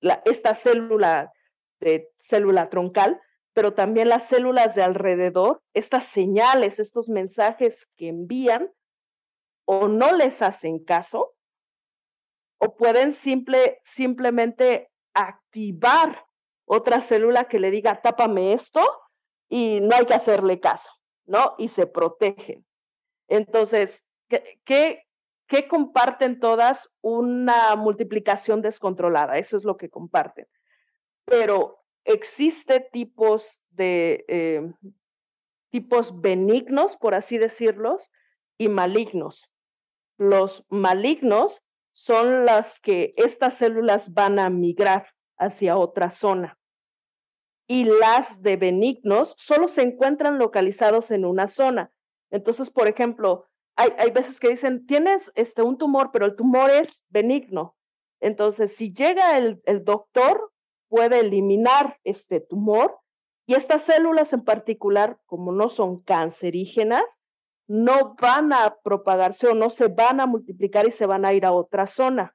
la, 0.00 0.22
esta 0.24 0.54
célula 0.54 1.32
de 1.80 2.10
célula 2.18 2.68
troncal, 2.68 3.20
pero 3.52 3.74
también 3.74 4.08
las 4.08 4.28
células 4.28 4.74
de 4.74 4.82
alrededor, 4.82 5.62
estas 5.74 6.06
señales, 6.06 6.78
estos 6.78 7.08
mensajes 7.08 7.90
que 7.96 8.08
envían, 8.08 8.70
o 9.64 9.88
no 9.88 10.12
les 10.12 10.42
hacen 10.42 10.78
caso, 10.78 11.34
o 12.58 12.76
pueden 12.76 13.12
simple, 13.12 13.80
simplemente 13.82 14.90
activar 15.14 16.26
otra 16.66 17.00
célula 17.00 17.48
que 17.48 17.58
le 17.58 17.70
diga, 17.70 18.00
tápame 18.00 18.52
esto, 18.52 18.80
y 19.48 19.80
no 19.80 19.96
hay 19.96 20.06
que 20.06 20.14
hacerle 20.14 20.60
caso, 20.60 20.92
¿no? 21.26 21.54
Y 21.58 21.68
se 21.68 21.86
protegen. 21.86 22.66
Entonces, 23.28 24.06
¿qué, 24.28 24.60
qué 24.64 25.07
comparten 25.68 26.40
todas? 26.40 26.90
Una 27.00 27.74
multiplicación 27.76 28.62
descontrolada, 28.62 29.38
eso 29.38 29.56
es 29.56 29.64
lo 29.64 29.76
que 29.76 29.88
comparten 29.88 30.46
pero 31.28 31.84
existe 32.04 32.80
tipos 32.80 33.62
de 33.70 34.24
eh, 34.28 34.72
tipos 35.70 36.20
benignos, 36.20 36.96
por 36.96 37.14
así 37.14 37.38
decirlos, 37.38 38.10
y 38.56 38.68
malignos. 38.68 39.50
Los 40.16 40.64
malignos 40.68 41.62
son 41.92 42.46
las 42.46 42.80
que 42.80 43.14
estas 43.16 43.56
células 43.56 44.14
van 44.14 44.38
a 44.38 44.48
migrar 44.50 45.08
hacia 45.36 45.76
otra 45.76 46.10
zona. 46.10 46.58
Y 47.66 47.84
las 47.84 48.40
de 48.40 48.56
benignos 48.56 49.34
solo 49.36 49.68
se 49.68 49.82
encuentran 49.82 50.38
localizados 50.38 51.10
en 51.10 51.26
una 51.26 51.48
zona. 51.48 51.92
Entonces, 52.30 52.70
por 52.70 52.88
ejemplo, 52.88 53.46
hay, 53.78 54.10
veces 54.10 54.40
que 54.40 54.48
dicen, 54.48 54.86
tienes 54.86 55.30
este, 55.36 55.62
un 55.62 55.78
tumor, 55.78 56.10
pero 56.12 56.26
el 56.26 56.34
tumor 56.34 56.68
es 56.68 57.04
benigno. 57.10 57.76
Entonces, 58.20 58.74
si 58.74 58.92
llega 58.92 59.38
el, 59.38 59.62
el 59.66 59.84
doctor, 59.84 60.52
puede 60.88 61.20
eliminar 61.20 62.00
este 62.02 62.40
tumor 62.40 62.98
y 63.46 63.54
estas 63.54 63.84
células 63.84 64.32
en 64.32 64.40
particular, 64.40 65.20
como 65.26 65.52
no 65.52 65.70
son 65.70 66.02
cancerígenas, 66.02 67.04
no 67.68 68.16
van 68.20 68.52
a 68.52 68.78
propagarse 68.82 69.46
o 69.46 69.54
no 69.54 69.70
se 69.70 69.86
van 69.86 70.20
a 70.20 70.26
multiplicar 70.26 70.88
y 70.88 70.90
se 70.90 71.06
van 71.06 71.24
a 71.24 71.32
ir 71.32 71.46
a 71.46 71.52
otra 71.52 71.86
zona. 71.86 72.34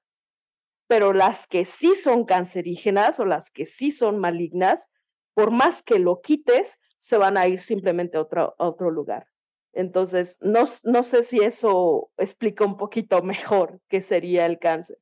Pero 0.87 1.11
las 1.11 1.47
que 1.47 1.65
sí 1.65 1.95
son 1.95 2.23
cancerígenas 2.23 3.19
o 3.19 3.25
las 3.25 3.51
que 3.51 3.65
sí 3.65 3.91
son 3.91 4.17
malignas, 4.17 4.87
por 5.33 5.51
más 5.51 5.83
que 5.83 5.99
lo 5.99 6.21
quites, 6.21 6.79
se 6.99 7.17
van 7.17 7.37
a 7.37 7.47
ir 7.47 7.59
simplemente 7.59 8.15
a 8.15 8.21
otro, 8.21 8.55
a 8.57 8.65
otro 8.65 8.89
lugar. 8.91 9.32
Entonces, 9.73 10.37
no, 10.39 10.65
no 10.83 11.03
sé 11.03 11.23
si 11.23 11.39
eso 11.39 12.11
explica 12.17 12.63
un 12.63 12.77
poquito 12.77 13.21
mejor 13.23 13.81
qué 13.89 14.01
sería 14.01 14.45
el 14.45 14.59
cáncer. 14.59 14.99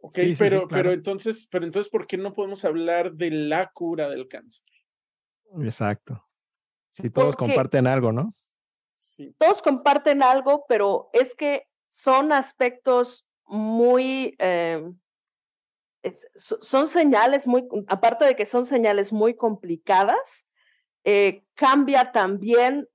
Ok, 0.00 0.18
pero, 0.38 0.68
pero 0.68 0.92
entonces, 0.92 1.46
pero 1.50 1.64
entonces, 1.64 1.90
¿por 1.90 2.06
qué 2.06 2.16
no 2.16 2.32
podemos 2.32 2.64
hablar 2.64 3.12
de 3.12 3.30
la 3.30 3.70
cura 3.72 4.08
del 4.08 4.28
cáncer? 4.28 4.64
Exacto. 5.60 6.22
Si 6.90 7.10
todos 7.10 7.36
comparten 7.36 7.86
algo, 7.86 8.12
¿no? 8.12 8.32
Sí. 8.96 9.34
Todos 9.38 9.60
comparten 9.60 10.22
algo, 10.22 10.64
pero 10.68 11.10
es 11.12 11.34
que 11.34 11.68
son 11.90 12.32
aspectos 12.32 13.26
muy, 13.44 14.34
eh, 14.38 14.92
son 16.36 16.88
señales 16.88 17.46
muy, 17.46 17.68
aparte 17.88 18.24
de 18.24 18.36
que 18.36 18.46
son 18.46 18.64
señales 18.64 19.12
muy 19.12 19.34
complicadas, 19.34 20.46
eh, 21.04 21.44
cambia 21.54 22.12
también 22.12 22.88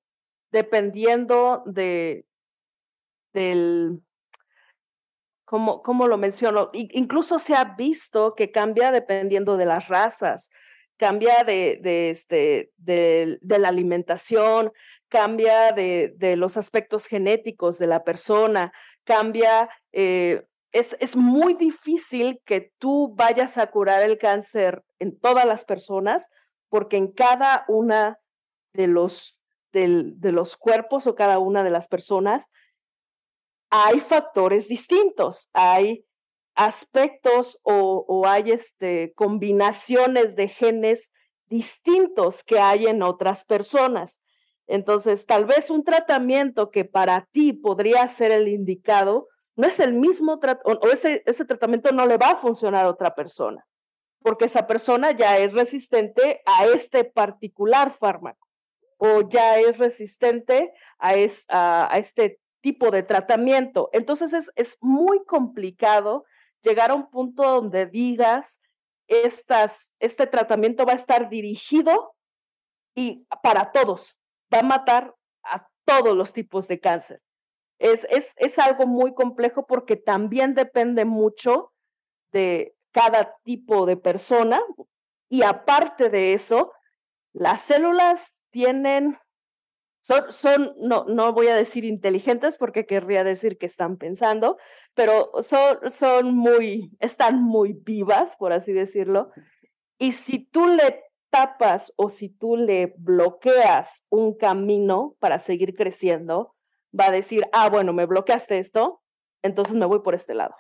dependiendo 0.52 1.64
de, 1.66 2.26
del, 3.34 4.02
como, 5.46 6.08
lo 6.08 6.18
menciono, 6.18 6.70
incluso 6.74 7.38
se 7.38 7.56
ha 7.56 7.76
visto 7.76 8.36
que 8.36 8.52
cambia 8.52 8.92
dependiendo 8.92 9.58
de 9.58 9.66
las 9.66 9.88
razas, 9.90 10.50
cambia 10.98 11.44
de, 11.44 11.80
de, 11.82 12.10
este, 12.10 12.72
de, 12.78 13.38
de 13.42 13.60
la 13.60 13.70
alimentación, 13.70 14.72
cambia 15.10 15.74
de, 15.74 16.14
de, 16.16 16.38
los 16.38 16.56
aspectos 16.56 17.06
genéticos 17.06 17.78
de 17.80 17.88
la 17.88 18.04
persona, 18.04 18.72
cambia, 19.04 19.70
eh, 19.92 20.46
es, 20.72 20.96
es 21.02 21.18
muy 21.18 21.54
difícil 21.56 22.40
que 22.46 22.72
tú 22.78 23.14
vayas 23.16 23.58
a 23.58 23.68
curar 23.68 24.04
el 24.04 24.18
cáncer 24.18 24.84
en 25.00 25.20
todas 25.20 25.46
las 25.46 25.66
personas, 25.66 26.30
porque 26.70 26.96
en 26.96 27.12
cada 27.12 27.66
una 27.68 28.20
de 28.74 28.88
los, 28.88 29.38
de, 29.72 30.32
los 30.32 30.56
cuerpos 30.56 31.08
o 31.08 31.16
cada 31.16 31.40
una 31.40 31.64
de 31.64 31.70
las 31.70 31.88
personas 31.88 32.48
hay 33.70 34.00
factores 34.02 34.68
distintos, 34.68 35.50
hay 35.54 36.06
aspectos 36.56 37.58
o, 37.64 38.06
o, 38.08 38.28
hay 38.28 38.52
este, 38.52 39.14
combinaciones 39.16 40.36
de 40.36 40.50
genes 40.50 41.14
distintos 41.48 42.44
que 42.44 42.60
hay 42.60 42.88
en 42.88 43.02
otras 43.02 43.46
personas. 43.46 44.22
Entonces, 44.68 45.26
tal 45.26 45.46
vez 45.46 45.70
un 45.70 45.86
tratamiento 45.86 46.70
que 46.70 46.84
para 46.84 47.30
ti 47.32 47.54
podría 47.54 48.06
ser 48.10 48.32
el 48.32 48.50
indicado, 48.50 49.30
no 49.56 49.68
es 49.68 49.80
el 49.80 49.94
mismo 49.94 50.40
tratamiento, 50.40 50.88
o 50.88 50.92
ese, 50.92 51.24
ese 51.26 51.46
tratamiento 51.46 51.92
no 51.94 52.06
le 52.06 52.18
va 52.18 52.32
a 52.32 52.38
funcionar 52.38 52.86
a 52.86 52.90
otra 52.90 53.16
persona, 53.16 53.66
porque 54.20 54.46
esa 54.46 54.68
persona 54.68 55.12
ya 55.12 55.38
es 55.38 55.54
resistente 55.54 56.42
a 56.46 56.66
este 56.66 57.06
particular 57.06 57.94
fármaco 57.98 58.51
o 59.04 59.28
ya 59.28 59.58
es 59.58 59.80
resistente 59.80 60.72
a, 61.00 61.16
es, 61.16 61.46
a, 61.50 61.92
a 61.92 61.98
este 61.98 62.40
tipo 62.62 62.92
de 62.92 63.02
tratamiento. 63.02 63.90
Entonces 63.94 64.32
es, 64.32 64.52
es 64.56 64.78
muy 64.80 65.26
complicado 65.26 66.26
llegar 66.62 66.92
a 66.92 66.94
un 66.94 67.10
punto 67.10 67.42
donde 67.42 67.88
digas, 67.88 68.62
estas, 69.08 69.96
este 70.00 70.28
tratamiento 70.28 70.86
va 70.86 70.94
a 70.94 70.98
estar 70.98 71.30
dirigido 71.30 72.14
y 72.94 73.26
para 73.42 73.72
todos, 73.72 74.16
va 74.54 74.60
a 74.60 74.64
matar 74.64 75.16
a 75.44 75.68
todos 75.84 76.16
los 76.16 76.32
tipos 76.32 76.68
de 76.68 76.80
cáncer. 76.80 77.24
Es, 77.80 78.06
es, 78.12 78.36
es 78.38 78.60
algo 78.60 78.86
muy 78.86 79.16
complejo 79.16 79.66
porque 79.66 79.96
también 79.96 80.54
depende 80.54 81.06
mucho 81.06 81.74
de 82.32 82.76
cada 82.92 83.36
tipo 83.42 83.88
de 83.88 83.98
persona 83.98 84.62
y 85.28 85.42
aparte 85.42 86.10
de 86.12 86.34
eso, 86.34 86.72
las 87.34 87.64
células 87.64 88.36
tienen, 88.52 89.18
son, 90.02 90.74
no, 90.78 91.06
no 91.06 91.34
voy 91.34 91.48
a 91.48 91.56
decir 91.56 91.86
inteligentes 91.86 92.58
porque 92.58 92.86
querría 92.86 93.24
decir 93.24 93.58
que 93.58 93.66
están 93.66 93.98
pensando, 93.98 94.58
pero 94.94 95.32
son, 95.42 95.92
son 95.92 96.36
muy, 96.36 96.92
están 97.00 97.42
muy 97.42 97.74
vivas, 97.74 98.36
por 98.36 98.54
así 98.54 98.74
decirlo. 98.74 99.32
Y 99.98 100.14
si 100.14 100.40
tú 100.40 100.68
le 100.68 101.04
tapas 101.30 101.94
o 101.96 102.10
si 102.10 102.30
tú 102.30 102.58
le 102.58 102.94
bloqueas 102.98 104.06
un 104.10 104.36
camino 104.36 105.16
para 105.20 105.40
seguir 105.40 105.76
creciendo, 105.76 106.56
va 106.98 107.06
a 107.08 107.12
decir, 107.12 107.48
ah, 107.54 107.70
bueno, 107.70 107.94
me 107.94 108.06
bloqueaste 108.06 108.60
esto, 108.60 109.02
entonces 109.42 109.76
me 109.76 109.86
voy 109.86 110.00
por 110.00 110.14
este 110.14 110.36
lado. 110.36 110.56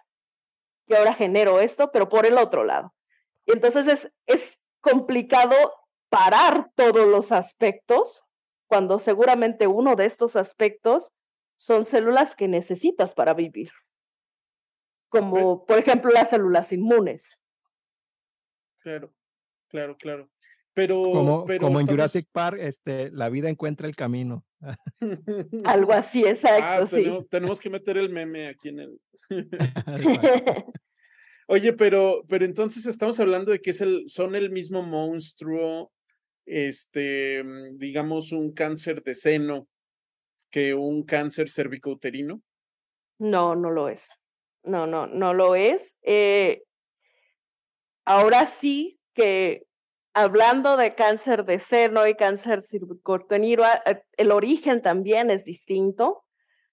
Y 0.87 0.95
ahora 0.95 1.13
genero 1.13 1.59
esto, 1.59 1.91
pero 1.91 2.09
por 2.09 2.25
el 2.25 2.37
otro 2.37 2.63
lado. 2.63 2.93
Y 3.45 3.53
entonces 3.53 3.87
es, 3.87 4.13
es 4.25 4.61
complicado 4.81 5.55
parar 6.11 6.69
todos 6.75 7.07
los 7.07 7.31
aspectos 7.31 8.21
cuando 8.67 8.99
seguramente 8.99 9.65
uno 9.67 9.95
de 9.95 10.05
estos 10.05 10.35
aspectos 10.35 11.11
son 11.57 11.85
células 11.85 12.35
que 12.35 12.47
necesitas 12.47 13.13
para 13.13 13.33
vivir, 13.33 13.71
como 15.09 15.65
por 15.65 15.79
ejemplo 15.79 16.11
las 16.11 16.29
células 16.29 16.71
inmunes. 16.73 17.39
Claro, 18.79 19.13
claro, 19.69 19.95
claro. 19.97 20.29
Pero, 20.73 21.01
como, 21.01 21.45
pero 21.45 21.61
como 21.61 21.79
en. 21.79 21.87
Jurassic 21.87 22.27
Park, 22.31 22.57
este, 22.59 23.11
la 23.11 23.29
vida 23.29 23.49
encuentra 23.49 23.87
el 23.87 23.95
camino. 23.95 24.45
Algo 25.63 25.93
así, 25.93 26.25
exacto, 26.25 26.83
ah, 26.83 26.87
sí. 26.87 26.95
Tenemos, 27.03 27.29
tenemos, 27.29 27.61
que 27.61 27.69
meter 27.69 27.97
el 27.97 28.09
meme 28.09 28.47
aquí 28.47 28.69
en 28.69 28.79
el. 28.79 29.01
Oye, 31.47 31.73
pero, 31.73 32.23
pero 32.27 32.45
entonces 32.45 32.85
estamos 32.85 33.19
hablando 33.19 33.51
de 33.51 33.61
que 33.61 33.71
es 33.71 33.81
el, 33.81 34.05
son 34.07 34.35
el 34.35 34.49
mismo 34.49 34.81
monstruo, 34.81 35.91
este, 36.45 37.43
digamos, 37.73 38.31
un 38.31 38.53
cáncer 38.53 39.03
de 39.03 39.13
seno 39.13 39.67
que 40.49 40.73
un 40.73 41.03
cáncer 41.03 41.49
cervicouterino. 41.49 42.41
No, 43.19 43.55
no 43.55 43.69
lo 43.69 43.89
es. 43.89 44.09
No, 44.63 44.85
no, 44.85 45.07
no 45.07 45.33
lo 45.33 45.55
es. 45.55 45.97
Eh, 46.03 46.63
ahora 48.05 48.45
sí 48.45 48.99
que 49.13 49.65
hablando 50.13 50.77
de 50.77 50.95
cáncer 50.95 51.45
de 51.45 51.59
seno 51.59 52.07
y 52.07 52.15
cáncer 52.15 52.61
cervicouterino, 52.61 53.63
eh, 53.85 54.03
el 54.17 54.31
origen 54.31 54.81
también 54.81 55.29
es 55.29 55.45
distinto, 55.45 56.25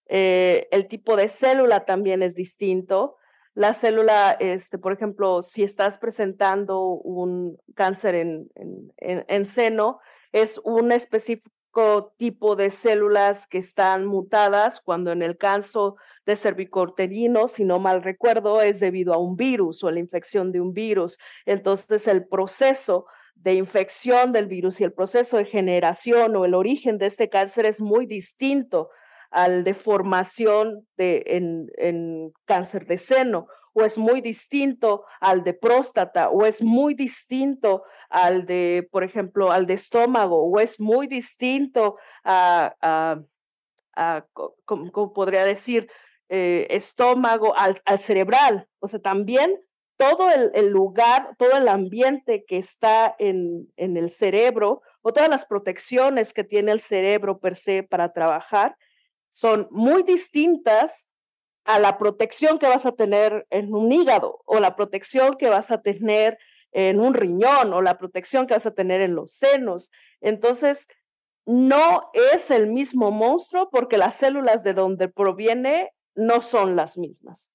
eh, 0.07 0.69
el 0.71 0.89
tipo 0.89 1.17
de 1.17 1.29
célula 1.29 1.85
también 1.85 2.23
es 2.23 2.35
distinto. 2.35 3.17
La 3.59 3.75
célula, 3.75 4.37
este, 4.39 4.79
por 4.79 4.93
ejemplo, 4.93 5.43
si 5.43 5.65
estás 5.65 5.99
presentando 5.99 6.91
un 6.91 7.59
cáncer 7.75 8.15
en, 8.15 8.49
en, 8.55 8.93
en, 8.99 9.25
en 9.27 9.47
seno, 9.47 9.99
es 10.31 10.61
un 10.63 10.93
específico 10.93 12.15
tipo 12.19 12.55
de 12.55 12.71
células 12.71 13.49
que 13.49 13.59
están 13.59 14.07
mutadas, 14.07 14.81
cuando 14.81 15.11
en 15.11 15.23
el 15.23 15.37
caso 15.37 15.97
de 16.25 16.37
cervicorterino, 16.37 17.49
si 17.49 17.65
no 17.65 17.81
mal 17.81 18.05
recuerdo, 18.05 18.63
es 18.63 18.79
debido 18.79 19.13
a 19.13 19.19
un 19.19 19.35
virus 19.35 19.83
o 19.83 19.91
la 19.91 19.99
infección 19.99 20.53
de 20.53 20.61
un 20.61 20.73
virus. 20.73 21.19
Entonces, 21.45 22.07
el 22.07 22.29
proceso 22.29 23.07
de 23.35 23.55
infección 23.55 24.31
del 24.31 24.47
virus 24.47 24.81
y 24.81 24.85
el 24.85 24.93
proceso 24.93 25.37
de 25.37 25.47
generación 25.47 26.37
o 26.37 26.45
el 26.45 26.55
origen 26.55 26.97
de 26.97 27.07
este 27.07 27.29
cáncer 27.29 27.67
es 27.67 27.81
muy 27.81 28.07
distinto 28.07 28.91
al 29.31 29.65
de 29.65 29.75
formación 29.75 30.87
en, 30.97 31.71
en 31.77 32.33
cáncer 32.47 32.87
de 32.87 32.99
seno 32.99 33.47
o 33.79 33.85
es 33.85 33.97
muy 33.97 34.21
distinto 34.21 35.05
al 35.21 35.45
de 35.45 35.55
próstata, 35.55 36.31
o 36.31 36.45
es 36.45 36.63
muy 36.63 36.95
distinto 36.95 37.85
al 38.11 38.45
de, 38.47 38.89
por 38.91 39.05
ejemplo, 39.05 39.53
al 39.53 39.67
de 39.67 39.75
estómago, 39.75 40.43
o 40.43 40.59
es 40.59 40.81
muy 40.81 41.07
distinto 41.07 41.97
a, 42.25 42.75
a, 42.81 43.21
a 43.95 44.25
¿cómo, 44.65 44.91
¿cómo, 44.91 45.13
podría 45.13 45.45
decir? 45.45 45.89
Eh, 46.29 46.67
estómago, 46.71 47.57
al, 47.57 47.81
al, 47.85 48.01
cerebral. 48.01 48.69
O 48.81 48.89
sea, 48.89 49.01
también 49.01 49.59
todo 49.97 50.31
el, 50.31 50.51
el, 50.55 50.69
lugar, 50.69 51.35
todo 51.39 51.57
el 51.57 51.69
ambiente 51.69 52.45
que 52.47 52.59
está 52.59 53.15
en, 53.19 53.73
en 53.77 53.97
el 53.97 54.11
cerebro, 54.11 54.83
o 55.03 55.13
todas 55.13 55.31
las 55.31 55.47
protecciones 55.47 56.35
que 56.35 56.45
tiene 56.45 56.73
el 56.73 56.81
cerebro 56.81 57.39
per 57.39 57.57
se 57.57 57.83
para 57.83 58.13
trabajar, 58.13 58.77
son 59.39 59.69
muy 59.71 60.03
distintas 60.03 61.09
a 61.63 61.79
la 61.79 61.97
protección 61.97 62.59
que 62.59 62.67
vas 62.67 62.87
a 62.87 62.97
tener 62.97 63.47
en 63.51 63.73
un 63.73 63.93
hígado 63.93 64.43
o 64.47 64.59
la 64.59 64.75
protección 64.75 65.37
que 65.37 65.49
vas 65.49 65.71
a 65.71 65.81
tener 65.81 66.39
en 66.73 66.99
un 66.99 67.15
riñón 67.15 67.73
o 67.73 67.81
la 67.81 67.99
protección 67.99 68.49
que 68.49 68.55
vas 68.55 68.67
a 68.67 68.75
tener 68.75 69.01
en 69.01 69.15
los 69.15 69.33
senos. 69.33 69.93
Entonces, 70.21 70.89
no 71.47 72.11
es 72.35 72.51
el 72.51 72.67
mismo 72.67 73.13
monstruo 73.13 73.71
porque 73.71 73.97
las 73.97 74.17
células 74.17 74.65
de 74.65 74.75
donde 74.75 75.07
proviene 75.07 75.93
no 76.17 76.43
son 76.43 76.75
las 76.75 76.99
mismas. 76.99 77.53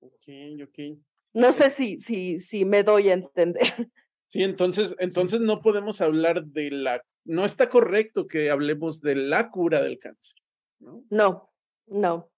Ok, 0.00 0.28
ok. 0.64 0.98
No 1.32 1.54
sé 1.54 1.70
si, 1.70 1.98
si, 1.98 2.38
si 2.40 2.66
me 2.66 2.82
doy 2.82 3.08
a 3.08 3.14
entender. 3.14 3.88
Sí, 4.26 4.42
entonces, 4.42 4.94
entonces 4.98 5.40
no 5.40 5.62
podemos 5.62 6.02
hablar 6.02 6.44
de 6.44 6.70
la, 6.70 7.02
no 7.24 7.46
está 7.46 7.70
correcto 7.70 8.26
que 8.26 8.50
hablemos 8.50 9.00
de 9.00 9.14
la 9.16 9.50
cura 9.50 9.80
del 9.80 9.98
cáncer. 9.98 10.43
No, 10.78 11.04
no. 11.10 11.50
no. 11.86 12.30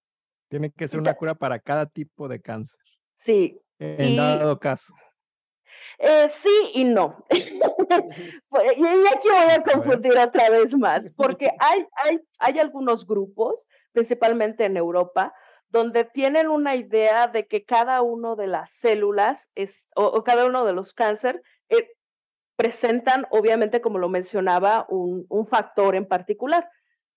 Tiene 0.49 0.71
que 0.71 0.87
ser 0.87 0.99
una 0.99 1.13
cura 1.13 1.35
para 1.35 1.59
cada 1.59 1.85
tipo 1.85 2.27
de 2.27 2.41
cáncer. 2.41 2.79
Sí. 3.13 3.59
En 3.79 4.11
y, 4.11 4.17
dado 4.17 4.59
caso. 4.59 4.93
Eh, 5.97 6.29
sí 6.29 6.71
y 6.73 6.83
no. 6.83 7.25
y 7.29 7.35
aquí 7.39 9.27
voy 9.29 9.51
a 9.51 9.63
confundir 9.63 10.17
otra 10.17 10.49
vez 10.49 10.75
más, 10.75 11.11
porque 11.17 11.51
hay, 11.59 11.85
hay, 12.03 12.19
hay 12.39 12.59
algunos 12.59 13.05
grupos, 13.05 13.67
principalmente 13.91 14.65
en 14.65 14.77
Europa, 14.77 15.33
donde 15.69 16.05
tienen 16.05 16.47
una 16.47 16.75
idea 16.75 17.27
de 17.27 17.47
que 17.47 17.65
cada 17.65 18.01
uno 18.01 18.35
de 18.35 18.47
las 18.47 18.71
células 18.71 19.51
es, 19.55 19.89
o, 19.95 20.05
o 20.05 20.23
cada 20.23 20.45
uno 20.45 20.65
de 20.65 20.73
los 20.73 20.93
cáncer 20.93 21.41
eh, 21.69 21.89
presentan, 22.55 23.25
obviamente, 23.29 23.81
como 23.81 23.99
lo 23.99 24.09
mencionaba, 24.09 24.85
un, 24.89 25.25
un 25.29 25.47
factor 25.47 25.95
en 25.95 26.07
particular, 26.07 26.69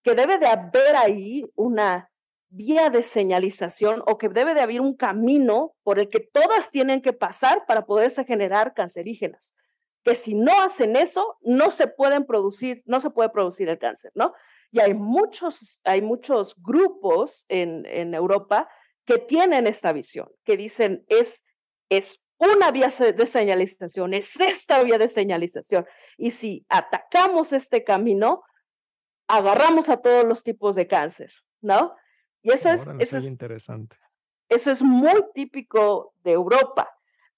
que 0.02 0.14
debe 0.14 0.38
de 0.38 0.46
haber 0.46 0.96
ahí 0.96 1.44
una 1.54 2.10
vía 2.48 2.90
de 2.90 3.02
señalización 3.02 4.02
o 4.06 4.18
que 4.18 4.28
debe 4.28 4.54
de 4.54 4.60
haber 4.60 4.80
un 4.80 4.96
camino 4.96 5.74
por 5.82 5.98
el 5.98 6.08
que 6.08 6.20
todas 6.20 6.70
tienen 6.70 7.00
que 7.00 7.12
pasar 7.12 7.64
para 7.66 7.86
poderse 7.86 8.24
generar 8.24 8.74
cancerígenas. 8.74 9.54
Que 10.02 10.16
si 10.16 10.34
no 10.34 10.52
hacen 10.60 10.96
eso, 10.96 11.38
no 11.42 11.70
se 11.70 11.86
pueden 11.86 12.26
producir, 12.26 12.82
no 12.86 13.00
se 13.00 13.10
puede 13.10 13.28
producir 13.28 13.68
el 13.68 13.78
cáncer, 13.78 14.10
¿no? 14.14 14.34
Y 14.72 14.80
hay 14.80 14.94
muchos, 14.94 15.80
hay 15.84 16.00
muchos 16.00 16.54
grupos 16.60 17.44
en, 17.48 17.86
en 17.86 18.14
Europa 18.14 18.68
que 19.04 19.18
tienen 19.18 19.66
esta 19.66 19.92
visión, 19.92 20.28
que 20.44 20.56
dicen 20.56 21.04
es, 21.08 21.44
es 21.88 22.20
una 22.38 22.70
vía 22.70 22.88
de 22.88 23.26
señalización, 23.26 24.14
es 24.14 24.40
esta 24.40 24.82
vía 24.82 24.98
de 24.98 25.08
señalización. 25.08 25.86
Y 26.16 26.30
si 26.30 26.64
atacamos 26.68 27.52
este 27.52 27.84
camino, 27.84 28.42
agarramos 29.36 29.88
a 29.88 29.98
todos 29.98 30.24
los 30.24 30.42
tipos 30.42 30.74
de 30.74 30.86
cáncer, 30.86 31.32
¿no? 31.60 31.94
Y 32.42 32.52
eso 32.52 32.70
es, 32.70 32.88
eso 32.98 33.18
es 33.18 33.26
interesante. 33.26 33.96
Eso 34.48 34.70
es 34.70 34.82
muy 34.82 35.24
típico 35.34 36.14
de 36.22 36.32
Europa. 36.32 36.88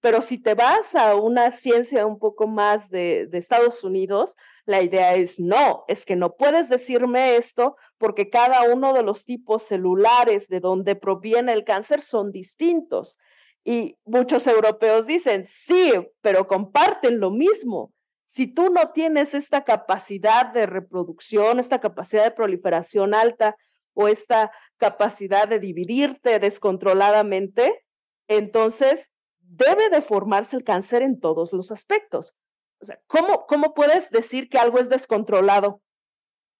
Pero 0.00 0.22
si 0.22 0.38
te 0.38 0.54
vas 0.54 0.96
a 0.96 1.14
una 1.14 1.52
ciencia 1.52 2.06
un 2.06 2.18
poco 2.18 2.48
más 2.48 2.90
de, 2.90 3.28
de, 3.28 3.38
Estados 3.38 3.84
Unidos, 3.84 4.34
la 4.64 4.82
idea 4.82 5.14
es 5.14 5.38
no, 5.38 5.84
es 5.86 6.04
que 6.04 6.16
no 6.16 6.34
puedes 6.34 6.68
decirme 6.68 7.36
esto 7.36 7.76
porque 7.98 8.28
cada 8.28 8.62
uno 8.72 8.94
de 8.94 9.02
los 9.02 9.24
tipos 9.24 9.62
celulares 9.62 10.48
de 10.48 10.58
donde 10.58 10.96
proviene 10.96 11.52
el 11.52 11.64
cáncer 11.64 12.02
son 12.02 12.32
distintos. 12.32 13.16
Y 13.64 13.96
muchos 14.04 14.46
europeos 14.48 15.06
dicen, 15.06 15.46
sí, 15.46 15.92
pero 16.20 16.48
comparten 16.48 17.20
lo 17.20 17.30
mismo. 17.30 17.92
Si 18.32 18.46
tú 18.46 18.70
no 18.70 18.92
tienes 18.92 19.34
esta 19.34 19.62
capacidad 19.62 20.54
de 20.54 20.64
reproducción, 20.64 21.60
esta 21.60 21.82
capacidad 21.82 22.24
de 22.24 22.30
proliferación 22.30 23.14
alta 23.14 23.58
o 23.92 24.08
esta 24.08 24.50
capacidad 24.78 25.46
de 25.46 25.58
dividirte 25.58 26.38
descontroladamente, 26.38 27.84
entonces 28.28 29.12
debe 29.38 29.90
de 29.90 30.00
formarse 30.00 30.56
el 30.56 30.64
cáncer 30.64 31.02
en 31.02 31.20
todos 31.20 31.52
los 31.52 31.70
aspectos. 31.70 32.34
O 32.80 32.86
sea, 32.86 32.98
¿cómo, 33.06 33.44
¿cómo 33.44 33.74
puedes 33.74 34.08
decir 34.08 34.48
que 34.48 34.56
algo 34.56 34.78
es 34.78 34.88
descontrolado? 34.88 35.82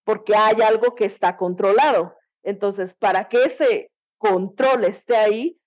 Porque 0.05 0.37
hay 0.37 0.61
algo 0.61 0.95
que 0.95 1.07
está 1.07 1.39
controlado. 1.39 2.15
Entonces, 2.43 2.93
para 2.93 3.31
que 3.31 3.45
ese 3.45 3.91
control 4.19 4.85
esté 4.85 5.17
ahí, 5.17 5.59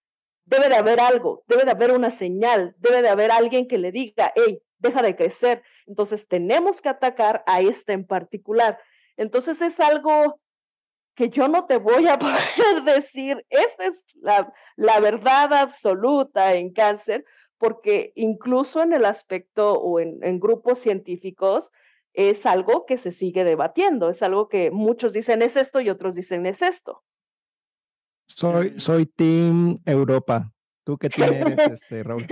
debe 0.46 0.70
de 0.70 0.76
haber 0.76 1.00
algo, 1.00 1.44
debe 1.48 1.66
de 1.66 1.72
haber 1.72 1.94
una 1.94 2.12
señal, 2.12 2.76
debe 2.78 3.02
de 3.02 3.10
haber 3.10 3.32
alguien 3.32 3.68
que 3.68 3.80
le 3.80 3.92
diga, 3.92 4.32
hey, 4.36 4.62
deja 4.78 5.02
de 5.02 5.16
crecer. 5.16 5.64
Entonces, 5.88 6.28
tenemos 6.28 6.82
que 6.82 6.90
atacar 6.90 7.44
a 7.46 7.62
este 7.62 7.94
en 7.94 8.06
particular. 8.06 8.80
Entonces, 9.18 9.62
es 9.62 9.80
algo 9.80 10.40
que 11.16 11.30
yo 11.30 11.48
no 11.48 11.66
te 11.66 11.78
voy 11.78 12.08
a 12.08 12.20
poder 12.20 12.84
decir, 12.84 13.46
esta 13.50 13.86
es 13.86 14.06
la, 14.16 14.54
la 14.76 15.00
verdad 15.00 15.54
absoluta 15.54 16.54
en 16.54 16.74
cáncer, 16.74 17.26
porque 17.58 18.12
incluso 18.16 18.84
en 18.84 18.94
el 18.94 19.06
aspecto 19.06 19.74
o 19.74 20.00
en, 20.00 20.20
en, 20.22 20.40
grupos 20.40 20.80
científicos 20.80 21.72
es 22.14 22.46
algo 22.46 22.86
que 22.86 22.98
se 22.98 23.12
sigue 23.12 23.44
debatiendo, 23.44 24.10
es 24.10 24.22
algo 24.22 24.50
que 24.50 24.72
muchos 24.72 25.14
dicen 25.14 25.42
es 25.42 25.56
esto 25.56 25.80
y 25.80 25.90
otros 25.90 26.16
dicen 26.16 26.46
es 26.46 26.62
esto. 26.62 27.04
Soy, 28.28 28.80
soy 28.80 29.06
Team 29.06 29.78
Europa. 29.86 30.52
¿Tú 30.84 30.98
qué 30.98 31.10
tienes, 31.10 31.60
este, 31.60 32.04
Raúl? 32.04 32.28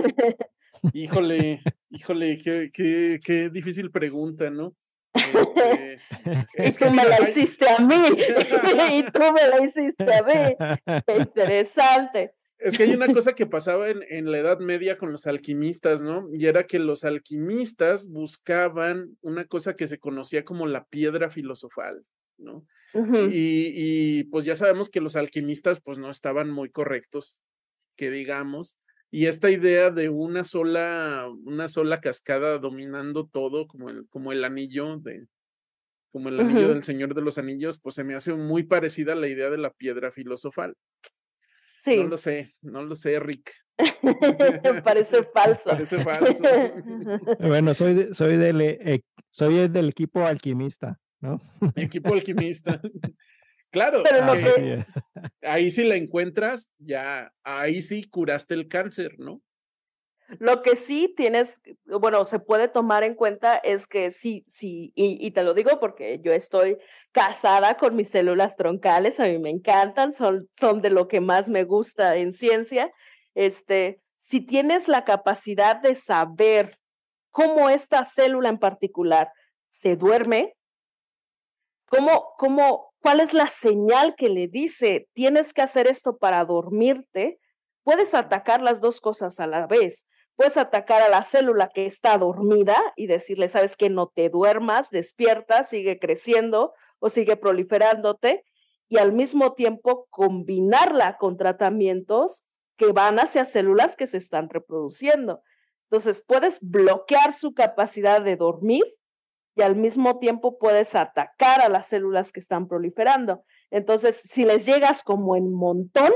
Híjole, 0.92 1.62
híjole, 1.90 2.38
qué, 2.38 2.70
qué, 2.72 3.20
qué 3.24 3.50
difícil 3.50 3.90
pregunta, 3.90 4.50
¿no? 4.50 4.76
Este, 5.14 5.98
es 6.54 6.78
que 6.78 6.90
me 6.90 7.04
la 7.04 7.22
hiciste 7.22 7.68
a 7.68 7.78
mí 7.78 7.94
y 8.92 9.04
tú 9.10 9.20
me 9.32 9.48
la 9.48 9.64
hiciste 9.64 10.12
a 10.12 10.22
mí. 10.22 11.02
Qué 11.06 11.16
interesante. 11.16 12.34
Es 12.58 12.76
que 12.76 12.84
hay 12.84 12.94
una 12.94 13.12
cosa 13.12 13.34
que 13.34 13.46
pasaba 13.46 13.90
en, 13.90 14.02
en, 14.08 14.30
la 14.30 14.38
Edad 14.38 14.58
Media 14.58 14.96
con 14.96 15.12
los 15.12 15.26
alquimistas, 15.26 16.00
¿no? 16.00 16.28
Y 16.32 16.46
era 16.46 16.66
que 16.66 16.78
los 16.78 17.04
alquimistas 17.04 18.08
buscaban 18.08 19.18
una 19.20 19.44
cosa 19.44 19.76
que 19.76 19.86
se 19.86 19.98
conocía 19.98 20.44
como 20.44 20.66
la 20.66 20.84
piedra 20.84 21.30
filosofal, 21.30 22.04
¿no? 22.38 22.66
y, 22.94 23.72
y, 23.74 24.24
pues 24.24 24.44
ya 24.44 24.54
sabemos 24.54 24.88
que 24.88 25.00
los 25.00 25.16
alquimistas 25.16 25.80
pues 25.80 25.98
no 25.98 26.10
estaban 26.10 26.48
muy 26.48 26.70
correctos, 26.70 27.40
que 27.96 28.08
digamos, 28.08 28.78
y 29.14 29.28
esta 29.28 29.48
idea 29.48 29.90
de 29.90 30.08
una 30.08 30.42
sola, 30.42 31.30
una 31.44 31.68
sola 31.68 32.00
cascada 32.00 32.58
dominando 32.58 33.28
todo, 33.28 33.68
como 33.68 33.88
el, 33.88 34.08
como 34.08 34.32
el 34.32 34.42
anillo 34.42 34.98
de, 34.98 35.28
como 36.10 36.30
el 36.30 36.40
anillo 36.40 36.70
del 36.70 36.82
Señor 36.82 37.14
de 37.14 37.22
los 37.22 37.38
Anillos, 37.38 37.78
pues 37.78 37.94
se 37.94 38.02
me 38.02 38.16
hace 38.16 38.34
muy 38.34 38.64
parecida 38.64 39.12
a 39.12 39.14
la 39.14 39.28
idea 39.28 39.50
de 39.50 39.58
la 39.58 39.70
piedra 39.70 40.10
filosofal. 40.10 40.74
Sí. 41.78 41.96
No 41.98 42.08
lo 42.08 42.16
sé, 42.16 42.56
no 42.60 42.82
lo 42.82 42.96
sé, 42.96 43.20
Rick. 43.20 43.52
Parece 44.84 45.22
falso. 45.32 45.70
Parece 45.70 46.02
falso. 46.02 46.42
bueno, 47.38 47.72
soy, 47.72 48.08
soy, 48.10 48.36
del, 48.36 48.62
eh, 48.62 49.02
soy 49.30 49.68
del 49.68 49.90
equipo 49.90 50.26
alquimista, 50.26 50.98
¿no? 51.20 51.40
Equipo 51.76 52.12
alquimista. 52.12 52.82
Claro, 53.70 54.02
ahí 55.44 55.70
sí 55.70 55.84
la 55.84 55.96
encuentras, 55.96 56.70
ya, 56.78 57.32
ahí 57.42 57.82
sí 57.82 58.04
curaste 58.04 58.54
el 58.54 58.68
cáncer, 58.68 59.18
¿no? 59.18 59.42
Lo 60.38 60.62
que 60.62 60.74
sí 60.74 61.12
tienes, 61.14 61.60
bueno, 61.84 62.24
se 62.24 62.38
puede 62.38 62.68
tomar 62.68 63.04
en 63.04 63.14
cuenta 63.14 63.56
es 63.58 63.86
que 63.86 64.10
sí, 64.10 64.42
sí, 64.46 64.90
y, 64.94 65.30
te 65.32 65.42
lo 65.42 65.52
digo 65.52 65.78
porque 65.80 66.18
yo 66.20 66.32
estoy 66.32 66.78
casada 67.12 67.76
con 67.76 67.94
mis 67.94 68.08
células 68.08 68.56
troncales, 68.56 69.20
a 69.20 69.26
mí 69.26 69.38
me 69.38 69.50
encantan, 69.50 70.14
son, 70.14 70.48
son 70.52 70.80
de 70.80 70.90
lo 70.90 71.08
que 71.08 71.20
más 71.20 71.48
me 71.48 71.64
gusta 71.64 72.16
en 72.16 72.32
ciencia. 72.32 72.90
Este, 73.34 74.00
si 74.18 74.40
tienes 74.40 74.88
la 74.88 75.04
capacidad 75.04 75.76
de 75.76 75.94
saber 75.94 76.78
cómo 77.30 77.68
esta 77.68 78.04
célula 78.04 78.48
en 78.48 78.58
particular 78.58 79.30
se 79.68 79.94
duerme, 79.94 80.56
cómo, 81.86 82.32
cómo 82.38 82.93
cuál 83.04 83.20
es 83.20 83.34
la 83.34 83.48
señal 83.48 84.14
que 84.16 84.30
le 84.30 84.48
dice, 84.48 85.10
tienes 85.12 85.52
que 85.52 85.60
hacer 85.60 85.86
esto 85.86 86.16
para 86.16 86.42
dormirte, 86.46 87.38
puedes 87.82 88.14
atacar 88.14 88.62
las 88.62 88.80
dos 88.80 89.02
cosas 89.02 89.40
a 89.40 89.46
la 89.46 89.66
vez. 89.66 90.06
Puedes 90.36 90.56
atacar 90.56 91.02
a 91.02 91.10
la 91.10 91.22
célula 91.22 91.68
que 91.68 91.84
está 91.84 92.16
dormida 92.16 92.78
y 92.96 93.06
decirle, 93.06 93.50
sabes 93.50 93.76
que 93.76 93.90
no 93.90 94.06
te 94.06 94.30
duermas, 94.30 94.88
despierta, 94.88 95.64
sigue 95.64 95.98
creciendo 95.98 96.72
o 96.98 97.10
sigue 97.10 97.36
proliferándote 97.36 98.42
y 98.88 98.96
al 98.96 99.12
mismo 99.12 99.52
tiempo 99.52 100.06
combinarla 100.08 101.18
con 101.18 101.36
tratamientos 101.36 102.46
que 102.78 102.90
van 102.92 103.18
hacia 103.18 103.44
células 103.44 103.96
que 103.96 104.06
se 104.06 104.16
están 104.16 104.48
reproduciendo. 104.48 105.42
Entonces, 105.90 106.24
puedes 106.26 106.58
bloquear 106.62 107.34
su 107.34 107.52
capacidad 107.52 108.22
de 108.22 108.36
dormir 108.36 108.84
y 109.56 109.62
al 109.62 109.76
mismo 109.76 110.18
tiempo 110.18 110.58
puedes 110.58 110.94
atacar 110.94 111.60
a 111.60 111.68
las 111.68 111.88
células 111.88 112.32
que 112.32 112.40
están 112.40 112.66
proliferando. 112.66 113.44
Entonces, 113.70 114.16
si 114.16 114.44
les 114.44 114.66
llegas 114.66 115.02
como 115.02 115.36
en 115.36 115.52
montón, 115.52 116.12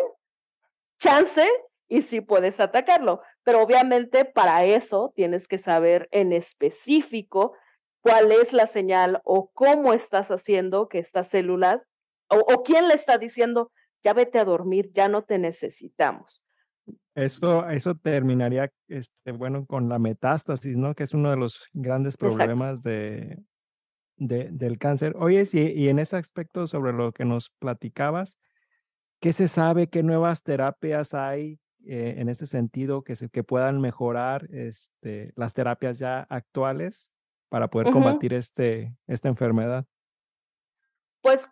chance 0.99 1.49
y 1.89 2.03
sí 2.03 2.21
puedes 2.21 2.61
atacarlo. 2.61 3.23
Pero 3.45 3.63
obviamente 3.63 4.25
para 4.25 4.65
eso 4.65 5.13
tienes 5.15 5.49
que 5.49 5.59
saber 5.59 6.09
en 6.11 6.33
específico 6.33 7.55
cuál 8.01 8.33
es 8.33 8.53
la 8.53 8.67
señal 8.67 9.21
o 9.25 9.51
cómo 9.53 9.93
estás 9.93 10.31
haciendo 10.31 10.89
que 10.89 10.99
estas 10.99 11.29
células 11.29 11.83
o, 12.29 12.39
o 12.39 12.63
quién 12.63 12.89
le 12.89 12.95
está 12.95 13.19
diciendo, 13.19 13.73
ya 14.03 14.13
vete 14.13 14.39
a 14.39 14.45
dormir, 14.45 14.91
ya 14.93 15.09
no 15.09 15.23
te 15.23 15.39
necesitamos. 15.39 16.43
Eso, 17.15 17.69
eso 17.69 17.95
terminaría, 17.97 18.71
este, 18.87 19.33
bueno, 19.33 19.67
con 19.67 19.89
la 19.89 19.99
metástasis, 19.99 20.77
¿no? 20.77 20.95
Que 20.95 21.05
es 21.05 21.15
uno 21.15 21.31
de 21.31 21.37
los 21.37 21.69
grandes 21.73 22.17
problemas 22.17 22.83
de, 22.83 23.39
de, 24.17 24.51
del 24.53 24.79
cáncer. 24.79 25.15
Oye, 25.19 25.47
y, 25.53 25.59
y 25.59 25.89
en 25.89 25.99
ese 25.99 26.17
aspecto 26.17 26.67
sobre 26.67 26.93
lo 26.93 27.13
que 27.13 27.25
nos 27.25 27.51
platicabas, 27.59 28.39
¿qué 29.21 29.33
se 29.33 29.49
sabe? 29.49 29.89
¿Qué 29.89 30.03
nuevas 30.03 30.43
terapias 30.43 31.15
hay 31.15 31.59
eh, 31.87 32.17
en 32.19 32.29
ese 32.29 32.47
sentido 32.47 33.03
que, 33.03 33.17
se, 33.17 33.29
que 33.29 33.43
puedan 33.43 33.81
mejorar 33.81 34.47
este, 34.53 35.33
las 35.35 35.55
terapias 35.55 35.99
ya 35.99 36.21
actuales 36.29 37.11
para 37.49 37.69
poder 37.69 37.93
combatir 37.93 38.33
este, 38.33 38.95
esta 39.07 39.29
enfermedad? 39.29 39.85
Pues 41.21 41.51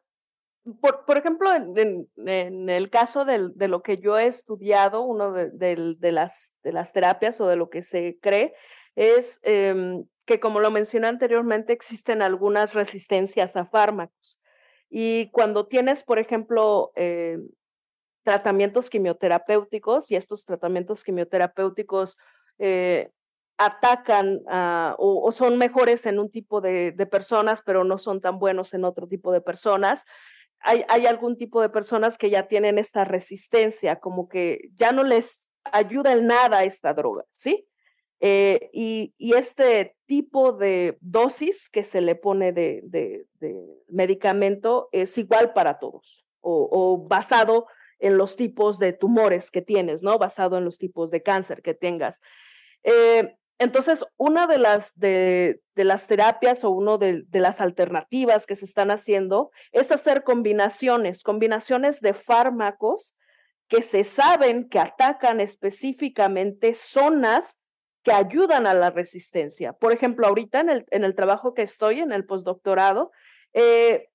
por, 0.81 1.05
por 1.05 1.19
ejemplo, 1.19 1.53
en, 1.55 2.09
en, 2.17 2.69
el 2.69 2.91
caso 2.91 3.25
de, 3.25 3.51
de, 3.55 3.69
lo 3.69 3.83
que 3.83 3.99
yo 3.99 4.19
he 4.19 4.27
estudiado, 4.27 5.03
uno 5.03 5.33
de, 5.33 5.51
de, 5.51 6.13
las, 6.13 6.55
de 6.63 6.73
las 6.73 6.93
terapias 6.93 7.41
o 7.41 7.47
de 7.47 7.57
lo 7.57 7.71
que 7.71 7.83
se 7.83 8.19
cree 8.21 8.55
es 8.97 9.39
eh, 9.43 10.03
que, 10.25 10.41
como 10.41 10.61
lo 10.61 10.71
mencioné 10.71 11.07
anteriormente, 11.07 11.73
existen 11.73 12.23
algunas 12.23 12.75
resistencias 12.75 13.57
a 13.57 13.67
fármacos. 13.67 14.41
Y 14.91 15.31
cuando 15.31 15.67
tienes, 15.67 16.03
por 16.03 16.19
ejemplo, 16.19 16.93
eh, 16.97 17.39
tratamientos 18.25 18.91
quimioterapéuticos 18.91 20.11
y 20.11 20.17
estos 20.17 20.45
tratamientos 20.45 21.05
quimioterapéuticos 21.05 22.17
eh, 22.59 23.11
atacan 23.59 24.41
o, 24.99 25.23
o, 25.25 25.33
son 25.33 25.57
mejores 25.59 26.07
en 26.07 26.19
un 26.19 26.31
tipo 26.31 26.61
de, 26.61 26.93
de, 26.93 27.07
personas, 27.07 27.63
pero 27.65 27.85
no 27.85 27.99
son 27.99 28.21
tan 28.21 28.39
buenos 28.39 28.75
en 28.75 28.85
otro 28.85 29.07
tipo 29.07 29.33
de 29.33 29.41
personas, 29.41 30.05
hay, 30.61 31.07
algún 31.07 31.37
tipo 31.37 31.61
de 31.61 31.69
personas 31.69 32.19
que 32.19 32.31
ya 32.31 32.49
tienen 32.49 32.79
esta 32.79 33.05
resistencia, 33.05 34.01
como 34.01 34.29
que 34.29 34.71
ya 34.75 34.93
no 34.93 35.05
les 35.05 35.45
ayuda 35.65 36.13
en 36.13 36.27
nada 36.27 36.65
esta 36.65 36.93
droga, 36.93 37.25
¿sí? 37.33 37.67
Eh, 38.21 38.71
y, 38.73 39.15
este 39.19 39.95
tipo 40.07 40.53
de 40.53 40.97
dosis 41.01 41.69
que 41.69 41.85
se 41.85 42.01
le 42.01 42.15
pone 42.15 42.53
de, 42.53 43.27
medicamento 43.89 44.89
es 44.93 45.17
igual 45.19 45.53
para 45.53 45.79
todos 45.79 46.27
o, 46.41 46.69
o, 46.71 47.07
basado 47.07 47.67
en 47.99 48.17
los 48.17 48.37
tipos 48.37 48.79
de 48.79 48.93
tumores 48.93 49.51
que 49.51 49.63
tienes, 49.63 50.03
¿no? 50.03 50.19
Basado 50.19 50.59
en 50.59 50.65
los 50.65 50.79
tipos 50.79 51.11
de 51.11 51.23
cáncer 51.23 51.63
que 51.63 51.75
tengas. 51.75 52.21
Eh, 52.83 53.37
entonces, 53.59 54.05
una 54.19 54.47
de 54.47 54.59
las, 54.59 54.99
de, 54.99 55.61
las 55.75 56.07
terapias 56.07 56.63
o 56.65 56.71
una 56.71 56.99
de, 56.99 57.25
las 57.33 57.61
alternativas 57.61 58.47
que 58.47 58.57
se 58.57 58.67
están 58.67 58.91
haciendo 58.91 59.51
es 59.73 59.91
hacer 59.93 60.25
combinaciones, 60.25 61.23
combinaciones 61.23 62.01
de 62.01 62.13
fármacos 62.13 63.15
que 63.69 63.83
se 63.83 64.05
saben 64.05 64.69
que 64.69 64.79
atacan 64.79 65.41
específicamente 65.41 66.75
zonas 66.75 67.59
que 68.03 68.13
ayudan 68.13 68.67
a 68.67 68.75
la 68.75 68.91
resistencia. 68.91 69.73
Por 69.73 69.93
ejemplo, 69.93 70.27
ahorita 70.27 70.61
en 70.61 70.71
el, 70.71 70.87
en 70.91 71.05
el 71.05 71.15
trabajo 71.15 71.55
que 71.55 71.63
estoy, 71.63 72.01
en 72.01 72.13
el 72.13 72.27
postdoctorado, 72.27 73.11
eh, 73.55 74.09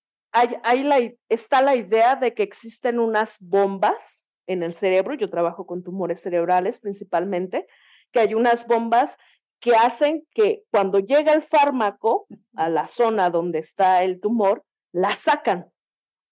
está 1.30 1.62
la 1.62 1.76
idea 1.76 2.16
de 2.16 2.34
que 2.34 2.44
existen 2.44 3.00
unas 3.00 3.38
bombas 3.42 4.26
en 4.48 4.64
el 4.64 4.74
cerebro, 4.74 5.16
yo 5.16 5.30
trabajo 5.30 5.66
con 5.66 5.84
tumores 5.84 6.22
cerebrales 6.22 6.80
principalmente, 6.80 7.68
que 8.12 8.20
hay 8.20 8.34
unas 8.34 8.68
bombas 8.68 9.18
que 9.59 9.76
hacen 9.76 10.28
que 10.34 10.64
cuando 10.72 10.99
llega 10.99 11.34
el 11.34 11.43
fármaco 11.43 12.28
a 12.55 12.70
la 12.70 12.88
zona 12.88 13.30
donde 13.30 13.59
está 13.59 14.03
el 14.03 14.20
tumor, 14.20 14.64
la 14.91 15.16
sacan. 15.16 15.72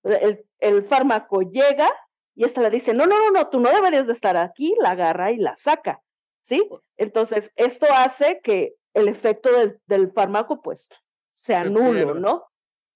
El, 0.04 0.46
el 0.60 0.84
fármaco 0.84 1.42
llega 1.42 1.92
y 2.36 2.46
esta 2.46 2.62
le 2.62 2.70
dice, 2.70 2.94
no, 2.94 3.06
no, 3.06 3.20
no, 3.20 3.32
no, 3.32 3.50
tú 3.50 3.60
no 3.60 3.70
deberías 3.70 4.08
de 4.08 4.14
estar 4.14 4.38
aquí, 4.38 4.74
la 4.82 4.92
agarra 4.92 5.32
y 5.32 5.38
la 5.38 5.56
saca. 5.58 6.02
¿sí? 6.42 6.68
Entonces, 6.98 7.52
esto 7.56 7.86
hace 7.94 8.42
que 8.42 8.76
el 8.94 9.08
efecto 9.08 9.50
del, 9.86 10.12
fármaco, 10.12 10.62
pues, 10.62 10.90
sea 11.36 11.64
nulo, 11.64 12.16
¿no? 12.16 12.46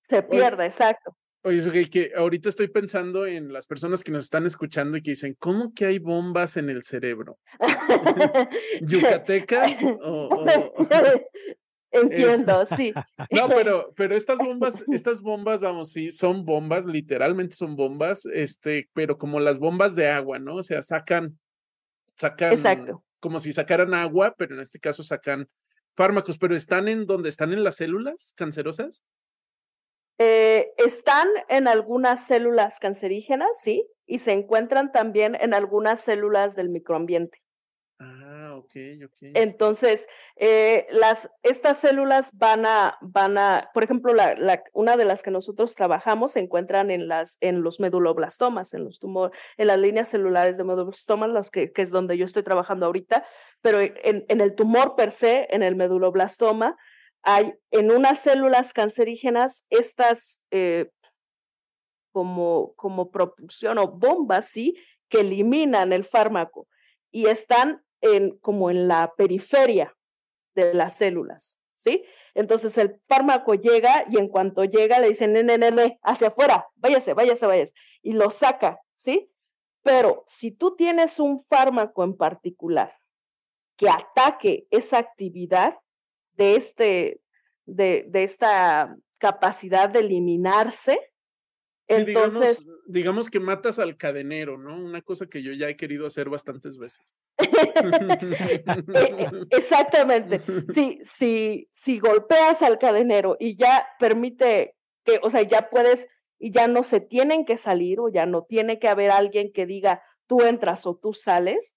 Se 0.09 0.23
pierda, 0.23 0.65
exacto. 0.65 1.15
Oye, 1.43 1.89
que 1.89 2.11
ahorita 2.15 2.49
estoy 2.49 2.69
pensando 2.69 3.25
en 3.25 3.51
las 3.51 3.67
personas 3.67 4.03
que 4.03 4.11
nos 4.11 4.23
están 4.23 4.45
escuchando 4.45 4.97
y 4.97 5.01
que 5.01 5.11
dicen, 5.11 5.35
¿cómo 5.39 5.73
que 5.73 5.85
hay 5.85 5.99
bombas 5.99 6.57
en 6.57 6.69
el 6.69 6.83
cerebro? 6.83 7.37
¿Yucatecas? 8.81 9.71
Entiendo, 11.91 12.65
sí. 12.65 12.91
No, 13.29 13.49
pero, 13.49 13.93
pero 13.95 14.15
estas 14.15 14.39
bombas, 14.39 14.83
estas 14.91 15.21
bombas, 15.21 15.61
vamos, 15.61 15.91
sí, 15.91 16.09
son 16.09 16.43
bombas, 16.43 16.85
literalmente 16.85 17.55
son 17.55 17.75
bombas, 17.75 18.25
este, 18.25 18.89
pero 18.93 19.19
como 19.19 19.39
las 19.39 19.59
bombas 19.59 19.93
de 19.93 20.09
agua, 20.09 20.39
¿no? 20.39 20.55
O 20.55 20.63
sea, 20.63 20.81
sacan, 20.81 21.37
sacan 22.15 22.53
Exacto 22.53 23.03
como 23.23 23.39
si 23.39 23.53
sacaran 23.53 23.93
agua, 23.93 24.35
pero 24.37 24.53
en 24.53 24.59
este 24.59 24.81
caso 24.81 25.01
sacan 25.01 25.47
fármacos, 25.95 26.37
pero 26.37 26.57
están 26.57 26.89
en 26.89 27.05
donde 27.05 27.29
están 27.29 27.53
en 27.53 27.63
las 27.63 27.77
células 27.77 28.33
cancerosas. 28.35 29.01
Eh, 30.17 30.71
están 30.77 31.27
en 31.49 31.67
algunas 31.67 32.27
células 32.27 32.79
cancerígenas, 32.79 33.49
sí, 33.61 33.87
y 34.05 34.19
se 34.19 34.31
encuentran 34.31 34.91
también 34.91 35.35
en 35.39 35.53
algunas 35.53 36.01
células 36.01 36.55
del 36.55 36.69
microambiente. 36.69 37.43
Entonces, 39.33 40.07
eh, 40.35 40.87
las, 40.91 41.31
estas 41.41 41.79
células 41.79 42.29
van 42.33 42.65
a, 42.65 42.97
van 43.01 43.37
a, 43.37 43.69
por 43.73 43.83
ejemplo, 43.83 44.13
la, 44.13 44.35
la, 44.35 44.63
una 44.73 44.97
de 44.97 45.05
las 45.05 45.23
que 45.23 45.31
nosotros 45.31 45.75
trabajamos 45.75 46.33
se 46.33 46.39
encuentran 46.39 46.91
en, 46.91 47.07
las, 47.07 47.37
en 47.41 47.63
los 47.63 47.79
meduloblastomas, 47.79 48.73
en 48.73 48.83
los 48.83 48.99
tumores, 48.99 49.37
en 49.57 49.67
las 49.67 49.79
líneas 49.79 50.09
celulares 50.09 50.57
de 50.57 50.63
meduloblastomas, 50.63 51.29
las 51.29 51.49
que, 51.49 51.71
que 51.71 51.81
es 51.81 51.89
donde 51.89 52.17
yo 52.17 52.25
estoy 52.25 52.43
trabajando 52.43 52.85
ahorita, 52.85 53.25
pero 53.61 53.79
en, 53.79 54.25
en 54.27 54.41
el 54.41 54.55
tumor 54.55 54.95
per 54.95 55.11
se, 55.11 55.47
en 55.49 55.63
el 55.63 55.75
meduloblastoma, 55.75 56.77
hay 57.23 57.53
en 57.71 57.91
unas 57.91 58.19
células 58.19 58.73
cancerígenas 58.73 59.65
estas 59.69 60.41
eh, 60.51 60.89
como, 62.11 62.73
como 62.75 63.09
propulsión 63.09 63.77
o 63.77 63.87
bombas, 63.87 64.47
¿sí? 64.47 64.75
Que 65.09 65.21
eliminan 65.21 65.93
el 65.93 66.03
fármaco 66.05 66.67
y 67.11 67.27
están 67.27 67.83
en, 68.01 68.37
como 68.39 68.69
en 68.69 68.87
la 68.87 69.13
periferia 69.15 69.95
de 70.53 70.73
las 70.73 70.97
células, 70.97 71.57
¿sí? 71.77 72.03
Entonces 72.35 72.77
el 72.77 73.01
fármaco 73.07 73.55
llega 73.55 74.05
y 74.09 74.17
en 74.17 74.27
cuanto 74.27 74.65
llega 74.65 74.99
le 74.99 75.09
dicen, 75.09 75.33
nene, 75.33 75.57
nene, 75.57 75.99
hacia 76.03 76.27
afuera, 76.27 76.67
váyase, 76.75 77.13
váyase, 77.13 77.45
váyase, 77.45 77.73
y 78.01 78.13
lo 78.13 78.29
saca, 78.29 78.79
¿sí? 78.95 79.31
Pero 79.81 80.23
si 80.27 80.51
tú 80.51 80.75
tienes 80.75 81.19
un 81.19 81.45
fármaco 81.45 82.03
en 82.03 82.15
particular 82.15 82.95
que 83.77 83.89
ataque 83.89 84.67
esa 84.69 84.97
actividad 84.97 85.77
de, 86.33 86.55
este, 86.55 87.21
de, 87.65 88.05
de 88.09 88.23
esta 88.23 88.95
capacidad 89.17 89.89
de 89.89 89.99
eliminarse, 89.99 90.99
entonces, 91.87 92.65
digamos, 92.85 93.29
que 93.29 93.39
matas 93.39 93.77
al 93.77 93.97
cadenero, 93.97 94.57
¿no? 94.57 94.77
Una 94.77 95.01
cosa 95.01 95.27
que 95.27 95.43
yo 95.43 95.51
ya 95.51 95.67
he 95.67 95.75
querido 95.75 96.05
hacer 96.05 96.29
bastantes 96.29 96.77
veces. 96.77 97.13
Exactamente. 99.49 100.39
Si, 100.73 100.99
si, 101.03 101.67
si 101.71 101.99
golpeas 101.99 102.61
al 102.61 102.79
cadenero 102.79 103.35
y 103.39 103.57
ya 103.57 103.85
permite 103.99 104.75
que, 105.03 105.19
o 105.21 105.29
sea, 105.29 105.41
ya 105.41 105.69
puedes 105.69 106.07
y 106.39 106.51
ya 106.51 106.67
no 106.67 106.83
se 106.83 107.01
tienen 107.01 107.45
que 107.45 107.57
salir 107.57 107.99
o 107.99 108.09
ya 108.09 108.25
no 108.25 108.43
tiene 108.43 108.79
que 108.79 108.87
haber 108.87 109.11
alguien 109.11 109.51
que 109.51 109.65
diga 109.65 110.01
tú 110.27 110.41
entras 110.41 110.85
o 110.85 110.95
tú 110.95 111.13
sales 111.13 111.75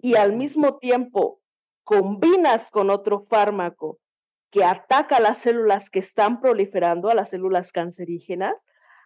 y 0.00 0.16
al 0.16 0.34
mismo 0.34 0.78
tiempo 0.78 1.41
combinas 1.84 2.70
con 2.70 2.90
otro 2.90 3.26
fármaco 3.28 3.98
que 4.50 4.64
ataca 4.64 5.16
a 5.16 5.20
las 5.20 5.38
células 5.38 5.88
que 5.88 5.98
están 5.98 6.40
proliferando, 6.40 7.08
a 7.08 7.14
las 7.14 7.30
células 7.30 7.72
cancerígenas, 7.72 8.54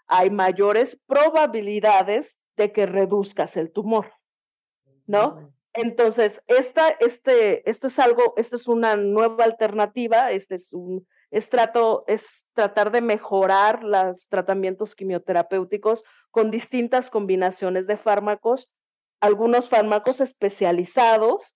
hay 0.07 0.31
mayores 0.31 1.01
probabilidades 1.07 2.41
de 2.57 2.73
que 2.73 2.87
reduzcas 2.87 3.57
el 3.57 3.73
tumor, 3.73 4.13
¿no? 5.07 5.53
Entonces, 5.73 6.43
esta, 6.47 6.89
este, 7.01 7.69
esto 7.69 7.87
es 7.89 7.99
algo, 7.99 8.35
esto 8.37 8.57
es 8.57 8.67
una 8.67 8.97
nueva 8.97 9.45
alternativa, 9.45 10.33
este 10.33 10.55
es 10.55 10.73
un, 10.73 11.07
es, 11.31 11.51
es 12.07 12.45
tratar 12.55 12.91
de 12.91 13.03
mejorar 13.03 13.85
los 13.85 14.29
tratamientos 14.29 14.95
quimioterapéuticos 14.95 16.03
con 16.31 16.51
distintas 16.51 17.11
combinaciones 17.11 17.87
de 17.87 17.99
fármacos, 17.99 18.71
algunos 19.21 19.69
fármacos 19.69 20.21
especializados 20.21 21.56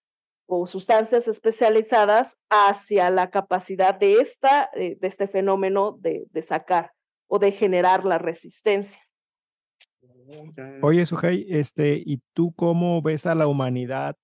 o 0.50 0.66
sustancias 0.66 1.28
especializadas 1.28 2.36
hacia 2.50 3.08
la 3.10 3.30
capacidad 3.30 3.94
de, 3.94 4.14
esta, 4.14 4.68
eh, 4.74 4.96
de 5.00 5.06
este 5.06 5.28
fenómeno 5.28 5.96
de, 6.00 6.26
de 6.30 6.42
sacar 6.42 6.92
o 7.28 7.38
de 7.38 7.52
generar 7.52 8.04
la 8.04 8.18
resistencia. 8.18 9.00
Oye, 10.82 11.06
Sujei, 11.06 11.46
este, 11.48 12.02
¿y 12.04 12.20
tú 12.34 12.52
cómo 12.54 13.00
ves 13.00 13.26
a 13.26 13.36
la 13.36 13.46
humanidad 13.46 14.16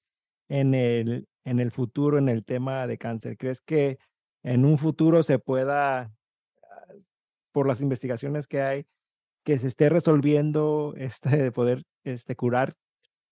en 0.48 0.74
el, 0.74 1.28
en 1.44 1.60
el 1.60 1.70
futuro 1.70 2.18
en 2.18 2.28
el 2.28 2.44
tema 2.44 2.88
de 2.88 2.98
cáncer? 2.98 3.36
¿Crees 3.36 3.60
que 3.60 3.98
en 4.42 4.64
un 4.64 4.78
futuro 4.78 5.22
se 5.22 5.38
pueda, 5.38 6.12
por 7.52 7.68
las 7.68 7.80
investigaciones 7.80 8.48
que 8.48 8.62
hay, 8.62 8.86
que 9.44 9.58
se 9.58 9.68
esté 9.68 9.88
resolviendo 9.88 10.94
este 10.96 11.36
de 11.36 11.52
poder 11.52 11.84
este, 12.04 12.34
curar 12.34 12.74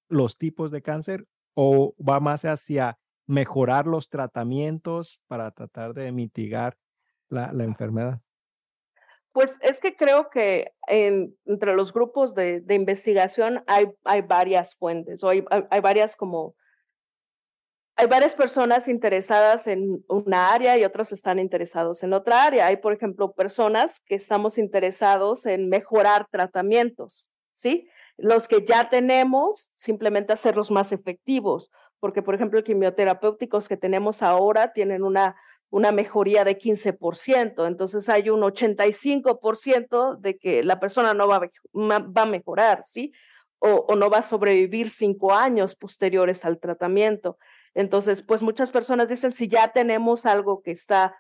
los 0.09 0.37
tipos 0.37 0.71
de 0.71 0.81
cáncer 0.81 1.27
o 1.55 1.95
va 1.97 2.21
más 2.21 2.45
hacia 2.45 2.99
mejorar 3.27 3.87
los 3.87 4.09
tratamientos 4.09 5.21
para 5.27 5.51
tratar 5.51 5.95
de 5.95 6.13
mitigar 6.13 6.77
la, 7.29 7.53
la 7.53 7.65
enfermedad? 7.65 8.21
Pues 9.35 9.59
es 9.63 9.81
que 9.81 9.97
creo 9.97 10.31
que 10.31 10.75
entre 10.87 11.75
los 11.75 11.93
grupos 11.93 12.37
de, 12.37 12.63
investigación 12.69 13.65
hay, 13.67 13.87
hay, 14.05 14.21
varias 14.21 14.77
fuentes 14.77 15.25
o 15.25 15.29
hay, 15.29 15.45
hay, 15.71 15.81
varias 15.81 16.15
como, 16.15 16.55
hay 17.97 18.07
varias 18.07 18.37
personas 18.37 18.87
interesadas 18.87 19.67
en 19.67 20.05
una 20.09 20.53
área 20.53 20.79
y 20.79 20.85
otros 20.85 21.11
están 21.11 21.41
interesados 21.41 22.05
en 22.05 22.13
otra 22.13 22.45
área. 22.45 22.69
Hay, 22.69 22.77
por 22.77 22.93
ejemplo, 22.93 23.33
personas 23.33 24.01
que 24.07 24.15
estamos 24.15 24.57
interesados 24.57 25.47
en 25.47 25.69
mejorar 25.69 26.29
tratamientos, 26.31 27.27
¿sí? 27.55 27.89
Los 28.17 28.49
que 28.49 28.65
ya 28.65 28.89
tenemos, 28.91 29.73
simplemente 29.77 30.33
hacerlos 30.33 30.71
más 30.71 30.93
efectivos, 30.93 31.71
porque, 32.01 32.23
por 32.23 32.35
ejemplo, 32.35 32.63
quimioterapéuticos 32.63 33.69
que 33.69 33.77
tenemos 33.77 34.23
ahora 34.23 34.73
tienen 34.73 35.03
una 35.03 35.37
una 35.75 35.91
mejoría 35.91 36.45
de 36.45 36.57
15%, 36.57 37.67
entonces 37.67 38.09
hay 38.09 38.31
un 38.31 38.43
85% 38.43 40.21
de 40.21 40.39
que 40.39 40.63
la 40.63 40.79
persona 40.79 41.15
no 41.15 41.27
va, 41.27 41.51
va 41.75 42.23
a 42.23 42.27
mejorar, 42.27 42.83
¿sí? 42.85 43.13
O, 43.59 43.85
o, 43.89 43.97
no 43.97 44.09
va 44.09 44.19
a 44.19 44.23
sobrevivir 44.23 44.89
cinco 44.89 45.35
años 45.35 45.75
posteriores 45.75 46.45
al 46.45 46.61
tratamiento. 46.61 47.39
Entonces, 47.75 48.23
pues 48.23 48.41
muchas 48.41 48.71
personas 48.71 49.09
dicen, 49.09 49.33
si 49.33 49.49
ya 49.49 49.73
tenemos 49.73 50.27
algo 50.27 50.63
que 50.63 50.71
está 50.71 51.17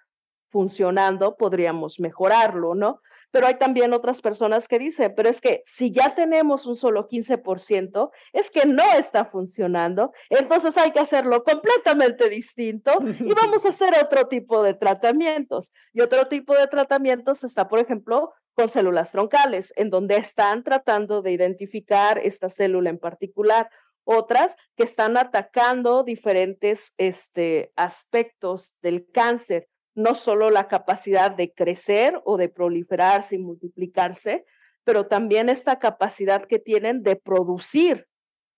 funcionando, 0.50 1.36
podríamos 1.36 1.98
mejorarlo, 1.98 2.76
¿no? 2.76 3.00
Pero 3.34 3.48
hay 3.48 3.56
también 3.56 3.92
otras 3.92 4.20
personas 4.20 4.68
que 4.68 4.78
dicen, 4.78 5.12
pero 5.16 5.28
es 5.28 5.40
que 5.40 5.60
si 5.64 5.90
ya 5.90 6.14
tenemos 6.14 6.66
un 6.66 6.76
solo 6.76 7.08
15%, 7.08 8.12
es 8.32 8.48
que 8.48 8.64
no 8.64 8.84
está 8.96 9.24
funcionando, 9.24 10.12
entonces 10.30 10.78
hay 10.78 10.92
que 10.92 11.00
hacerlo 11.00 11.42
completamente 11.42 12.28
distinto 12.28 12.92
y 13.02 13.34
vamos 13.34 13.66
a 13.66 13.70
hacer 13.70 13.92
otro 14.00 14.28
tipo 14.28 14.62
de 14.62 14.74
tratamientos. 14.74 15.72
Y 15.92 16.00
otro 16.00 16.28
tipo 16.28 16.54
de 16.54 16.68
tratamientos 16.68 17.42
está, 17.42 17.66
por 17.66 17.80
ejemplo, 17.80 18.32
con 18.54 18.68
células 18.68 19.10
troncales, 19.10 19.72
en 19.74 19.90
donde 19.90 20.14
están 20.14 20.62
tratando 20.62 21.20
de 21.20 21.32
identificar 21.32 22.18
esta 22.18 22.48
célula 22.48 22.90
en 22.90 23.00
particular 23.00 23.68
otras 24.04 24.56
que 24.76 24.84
están 24.84 25.16
atacando 25.16 26.04
diferentes 26.04 26.94
este, 26.98 27.72
aspectos 27.74 28.74
del 28.80 29.10
cáncer, 29.10 29.66
no 29.94 30.14
solo 30.14 30.50
la 30.50 30.68
capacidad 30.68 31.30
de 31.30 31.52
crecer 31.52 32.20
o 32.24 32.36
de 32.36 32.48
proliferarse 32.48 33.36
y 33.36 33.38
multiplicarse, 33.38 34.44
pero 34.84 35.06
también 35.06 35.48
esta 35.48 35.78
capacidad 35.78 36.46
que 36.46 36.58
tienen 36.58 37.02
de 37.02 37.16
producir 37.16 38.06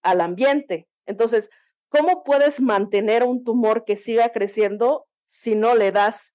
al 0.03 0.21
ambiente. 0.21 0.89
Entonces, 1.07 1.51
¿cómo 1.89 2.25
puedes 2.25 2.61
mantener 2.61 3.25
un 3.25 3.45
tumor 3.45 3.85
que 3.85 3.97
siga 3.97 4.31
creciendo 4.31 5.07
si 5.27 5.55
no 5.55 5.75
le 5.75 5.93
das 5.93 6.35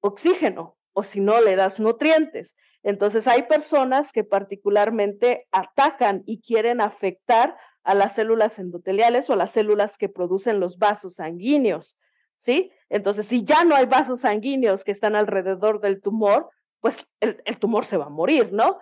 oxígeno 0.00 0.76
o 0.92 1.02
si 1.02 1.20
no 1.20 1.40
le 1.40 1.56
das 1.56 1.80
nutrientes? 1.80 2.56
Entonces, 2.82 3.28
hay 3.28 3.44
personas 3.44 4.12
que 4.12 4.24
particularmente 4.24 5.46
atacan 5.52 6.24
y 6.26 6.40
quieren 6.40 6.80
afectar 6.80 7.56
a 7.84 7.94
las 7.94 8.14
células 8.14 8.58
endoteliales 8.58 9.30
o 9.30 9.34
a 9.34 9.36
las 9.36 9.52
células 9.52 9.96
que 9.98 10.08
producen 10.08 10.60
los 10.60 10.78
vasos 10.78 11.14
sanguíneos, 11.14 11.96
¿sí? 12.42 12.72
Entonces, 12.88 13.26
si 13.26 13.44
ya 13.44 13.64
no 13.64 13.76
hay 13.76 13.86
vasos 13.86 14.22
sanguíneos 14.22 14.82
que 14.82 14.90
están 14.90 15.14
alrededor 15.14 15.80
del 15.80 16.02
tumor, 16.02 16.50
pues 16.80 17.06
el, 17.20 17.40
el 17.44 17.58
tumor 17.58 17.84
se 17.84 17.96
va 17.96 18.06
a 18.06 18.10
morir, 18.10 18.52
¿no? 18.52 18.80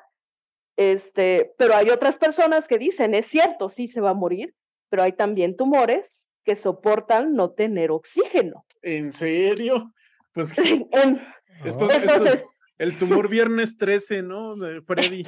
Este, 0.76 1.52
pero 1.58 1.76
hay 1.76 1.90
otras 1.90 2.16
personas 2.16 2.66
que 2.66 2.78
dicen, 2.78 3.14
es 3.14 3.26
cierto, 3.26 3.68
sí 3.68 3.86
se 3.86 4.00
va 4.00 4.10
a 4.10 4.14
morir, 4.14 4.54
pero 4.88 5.02
hay 5.02 5.12
también 5.12 5.58
tumores 5.58 6.30
que 6.42 6.56
soportan 6.56 7.34
no 7.34 7.50
tener 7.50 7.90
oxígeno. 7.90 8.64
¿En 8.80 9.12
serio? 9.12 9.92
Pues 10.32 10.56
entonces, 10.56 12.46
el 12.78 12.96
tumor 12.96 13.28
viernes 13.28 13.76
13, 13.76 14.22
¿no? 14.22 14.56
De 14.56 14.80
Freddy. 14.80 15.26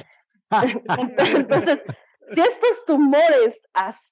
entonces, 1.35 1.83
si 2.31 2.41
estos 2.41 2.85
tumores 2.87 3.61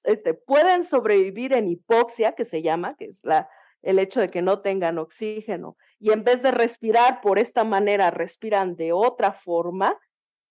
este, 0.04 0.34
pueden 0.34 0.84
sobrevivir 0.84 1.54
en 1.54 1.68
hipoxia, 1.68 2.36
que 2.36 2.44
se 2.44 2.62
llama, 2.62 2.94
que 2.96 3.06
es 3.06 3.24
la, 3.24 3.48
el 3.82 3.98
hecho 3.98 4.20
de 4.20 4.30
que 4.30 4.42
no 4.42 4.60
tengan 4.60 4.98
oxígeno, 4.98 5.76
y 5.98 6.12
en 6.12 6.24
vez 6.24 6.42
de 6.42 6.50
respirar 6.50 7.20
por 7.20 7.38
esta 7.38 7.64
manera, 7.64 8.10
respiran 8.10 8.76
de 8.76 8.92
otra 8.92 9.32
forma, 9.32 9.98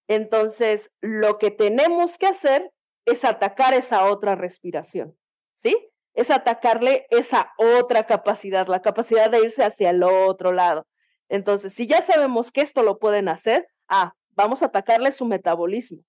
entonces, 0.08 0.92
lo 1.00 1.38
que 1.38 1.52
tenemos 1.52 2.18
que 2.18 2.28
hacer 2.28 2.72
es 3.06 3.24
atacar 3.24 3.74
esa 3.74 4.12
otra 4.12 4.36
respiración, 4.36 5.18
¿sí? 5.56 5.78
Es 6.14 6.30
atacarle 6.30 7.08
esa 7.10 7.54
otra 7.58 8.06
capacidad, 8.06 8.68
la 8.68 8.82
capacidad 8.82 9.30
de 9.30 9.40
irse 9.40 9.64
hacia 9.64 9.90
el 9.92 10.04
otro 10.04 10.52
lado. 10.52 10.86
Entonces, 11.30 11.74
si 11.74 11.88
ya 11.88 12.02
sabemos 12.02 12.52
que 12.52 12.60
esto 12.60 12.84
lo 12.84 13.00
pueden 13.00 13.30
hacer, 13.30 13.68
ah, 13.88 14.14
vamos 14.32 14.62
a 14.62 14.66
atacarle 14.66 15.14
su 15.14 15.26
metabolismo, 15.26 16.04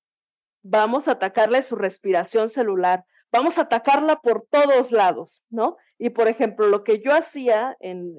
vamos 0.62 1.06
a 1.06 1.12
atacarle 1.12 1.62
su 1.62 1.76
respiración 1.76 2.48
celular, 2.48 3.04
vamos 3.32 3.58
a 3.58 3.62
atacarla 3.62 4.20
por 4.20 4.46
todos 4.48 4.92
lados, 4.92 5.42
¿no? 5.48 5.76
Y 5.98 6.10
por 6.10 6.28
ejemplo, 6.28 6.68
lo 6.68 6.84
que 6.84 7.00
yo 7.00 7.12
hacía 7.12 7.76
en, 7.80 8.14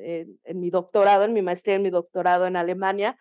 mi 0.55 0.69
doctorado, 0.69 1.23
en 1.23 1.33
mi 1.33 1.41
maestría, 1.41 1.75
en 1.75 1.83
mi 1.83 1.91
doctorado 1.91 2.47
en 2.47 2.55
Alemania, 2.55 3.17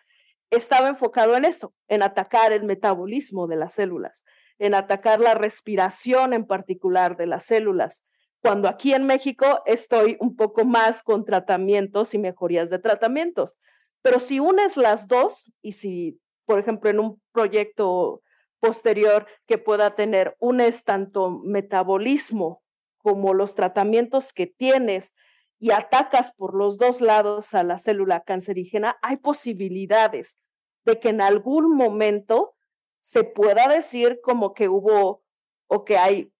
estaba 0.49 0.89
enfocado 0.89 1.35
en 1.35 1.45
eso, 1.45 1.73
en 1.87 2.03
atacar 2.03 2.51
el 2.51 2.63
metabolismo 2.63 3.47
de 3.47 3.55
las 3.55 3.75
células, 3.75 4.25
en 4.59 4.73
atacar 4.73 5.19
la 5.19 5.35
respiración 5.35 6.33
en 6.33 6.45
particular 6.45 7.15
de 7.17 7.27
las 7.27 7.45
células. 7.45 8.03
Cuando 8.41 8.67
aquí 8.67 8.93
en 8.93 9.05
México 9.05 9.61
estoy 9.65 10.17
un 10.19 10.35
poco 10.35 10.65
más 10.65 11.01
con 11.03 11.25
tratamientos 11.25 12.13
y 12.13 12.17
mejorías 12.17 12.69
de 12.69 12.79
tratamientos. 12.79 13.57
Pero 14.01 14.19
si 14.19 14.39
unes 14.39 14.77
las 14.77 15.07
dos 15.07 15.51
y 15.61 15.73
si, 15.73 16.19
por 16.45 16.59
ejemplo, 16.59 16.89
en 16.89 16.99
un 16.99 17.21
proyecto 17.31 18.21
posterior 18.63 19.27
que 19.45 19.57
pueda 19.57 19.93
tener, 19.93 20.37
unes 20.39 20.85
tanto 20.85 21.29
metabolismo 21.29 22.63
como 22.97 23.33
los 23.33 23.55
tratamientos 23.55 24.31
que 24.31 24.47
tienes 24.47 25.13
y 25.59 25.71
atacas 25.71 26.31
por 26.31 26.55
los 26.55 26.77
dos 26.77 27.01
lados 27.01 27.53
a 27.53 27.63
la 27.63 27.79
célula 27.79 28.21
cancerígena, 28.21 28.97
hay 29.01 29.17
posibilidades 29.17 30.37
de 30.85 30.97
que 31.01 31.09
en 31.09 31.19
algún 31.19 31.75
momento 31.75 32.55
se 33.01 33.25
pueda 33.25 33.67
decir 33.67 34.21
como 34.23 34.53
que 34.53 34.69
hubo 34.69 35.23
o 35.67 35.83
que 35.83 35.97
hay 35.97 36.31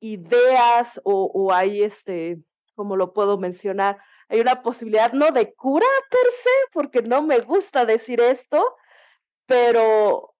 ideas 0.00 1.00
o, 1.04 1.52
hay 1.52 1.84
este, 1.84 2.40
como 2.74 2.96
lo 2.96 3.12
puedo 3.12 3.38
mencionar, 3.38 3.98
hay 4.28 4.40
una 4.40 4.62
posibilidad 4.62 5.12
no 5.12 5.30
de 5.30 5.54
cura 5.54 5.86
per 6.10 6.30
se, 6.32 6.50
porque 6.72 7.02
no 7.02 7.22
me 7.22 7.38
gusta 7.38 7.84
decir 7.84 8.20
esto, 8.20 8.74
pero 9.46 10.31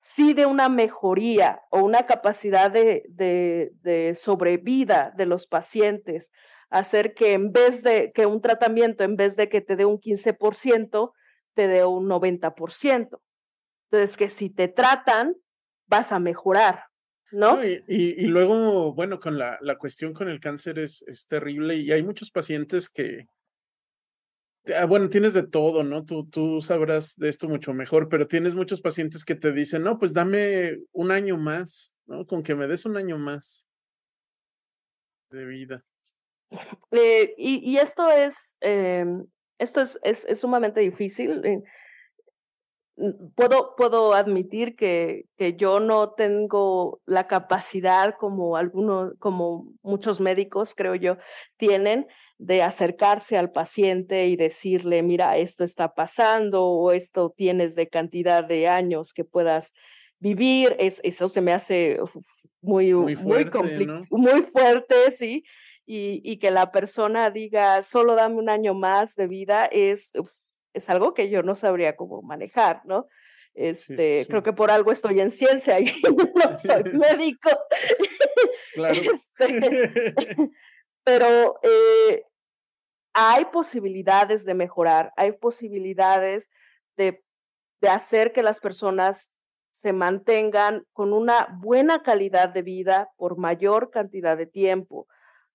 sí 0.00 0.32
de 0.32 0.46
una 0.46 0.68
mejoría 0.68 1.62
o 1.70 1.82
una 1.84 2.06
capacidad 2.06 2.70
de, 2.70 3.04
de, 3.08 3.72
de 3.82 4.14
sobrevida 4.14 5.12
de 5.16 5.26
los 5.26 5.46
pacientes 5.46 6.32
hacer 6.70 7.14
que 7.14 7.34
en 7.34 7.52
vez 7.52 7.82
de 7.82 8.12
que 8.12 8.26
un 8.26 8.40
tratamiento, 8.40 9.04
en 9.04 9.16
vez 9.16 9.36
de 9.36 9.48
que 9.48 9.60
te 9.60 9.76
dé 9.76 9.84
un 9.84 10.00
15%, 10.00 11.12
te 11.54 11.68
dé 11.68 11.84
un 11.84 12.08
90%. 12.08 13.20
Entonces, 13.90 14.16
que 14.16 14.30
si 14.30 14.50
te 14.50 14.68
tratan, 14.68 15.34
vas 15.86 16.12
a 16.12 16.20
mejorar, 16.20 16.84
¿no? 17.32 17.58
y, 17.64 18.26
luego, 18.26 18.94
bueno, 18.94 19.18
con 19.18 19.36
la, 19.36 19.58
la 19.60 19.76
cuestión 19.76 20.14
con 20.14 20.28
el 20.28 20.38
cáncer 20.38 20.78
es, 20.78 21.02
es 21.08 21.26
terrible 21.26 21.76
y 21.76 21.90
hay 21.90 22.04
muchos 22.04 22.30
pacientes 22.30 22.88
que, 22.88 23.26
bueno, 24.88 25.08
tienes 25.08 25.34
de 25.34 25.42
todo, 25.42 25.82
¿no? 25.82 26.04
Tú, 26.04 26.26
tú 26.28 26.60
sabrás 26.60 27.16
de 27.16 27.28
esto 27.28 27.48
mucho 27.48 27.72
mejor, 27.72 28.08
pero 28.08 28.26
tienes 28.26 28.54
muchos 28.54 28.80
pacientes 28.80 29.24
que 29.24 29.34
te 29.34 29.52
dicen, 29.52 29.82
no, 29.82 29.98
pues 29.98 30.12
dame 30.12 30.78
un 30.92 31.10
año 31.10 31.36
más, 31.36 31.94
¿no? 32.06 32.26
Con 32.26 32.42
que 32.42 32.54
me 32.54 32.66
des 32.66 32.84
un 32.84 32.96
año 32.96 33.18
más 33.18 33.66
de 35.30 35.46
vida. 35.46 35.84
Eh, 36.90 37.34
y, 37.38 37.76
esto 37.76 38.10
es, 38.10 38.56
em, 38.60 39.24
esto 39.58 39.80
es, 39.80 39.98
es, 40.02 40.40
sumamente 40.40 40.80
difícil. 40.80 41.44
Eh, 41.44 41.62
puedo, 43.34 43.74
puedo 43.76 44.12
admitir 44.14 44.76
que, 44.76 45.26
que 45.36 45.56
yo 45.56 45.80
no 45.80 46.10
tengo 46.10 47.00
la 47.06 47.26
capacidad 47.28 48.16
como 48.18 48.56
algunos, 48.56 49.14
como 49.18 49.72
muchos 49.82 50.20
médicos, 50.20 50.74
creo 50.74 50.94
yo, 50.96 51.16
tienen 51.56 52.06
de 52.40 52.62
acercarse 52.62 53.36
al 53.36 53.52
paciente 53.52 54.26
y 54.26 54.36
decirle, 54.36 55.02
mira, 55.02 55.36
esto 55.36 55.62
está 55.62 55.94
pasando 55.94 56.64
o 56.64 56.92
esto 56.92 57.34
tienes 57.36 57.74
de 57.74 57.88
cantidad 57.88 58.42
de 58.42 58.66
años 58.66 59.12
que 59.12 59.24
puedas 59.24 59.72
vivir. 60.18 60.74
Es, 60.78 61.00
eso 61.04 61.28
se 61.28 61.40
me 61.40 61.52
hace 61.52 61.98
muy, 62.62 62.92
muy, 62.94 63.16
fuerte, 63.16 63.86
muy 64.10 64.42
fuerte, 64.52 65.10
sí 65.10 65.44
y, 65.92 66.38
que 66.38 66.52
la 66.52 66.70
persona 66.70 67.30
diga, 67.30 67.82
solo 67.82 68.14
dame 68.14 68.36
un 68.36 68.48
año 68.48 68.74
más 68.74 69.16
de 69.16 69.26
vida, 69.26 69.64
es, 69.64 70.12
es 70.72 70.88
algo 70.88 71.14
que 71.14 71.28
yo 71.30 71.42
no 71.42 71.56
sabría 71.56 71.96
cómo 71.96 72.22
manejar, 72.22 72.82
¿no? 72.84 73.08
Este, 73.54 74.24
Creo 74.28 74.44
que 74.44 74.52
por 74.52 74.70
algo 74.70 74.92
estoy 74.92 75.18
en 75.18 75.32
ciencia 75.32 75.80
y 75.80 75.86
no 76.36 76.54
soy 76.54 76.84
médico. 76.92 77.50
Claro. 78.74 79.00
Este, 79.12 80.14
pero 81.04 81.58
eh, 81.64 82.22
hay 83.12 83.46
posibilidades 83.46 84.44
de 84.44 84.54
mejorar, 84.54 85.12
hay 85.16 85.32
posibilidades 85.32 86.50
de, 86.96 87.22
hacer 87.88 88.32
que 88.32 88.42
las 88.42 88.60
personas 88.60 89.32
se 89.70 89.94
mantengan 89.94 90.84
con 90.92 91.14
una 91.14 91.48
buena 91.62 92.02
calidad 92.02 92.50
de 92.50 92.60
vida 92.60 93.10
por 93.16 93.38
mayor 93.38 93.90
cantidad 93.90 94.36
de 94.36 94.44
tiempo 94.46 95.06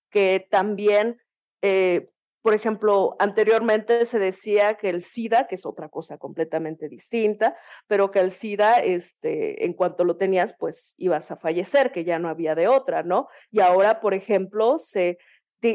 que 0.10 0.48
también, 0.50 1.22
eh, 1.62 2.10
por 2.42 2.54
ejemplo, 2.54 3.16
anteriormente 3.20 4.06
se 4.06 4.18
decía 4.18 4.76
que 4.76 4.90
el 4.90 5.02
SIDA, 5.02 5.46
que 5.46 5.56
es 5.56 5.66
otra 5.66 5.90
cosa 5.90 6.18
completamente 6.18 6.88
distinta, 6.88 7.58
pero 7.86 8.12
que 8.12 8.22
el 8.22 8.32
SIDA, 8.32 8.76
este, 8.76 9.66
en 9.66 9.74
cuanto 9.74 10.06
lo 10.06 10.16
tenías, 10.16 10.56
pues 10.58 10.96
ibas 10.98 11.32
a 11.32 11.36
fallecer, 11.36 11.92
que 11.92 12.06
ya 12.06 12.18
no 12.18 12.30
había 12.30 12.56
de 12.56 12.70
otra, 12.70 13.04
¿no? 13.04 13.28
Y 13.52 13.60
ahora, 13.60 14.00
por 14.00 14.14
ejemplo, 14.14 14.78
se, 14.80 15.18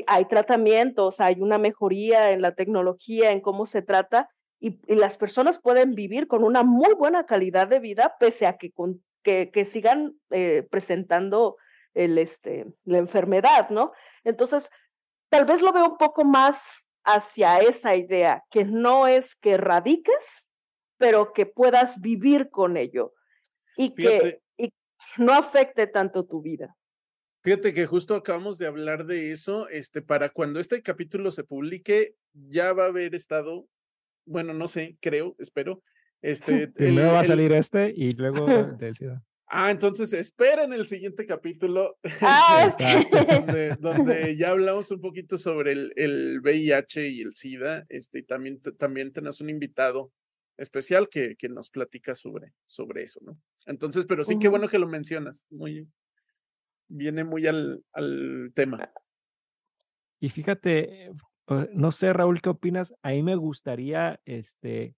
hay 0.06 0.24
tratamientos, 0.26 1.20
hay 1.20 1.40
una 1.40 1.58
mejoría 1.58 2.30
en 2.30 2.42
la 2.42 2.54
tecnología, 2.54 3.32
en 3.32 3.40
cómo 3.40 3.66
se 3.66 3.82
trata, 3.82 4.30
y, 4.60 4.78
las 4.94 5.16
personas 5.16 5.58
pueden 5.58 5.94
vivir 5.94 6.26
con 6.26 6.44
una 6.44 6.62
muy 6.62 6.94
buena 6.94 7.26
calidad 7.26 7.66
de 7.66 7.80
vida, 7.80 8.16
pese 8.20 8.46
a 8.46 8.58
que, 8.58 8.72
que, 9.22 9.50
que 9.50 9.64
sigan 9.64 10.14
eh, 10.30 10.66
presentando 10.70 11.56
el, 11.94 12.18
este, 12.18 12.66
la 12.84 12.98
enfermedad, 12.98 13.70
¿no? 13.70 13.92
Entonces, 14.22 14.70
tal 15.28 15.44
vez 15.44 15.62
lo 15.62 15.72
veo 15.72 15.88
un 15.88 15.96
poco 15.96 16.24
más 16.24 16.78
hacia 17.04 17.58
esa 17.58 17.96
idea, 17.96 18.44
que 18.50 18.64
no 18.64 19.06
es 19.06 19.34
que 19.34 19.56
radiques, 19.56 20.44
pero 20.98 21.32
que 21.32 21.46
puedas 21.46 22.00
vivir 22.00 22.50
con 22.50 22.76
ello 22.76 23.14
y 23.76 23.94
que 23.94 24.42
no 25.16 25.32
afecte 25.32 25.86
tanto 25.86 26.26
tu 26.26 26.42
vida. 26.42 26.76
Fíjate 27.42 27.72
que 27.72 27.86
justo 27.86 28.14
acabamos 28.14 28.58
de 28.58 28.66
hablar 28.66 29.06
de 29.06 29.32
eso, 29.32 29.68
este, 29.68 30.02
para 30.02 30.28
cuando 30.28 30.60
este 30.60 30.82
capítulo 30.82 31.30
se 31.30 31.42
publique, 31.42 32.14
ya 32.34 32.74
va 32.74 32.84
a 32.84 32.88
haber 32.88 33.14
estado, 33.14 33.66
bueno, 34.26 34.52
no 34.52 34.68
sé, 34.68 34.98
creo, 35.00 35.36
espero. 35.38 35.82
Este, 36.20 36.68
Primero 36.74 37.12
va 37.12 37.20
a 37.20 37.24
salir 37.24 37.52
este 37.52 37.92
y 37.96 38.12
luego 38.12 38.44
del 38.78 38.94
SIDA. 38.94 39.24
Ah, 39.52 39.70
entonces 39.70 40.12
esperen 40.12 40.72
el 40.72 40.86
siguiente 40.86 41.26
capítulo 41.26 41.98
ah, 42.20 42.70
donde, 43.20 43.76
donde, 43.80 44.36
ya 44.36 44.50
hablamos 44.50 44.92
un 44.92 45.00
poquito 45.00 45.36
sobre 45.38 45.72
el, 45.72 45.92
el 45.96 46.40
VIH 46.40 47.08
y 47.08 47.22
el 47.22 47.32
SIDA. 47.32 47.84
Este, 47.88 48.20
y 48.20 48.22
también, 48.22 48.60
también 48.78 49.12
tenemos 49.12 49.40
un 49.40 49.50
invitado 49.50 50.12
especial 50.56 51.08
que, 51.08 51.36
que 51.36 51.48
nos 51.48 51.70
platica 51.70 52.14
sobre, 52.14 52.52
sobre 52.66 53.02
eso, 53.02 53.18
¿no? 53.24 53.40
Entonces, 53.66 54.04
pero 54.06 54.24
sí, 54.24 54.38
qué 54.38 54.48
bueno 54.48 54.68
que 54.68 54.78
lo 54.78 54.86
mencionas. 54.86 55.46
Muy, 55.50 55.88
viene 56.90 57.24
muy 57.24 57.46
al, 57.46 57.82
al 57.92 58.52
tema. 58.54 58.90
Y 60.20 60.28
fíjate, 60.28 61.10
no 61.72 61.90
sé, 61.90 62.12
Raúl, 62.12 62.40
¿qué 62.42 62.50
opinas? 62.50 62.94
A 63.02 63.10
mí 63.10 63.22
me 63.22 63.36
gustaría 63.36 64.20
este, 64.24 64.94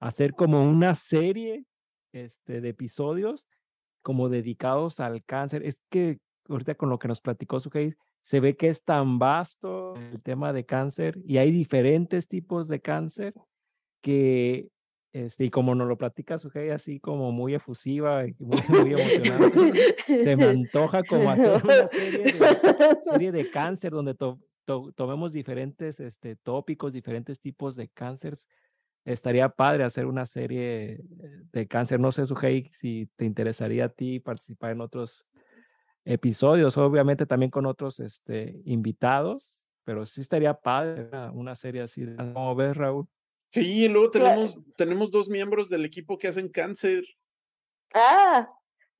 hacer 0.00 0.32
como 0.32 0.68
una 0.68 0.94
serie 0.94 1.64
este, 2.12 2.60
de 2.60 2.70
episodios 2.70 3.46
como 4.02 4.28
dedicados 4.28 5.00
al 5.00 5.24
cáncer. 5.24 5.64
Es 5.64 5.80
que 5.90 6.18
ahorita 6.48 6.74
con 6.74 6.90
lo 6.90 6.98
que 6.98 7.08
nos 7.08 7.20
platicó 7.20 7.60
Sujei, 7.60 7.94
se 8.20 8.40
ve 8.40 8.56
que 8.56 8.68
es 8.68 8.82
tan 8.82 9.18
vasto 9.18 9.94
el 9.96 10.22
tema 10.22 10.52
de 10.52 10.64
cáncer 10.64 11.18
y 11.24 11.38
hay 11.38 11.50
diferentes 11.50 12.26
tipos 12.26 12.68
de 12.68 12.80
cáncer 12.80 13.34
que, 14.02 14.68
este, 15.14 15.44
y 15.44 15.50
como 15.50 15.76
nos 15.76 15.86
lo 15.86 15.96
platica 15.96 16.38
Sujei 16.38 16.70
así 16.70 16.98
como 16.98 17.30
muy 17.30 17.54
efusiva 17.54 18.26
y 18.26 18.34
muy, 18.40 18.60
muy 18.68 18.94
emocionada, 18.94 19.48
se 20.18 20.36
me 20.36 20.46
antoja 20.46 21.04
como 21.04 21.30
hacer 21.30 21.62
una 21.62 21.86
serie 21.86 22.32
de, 22.32 22.32
serie 23.02 23.30
de 23.30 23.48
cáncer 23.48 23.92
donde 23.92 24.16
tomemos 24.96 25.32
diferentes 25.32 26.00
este, 26.00 26.34
tópicos, 26.34 26.92
diferentes 26.92 27.38
tipos 27.38 27.76
de 27.76 27.88
cánceres 27.90 28.48
estaría 29.04 29.48
padre 29.48 29.84
hacer 29.84 30.06
una 30.06 30.26
serie 30.26 30.98
de 31.52 31.68
cáncer. 31.68 32.00
No 32.00 32.10
sé, 32.10 32.26
Sujei, 32.26 32.68
si 32.72 33.08
te 33.14 33.24
interesaría 33.24 33.84
a 33.84 33.88
ti 33.90 34.18
participar 34.18 34.72
en 34.72 34.80
otros 34.80 35.28
episodios, 36.04 36.76
obviamente 36.76 37.24
también 37.24 37.52
con 37.52 37.66
otros 37.66 38.00
este, 38.00 38.60
invitados, 38.64 39.60
pero 39.84 40.06
sí 40.06 40.22
estaría 40.22 40.54
padre 40.54 41.08
una, 41.34 41.54
serie 41.54 41.82
así. 41.82 42.04
¿Cómo 42.16 42.56
ves, 42.56 42.76
Raúl? 42.76 43.06
Sí, 43.54 43.88
luego 43.88 44.10
tenemos, 44.10 44.58
tenemos 44.76 45.10
dos 45.12 45.28
miembros 45.28 45.68
del 45.68 45.84
equipo 45.84 46.18
que 46.18 46.26
hacen 46.26 46.48
cáncer. 46.48 47.04
Ah, 47.92 48.50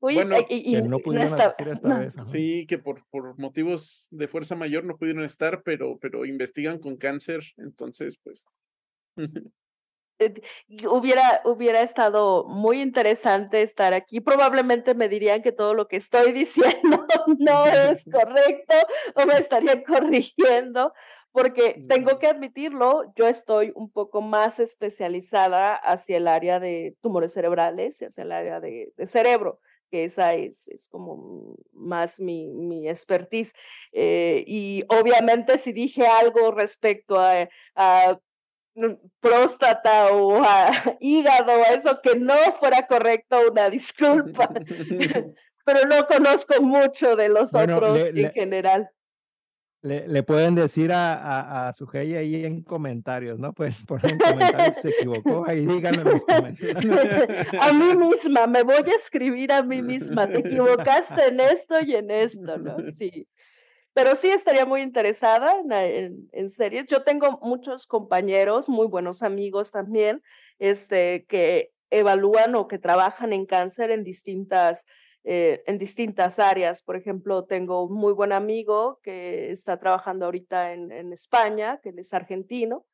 bueno, 0.01 0.37
y, 0.49 0.81
no 0.83 1.01
pudieron 1.01 1.41
asistir 1.41 1.69
esta 1.69 1.99
vez. 1.99 2.15
Sí, 2.25 2.65
que 2.67 2.79
por, 2.79 3.05
por 3.11 3.37
motivos 3.39 4.07
de 4.13 4.29
fuerza 4.29 4.55
mayor 4.55 4.85
no 4.85 4.97
pudieron 4.97 5.25
estar, 5.25 5.63
pero, 5.65 5.99
pero 5.99 6.25
investigan 6.25 6.79
con 6.79 6.97
cáncer, 6.97 7.43
entonces, 7.57 8.19
pues. 8.23 8.47
Eh, 10.21 10.33
hubiera, 10.89 11.43
hubiera 11.45 11.81
estado 11.81 12.45
muy 12.45 12.81
interesante 12.81 13.63
estar 13.63 13.95
aquí. 13.95 14.21
Probablemente 14.21 14.95
me 14.95 15.09
dirían 15.09 15.43
que 15.43 15.51
todo 15.51 15.75
lo 15.75 15.89
que 15.89 15.97
estoy 15.97 16.33
diciendo 16.33 17.07
no 17.39 17.67
es 17.67 18.05
correcto 18.13 18.75
o 19.17 19.27
me 19.27 19.35
estarían 19.35 19.83
corrigiendo, 19.83 20.93
porque 21.35 21.85
tengo 21.89 22.21
que 22.21 22.29
admitirlo, 22.29 23.13
yo 23.17 23.27
estoy 23.27 23.73
un 23.75 23.91
poco 23.91 24.23
más 24.23 24.61
especializada 24.61 25.75
hacia 25.75 26.19
el 26.19 26.29
área 26.29 26.61
de 26.61 26.95
tumores 27.01 27.33
cerebrales 27.33 28.01
y 28.01 28.05
hacia 28.05 28.23
el 28.23 28.31
área 28.31 28.61
de, 28.61 28.93
cerebro 29.07 29.59
que 29.91 30.05
esa 30.05 30.35
es, 30.35 30.69
es 30.69 30.89
como 30.89 31.57
más 31.73 32.21
mi, 32.21 32.53
mi 32.53 32.89
expertise. 32.89 33.53
Eh, 33.93 34.45
y 34.47 34.85
obviamente 34.89 35.59
si 35.59 35.73
dije 35.73 36.07
algo 36.07 36.53
respecto 36.53 37.19
a, 37.19 37.49
a 37.75 38.19
próstata 39.19 40.13
o 40.13 40.41
a 40.41 40.71
hígado, 41.01 41.51
eso 41.69 42.01
que 42.01 42.15
no 42.17 42.35
fuera 42.61 42.87
correcto, 42.87 43.41
una 43.51 43.69
disculpa. 43.71 44.49
Pero 45.65 45.81
no 45.89 46.07
conozco 46.07 46.63
mucho 46.63 47.17
de 47.17 47.29
los 47.29 47.53
otros 47.53 47.99
en 48.15 48.31
general. 48.33 48.89
Le, 49.85 50.23
pueden 50.23 50.55
decir 50.55 50.93
a, 50.93 51.13
a, 51.13 51.69
a 51.69 51.73
su 51.75 51.87
ahí 51.93 52.47
en 52.47 52.63
comentarios, 52.63 53.39
¿no? 53.39 53.53
Pues 53.53 53.77
poner 53.87 54.15
un 54.15 54.19
comentario 54.19 54.75
se 54.81 54.89
equivocó, 54.89 55.45
ahí 55.47 55.67
díganme 55.67 56.01
en 56.01 56.09
los 56.09 56.25
comentarios. 56.25 57.55
A 57.61 57.73
mí 57.75 57.95
misma, 57.95 58.47
me 58.47 58.63
voy 58.63 58.77
a 58.77 58.97
escribir 58.97 59.53
a 59.53 59.63
mí 59.63 59.83
misma, 59.83 60.27
te 60.27 60.39
equivocaste 60.39 61.27
en 61.27 61.39
esto 61.39 61.79
y 61.81 61.97
en 61.97 62.11
esto, 62.11 62.57
¿no? 62.57 62.77
Sí. 62.93 63.29
Pero 63.93 64.17
sí 64.17 64.29
estaría 64.31 64.65
muy 64.65 64.81
interesada 64.81 65.55
en, 65.61 66.29
en, 66.33 66.51
series. 66.51 66.87
Yo 66.87 67.03
tengo 67.03 67.39
muchos 67.43 67.87
compañeros, 67.87 68.71
muy 68.71 68.87
buenos 68.87 69.23
amigos 69.23 69.71
también, 69.71 70.23
este, 70.59 71.27
que 71.29 71.73
evalúan 71.91 72.55
o 72.55 72.69
que 72.69 72.79
trabajan 72.79 73.35
en 73.35 73.45
cáncer 73.45 73.91
en 73.91 74.03
distintas, 74.03 74.87
eh, 75.25 75.63
en 75.67 75.79
distintas 75.79 76.39
áreas. 76.39 76.83
Por 76.83 76.97
ejemplo, 76.97 77.45
tengo 77.45 77.85
un 77.85 77.95
muy 77.95 78.13
buen 78.13 78.33
amigo 78.33 79.01
que 79.03 79.51
está 79.51 79.79
trabajando 79.79 80.27
ahorita 80.27 80.73
en, 80.73 80.93
en 80.93 81.13
España, 81.13 81.81
que 81.83 81.89
él 81.89 81.99
es 81.99 82.15
argentino, 82.15 82.87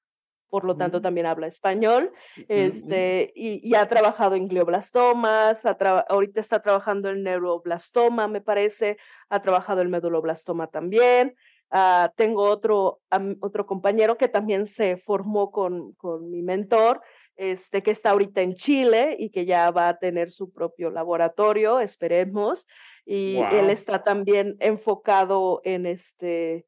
por 0.51 0.65
lo 0.65 0.77
tanto 0.77 1.01
también 1.01 1.27
habla 1.27 1.47
español, 1.47 2.13
este, 2.49 3.33
y, 3.35 3.75
ha 3.75 3.87
trabajado 3.89 4.35
en 4.35 4.49
glioblastomas, 4.49 5.65
ahorita 6.09 6.41
está 6.41 6.61
trabajando 6.61 7.09
en 7.09 7.23
neuroblastoma, 7.23 8.27
me 8.27 8.41
parece, 8.41 8.99
ha 9.29 9.41
trabajado 9.41 9.81
en 9.81 9.91
meduloblastoma 9.91 10.67
también. 10.67 11.37
Ah, 11.71 12.13
tengo 12.17 12.43
otro, 12.43 13.01
otro 13.41 13.65
compañero 13.65 14.17
que 14.17 14.27
también 14.27 14.67
se 14.67 14.97
formó 14.97 15.53
con, 15.53 15.93
con 15.93 16.29
mi 16.29 16.43
mentor, 16.43 17.01
este, 17.37 17.83
que 17.83 17.91
está 17.91 18.11
ahorita 18.11 18.43
en 18.43 18.55
Chile 18.55 19.17
y 19.19 19.31
que 19.31 19.47
ya 19.47 19.71
va 19.71 19.89
a 19.89 19.99
tener 19.99 20.33
su 20.33 20.51
propio 20.53 20.91
laboratorio, 20.91 21.81
esperemos. 21.81 22.67
Y 23.07 23.39
él 23.53 23.71
está 23.71 24.05
también 24.05 24.57
enfocado 24.61 25.61
en 25.65 25.87
este, 25.87 26.67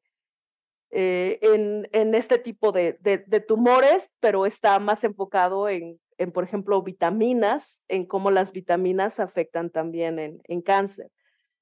eh, 0.91 1.39
en, 1.41 1.87
en, 1.91 2.15
este 2.15 2.37
tipo 2.37 2.71
de, 2.71 2.97
de, 3.01 3.39
tumores, 3.39 4.11
pero 4.19 4.45
está 4.45 4.77
más 4.79 5.03
enfocado 5.03 5.69
en, 5.69 5.99
en, 6.17 6.31
por 6.31 6.43
ejemplo, 6.43 6.81
vitaminas, 6.81 7.81
en 7.87 8.05
cómo 8.05 8.31
las 8.31 8.51
vitaminas 8.51 9.19
afectan 9.19 9.69
también 9.69 10.19
en, 10.19 10.41
en 10.47 10.61
cáncer. 10.61 11.09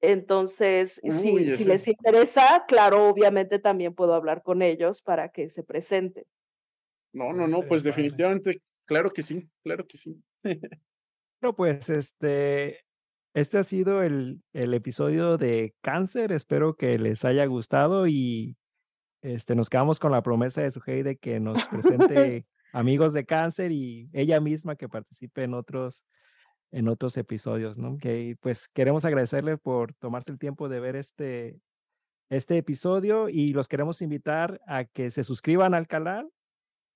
Entonces, 0.01 0.99
si, 1.03 1.55
si, 1.57 1.65
les 1.65 1.87
interesa, 1.87 2.65
claro, 2.67 3.07
obviamente 3.07 3.59
también 3.59 3.93
puedo 3.93 4.15
hablar 4.15 4.41
con 4.41 4.63
ellos 4.63 5.01
para 5.01 5.29
que 5.29 5.49
se 5.49 5.63
presenten. 5.63 6.25
No, 7.13 7.33
no, 7.33 7.47
no, 7.47 7.61
pues 7.61 7.83
definitivamente, 7.83 8.61
claro 8.91 9.09
que 9.09 9.23
sí, 9.23 9.49
claro 9.63 9.87
que 9.87 9.97
sí. 9.97 10.21
Bueno, 11.41 11.55
pues 11.55 11.89
este, 11.89 12.81
este 13.33 13.57
ha 13.57 13.63
sido 13.63 14.03
el, 14.03 14.43
el 14.53 14.75
episodio 14.75 15.37
de 15.37 15.73
cáncer. 15.81 16.31
Espero 16.31 16.75
que 16.75 16.99
les 16.99 17.25
haya 17.25 17.45
gustado 17.47 18.05
y 18.05 18.57
este, 19.23 19.55
nos 19.55 19.69
quedamos 19.69 19.99
con 19.99 20.11
la 20.11 20.21
promesa 20.21 20.61
de 20.61 20.69
Sujei 20.69 21.01
de 21.01 21.15
que 21.17 21.39
nos 21.39 21.65
presente 21.67 22.45
amigos 22.73 23.13
de 23.13 23.25
cáncer 23.25 23.71
y 23.71 24.07
ella 24.13 24.39
misma 24.39 24.75
que 24.75 24.87
participe 24.87 25.43
en 25.43 25.55
otros, 25.55 26.03
en 26.71 26.87
otros 26.87 27.17
episodios, 27.17 27.79
¿no? 27.79 27.97
Que 27.97 28.35
pues 28.39 28.67
queremos 28.67 29.03
agradecerle 29.05 29.57
por 29.57 29.95
tomarse 29.95 30.31
el 30.31 30.37
tiempo 30.37 30.69
de 30.69 30.79
ver 30.79 30.95
este, 30.95 31.59
este 32.29 32.57
episodio 32.57 33.29
y 33.29 33.53
los 33.53 33.67
queremos 33.67 34.03
invitar 34.03 34.61
a 34.67 34.83
que 34.85 35.09
se 35.09 35.23
suscriban 35.23 35.73
al 35.73 35.87
canal 35.87 36.29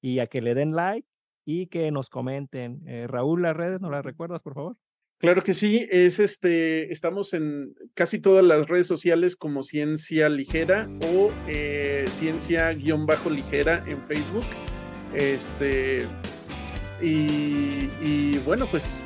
y 0.01 0.19
a 0.19 0.27
que 0.27 0.41
le 0.41 0.53
den 0.53 0.75
like 0.75 1.07
y 1.45 1.67
que 1.67 1.91
nos 1.91 2.09
comenten. 2.09 2.81
Eh, 2.87 3.07
Raúl, 3.07 3.43
las 3.43 3.55
redes, 3.55 3.81
¿no 3.81 3.89
las 3.89 4.03
recuerdas, 4.03 4.41
por 4.41 4.55
favor? 4.55 4.75
Claro 5.17 5.41
que 5.41 5.53
sí, 5.53 5.87
es 5.89 6.19
este, 6.19 6.91
estamos 6.91 7.33
en 7.33 7.73
casi 7.93 8.19
todas 8.19 8.43
las 8.43 8.67
redes 8.67 8.85
sociales 8.85 9.37
como 9.37 9.63
Ciencia 9.63 10.27
Ligera 10.27 10.89
o 11.01 11.31
eh, 11.47 12.05
Ciencia-Ligera 12.09 13.83
en 13.87 14.01
Facebook. 14.03 14.43
Este, 15.13 16.05
y, 17.01 18.37
bueno, 18.39 18.67
pues 18.69 18.99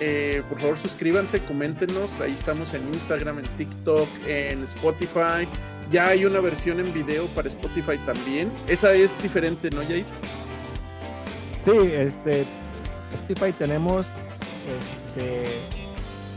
eh, 0.00 0.42
por 0.48 0.60
favor 0.60 0.78
suscríbanse, 0.78 1.40
coméntenos, 1.40 2.20
ahí 2.20 2.34
estamos 2.34 2.72
en 2.74 2.86
Instagram, 2.94 3.40
en 3.40 3.46
TikTok, 3.56 4.08
en 4.28 4.62
Spotify. 4.62 5.48
Ya 5.90 6.08
hay 6.08 6.24
una 6.24 6.40
versión 6.40 6.78
en 6.78 6.92
video 6.92 7.26
para 7.28 7.48
Spotify 7.48 7.98
también. 8.06 8.52
Esa 8.68 8.94
es 8.94 9.20
diferente, 9.20 9.70
¿no, 9.70 9.82
Jay? 9.82 10.04
Sí, 11.68 11.76
este, 11.92 12.46
Spotify 13.12 13.52
tenemos 13.52 14.06
este, 14.80 15.60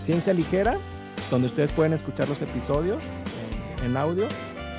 Ciencia 0.03 0.33
Ligera, 0.33 0.77
donde 1.29 1.47
ustedes 1.47 1.71
pueden 1.71 1.93
escuchar 1.93 2.27
los 2.27 2.41
episodios 2.41 3.01
en, 3.85 3.95
audio. 3.95 4.27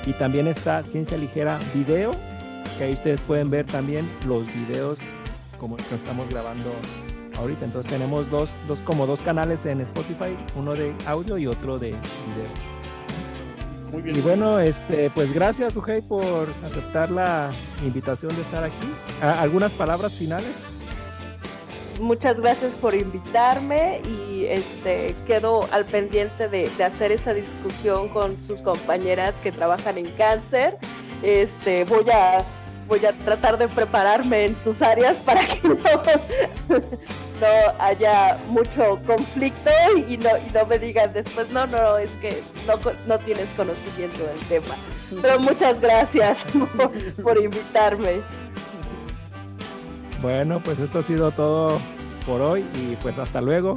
Y 0.05 0.13
también 0.13 0.47
está 0.47 0.83
Ciencia 0.83 1.17
Ligera 1.17 1.59
Video, 1.73 2.11
que 2.77 2.83
ahí 2.83 2.93
ustedes 2.93 3.19
pueden 3.21 3.49
ver 3.49 3.65
también 3.65 4.07
los 4.27 4.45
videos 4.45 4.99
como 5.59 5.75
que 5.75 5.95
estamos 5.95 6.29
grabando 6.29 6.71
ahorita. 7.35 7.65
Entonces 7.65 7.91
tenemos 7.91 8.29
dos, 8.29 8.51
dos, 8.67 8.79
como 8.81 9.07
dos 9.07 9.21
canales 9.21 9.65
en 9.65 9.81
Spotify, 9.81 10.37
uno 10.55 10.75
de 10.75 10.93
audio 11.07 11.39
y 11.39 11.47
otro 11.47 11.79
de 11.79 11.87
video. 11.87 12.82
Muy 13.93 14.01
bien. 14.01 14.17
Y 14.17 14.21
bueno, 14.21 14.59
este, 14.59 15.09
pues 15.11 15.31
gracias, 15.31 15.77
Ujei, 15.77 16.01
por 16.01 16.49
aceptar 16.65 17.11
la 17.11 17.51
invitación 17.85 18.35
de 18.35 18.41
estar 18.41 18.63
aquí. 18.63 18.93
¿Algunas 19.21 19.71
palabras 19.73 20.17
finales? 20.17 20.67
muchas 21.99 22.39
gracias 22.39 22.73
por 22.73 22.95
invitarme 22.95 24.01
y 24.03 24.45
este, 24.45 25.15
quedo 25.27 25.67
al 25.71 25.85
pendiente 25.85 26.49
de, 26.49 26.69
de, 26.75 26.83
hacer 26.83 27.11
esa 27.11 27.33
discusión 27.33 28.09
con 28.09 28.35
sus 28.43 28.61
compañeras 28.61 29.39
que 29.39 29.51
trabajan 29.51 29.99
en 29.99 30.09
cáncer. 30.13 30.77
Este, 31.21 31.85
voy 31.85 32.09
a 32.11 32.43
voy 32.87 33.05
a 33.05 33.13
tratar 33.13 33.57
de 33.57 33.67
prepararme 33.67 34.45
en 34.45 34.55
sus 34.55 34.81
áreas 34.81 35.19
para 35.19 35.47
que 35.47 35.67
no, 35.67 35.77
no 37.39 37.83
haya 37.83 38.37
mucho 38.47 38.99
conflicto 39.05 39.71
y 39.95 40.17
no, 40.17 40.29
y 40.37 40.51
no 40.53 40.65
me 40.65 40.79
digan 40.79 41.13
después, 41.13 41.49
no, 41.49 41.65
no, 41.67 41.97
es 41.97 42.11
que 42.17 42.41
no, 42.67 42.79
no 43.07 43.19
tienes 43.19 43.49
conocimiento 43.53 44.23
del 44.23 44.39
tema. 44.47 44.75
Pero 45.21 45.39
muchas 45.39 45.79
gracias 45.79 46.45
por, 46.77 46.91
por 47.21 47.37
invitarme. 47.37 48.21
Bueno, 50.21 50.61
pues 50.63 50.79
esto 50.79 50.99
ha 50.99 51.03
sido 51.03 51.31
todo 51.31 51.79
por 52.25 52.41
hoy 52.41 52.65
y 52.75 52.95
pues 52.97 53.17
hasta 53.17 53.41
luego. 53.41 53.75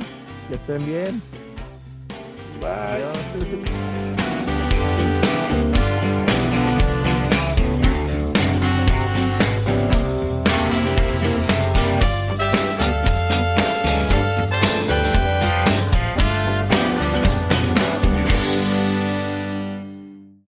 Que 0.48 0.54
estén 0.54 0.86
bien. 0.86 1.20
Bye. 2.60 3.95